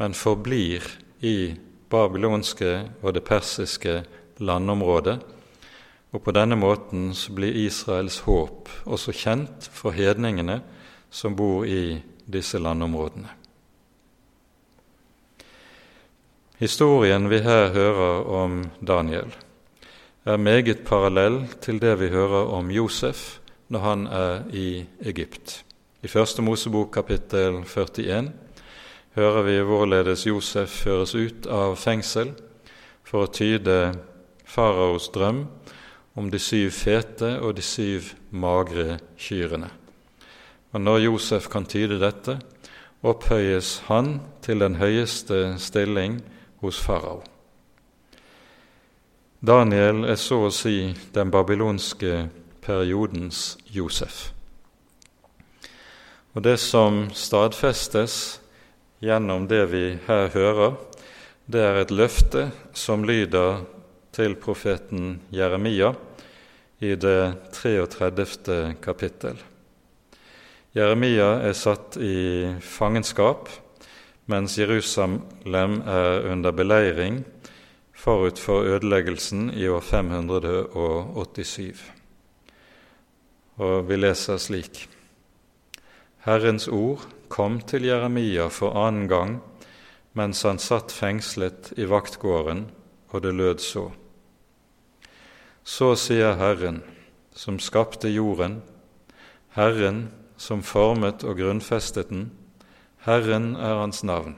men 0.00 0.16
forblir 0.16 0.84
i 1.20 1.52
babylonske 1.92 2.72
og 3.02 3.12
det 3.16 3.24
persiske 3.28 3.98
landområdet. 4.40 5.18
Og 6.14 6.22
på 6.22 6.32
denne 6.32 6.56
måten 6.58 7.10
blir 7.34 7.56
Israels 7.66 8.20
håp 8.26 8.70
også 8.84 9.14
kjent 9.16 9.66
for 9.72 9.96
hedningene 9.96 10.60
som 11.10 11.36
bor 11.36 11.66
i 11.66 11.98
disse 12.26 12.58
landområdene. 12.58 13.32
Historien 16.58 17.28
vi 17.28 17.42
her 17.44 17.68
hører 17.74 18.22
om 18.32 18.62
Daniel, 18.80 19.34
er 20.24 20.36
meget 20.36 20.86
parallell 20.86 21.44
til 21.60 21.78
det 21.78 21.98
vi 22.00 22.08
hører 22.08 22.48
om 22.56 22.70
Josef 22.70 23.38
når 23.68 23.80
han 23.80 24.06
er 24.06 24.42
i 24.50 24.86
Egypt. 25.04 25.64
I 26.02 26.08
Første 26.08 26.42
Mosebok 26.42 26.90
kapittel 26.94 27.60
41 27.64 28.32
hører 29.14 29.42
vi 29.42 29.60
hvorledes 29.60 30.26
Josef 30.26 30.68
føres 30.68 31.14
ut 31.14 31.46
av 31.46 31.76
fengsel 31.76 32.32
for 33.04 33.26
å 33.26 33.32
tyde 33.32 33.94
faraos 34.46 35.08
drøm 35.14 35.44
om 36.16 36.30
de 36.32 36.40
syv 36.40 36.70
fete 36.72 37.36
og 37.44 37.58
de 37.58 37.62
syv 37.62 38.14
magre 38.32 38.98
kyrne. 39.20 39.68
Og 40.72 40.80
når 40.80 41.04
Josef 41.04 41.48
kan 41.52 41.68
tyde 41.68 42.00
dette, 42.00 42.38
opphøyes 43.06 43.84
han 43.86 44.20
til 44.42 44.60
den 44.64 44.78
høyeste 44.80 45.56
stilling 45.60 46.22
hos 46.64 46.80
farao. 46.80 47.20
Daniel 49.46 50.06
er 50.08 50.16
så 50.18 50.46
å 50.46 50.54
si 50.54 50.94
den 51.14 51.30
babylonske 51.30 52.26
periodens 52.64 53.58
Josef. 53.70 54.32
Og 56.34 56.42
Det 56.42 56.58
som 56.60 57.06
stadfestes 57.14 58.40
gjennom 59.00 59.46
det 59.48 59.62
vi 59.70 59.84
her 60.08 60.28
hører, 60.34 60.74
det 61.46 61.62
er 61.62 61.78
et 61.80 61.94
løfte 61.94 62.50
som 62.74 63.04
lyder 63.04 63.62
til 64.12 64.34
profeten 64.40 65.20
Jeremia 65.32 65.94
i 66.80 66.94
det 66.94 67.34
33. 67.52 68.74
kapittel. 68.82 69.36
Jeremia 70.76 71.40
er 71.48 71.54
satt 71.56 71.96
i 71.96 72.52
fangenskap 72.60 73.48
mens 74.28 74.58
Jerusalem 74.58 75.80
er 75.88 76.26
under 76.32 76.52
beleiring 76.52 77.24
forut 77.96 78.38
for 78.38 78.68
ødeleggelsen 78.68 79.50
i 79.54 79.68
år 79.68 79.80
587. 79.80 81.92
Og 83.56 83.88
vi 83.88 83.96
leser 83.96 84.36
slik.: 84.36 84.88
Herrens 86.26 86.68
ord 86.68 87.06
kom 87.28 87.60
til 87.60 87.84
Jeremia 87.84 88.48
for 88.48 88.76
annen 88.76 89.08
gang 89.08 89.42
mens 90.12 90.42
han 90.42 90.58
satt 90.58 90.92
fengslet 90.92 91.72
i 91.76 91.84
vaktgården, 91.84 92.70
og 93.08 93.22
det 93.22 93.34
lød 93.34 93.58
så. 93.58 93.90
Så 95.66 95.96
sier 95.98 96.36
Herren, 96.38 96.84
som 97.34 97.58
skapte 97.58 98.08
jorden, 98.08 98.60
Herren 99.56 100.12
som 100.38 100.62
formet 100.62 101.24
og 101.26 101.40
grunnfestet 101.40 102.12
den, 102.12 102.28
Herren 103.02 103.56
er 103.58 103.80
hans 103.80 104.04
navn. 104.06 104.36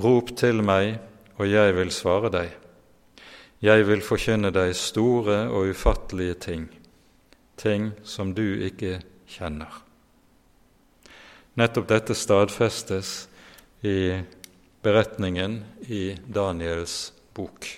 Rop 0.00 0.32
til 0.40 0.62
meg, 0.64 0.96
og 1.36 1.50
jeg 1.50 1.74
vil 1.76 1.92
svare 1.92 2.30
deg. 2.32 2.54
Jeg 3.60 3.84
vil 3.88 4.00
forkynne 4.00 4.48
deg 4.56 4.72
store 4.76 5.42
og 5.52 5.74
ufattelige 5.74 6.38
ting, 6.46 6.64
ting 7.60 7.90
som 8.00 8.32
du 8.32 8.46
ikke 8.64 9.02
kjenner. 9.28 9.82
Nettopp 11.60 11.90
dette 11.92 12.16
stadfestes 12.16 13.28
i 13.84 14.16
beretningen 14.80 15.60
i 15.92 16.14
Daniels 16.24 17.10
bok. 17.36 17.68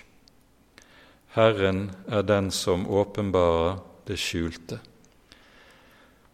Herren 1.33 1.87
er 2.07 2.25
den 2.29 2.51
som 2.53 2.85
åpenbarer 2.85 3.79
det 4.05 4.19
skjulte. 4.21 4.79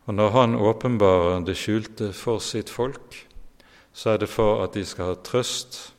Og 0.06 0.14
når 0.14 0.30
Han 0.36 0.56
åpenbarer 0.56 1.46
det 1.46 1.56
skjulte 1.56 2.12
for 2.14 2.40
sitt 2.44 2.70
folk, 2.70 3.26
så 3.94 4.16
er 4.16 4.18
det 4.24 4.30
for 4.30 4.64
at 4.64 4.74
de 4.74 4.86
skal 4.86 5.14
ha 5.14 5.20
trøst 5.24 5.94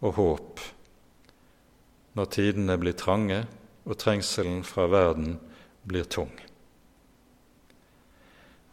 og 0.00 0.16
håp 0.16 0.60
når 2.18 2.30
tidene 2.34 2.76
blir 2.80 2.96
trange 2.98 3.44
og 3.86 3.98
trengselen 4.00 4.62
fra 4.66 4.86
verden 4.90 5.36
blir 5.86 6.04
tung. 6.04 6.32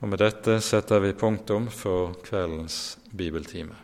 Og 0.02 0.10
Med 0.10 0.22
dette 0.22 0.60
setter 0.62 1.02
vi 1.02 1.14
punktum 1.18 1.70
for 1.74 2.14
kveldens 2.26 2.98
bibeltime. 3.10 3.76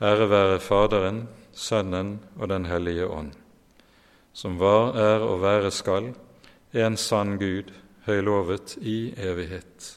Ære 0.00 0.30
være 0.30 0.58
Faderen, 0.60 1.28
Sønnen 1.52 2.18
og 2.38 2.48
Den 2.48 2.66
hellige 2.66 3.08
ånd, 3.08 3.32
som 4.38 4.58
var, 4.60 4.94
er 4.94 5.24
og 5.26 5.40
være 5.42 5.70
skal, 5.74 6.12
en 6.72 6.96
sann 6.96 7.38
Gud, 7.40 7.72
høylovet 8.06 8.76
i 8.78 9.14
evighet. 9.18 9.94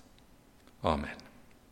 Amen. 0.81 1.20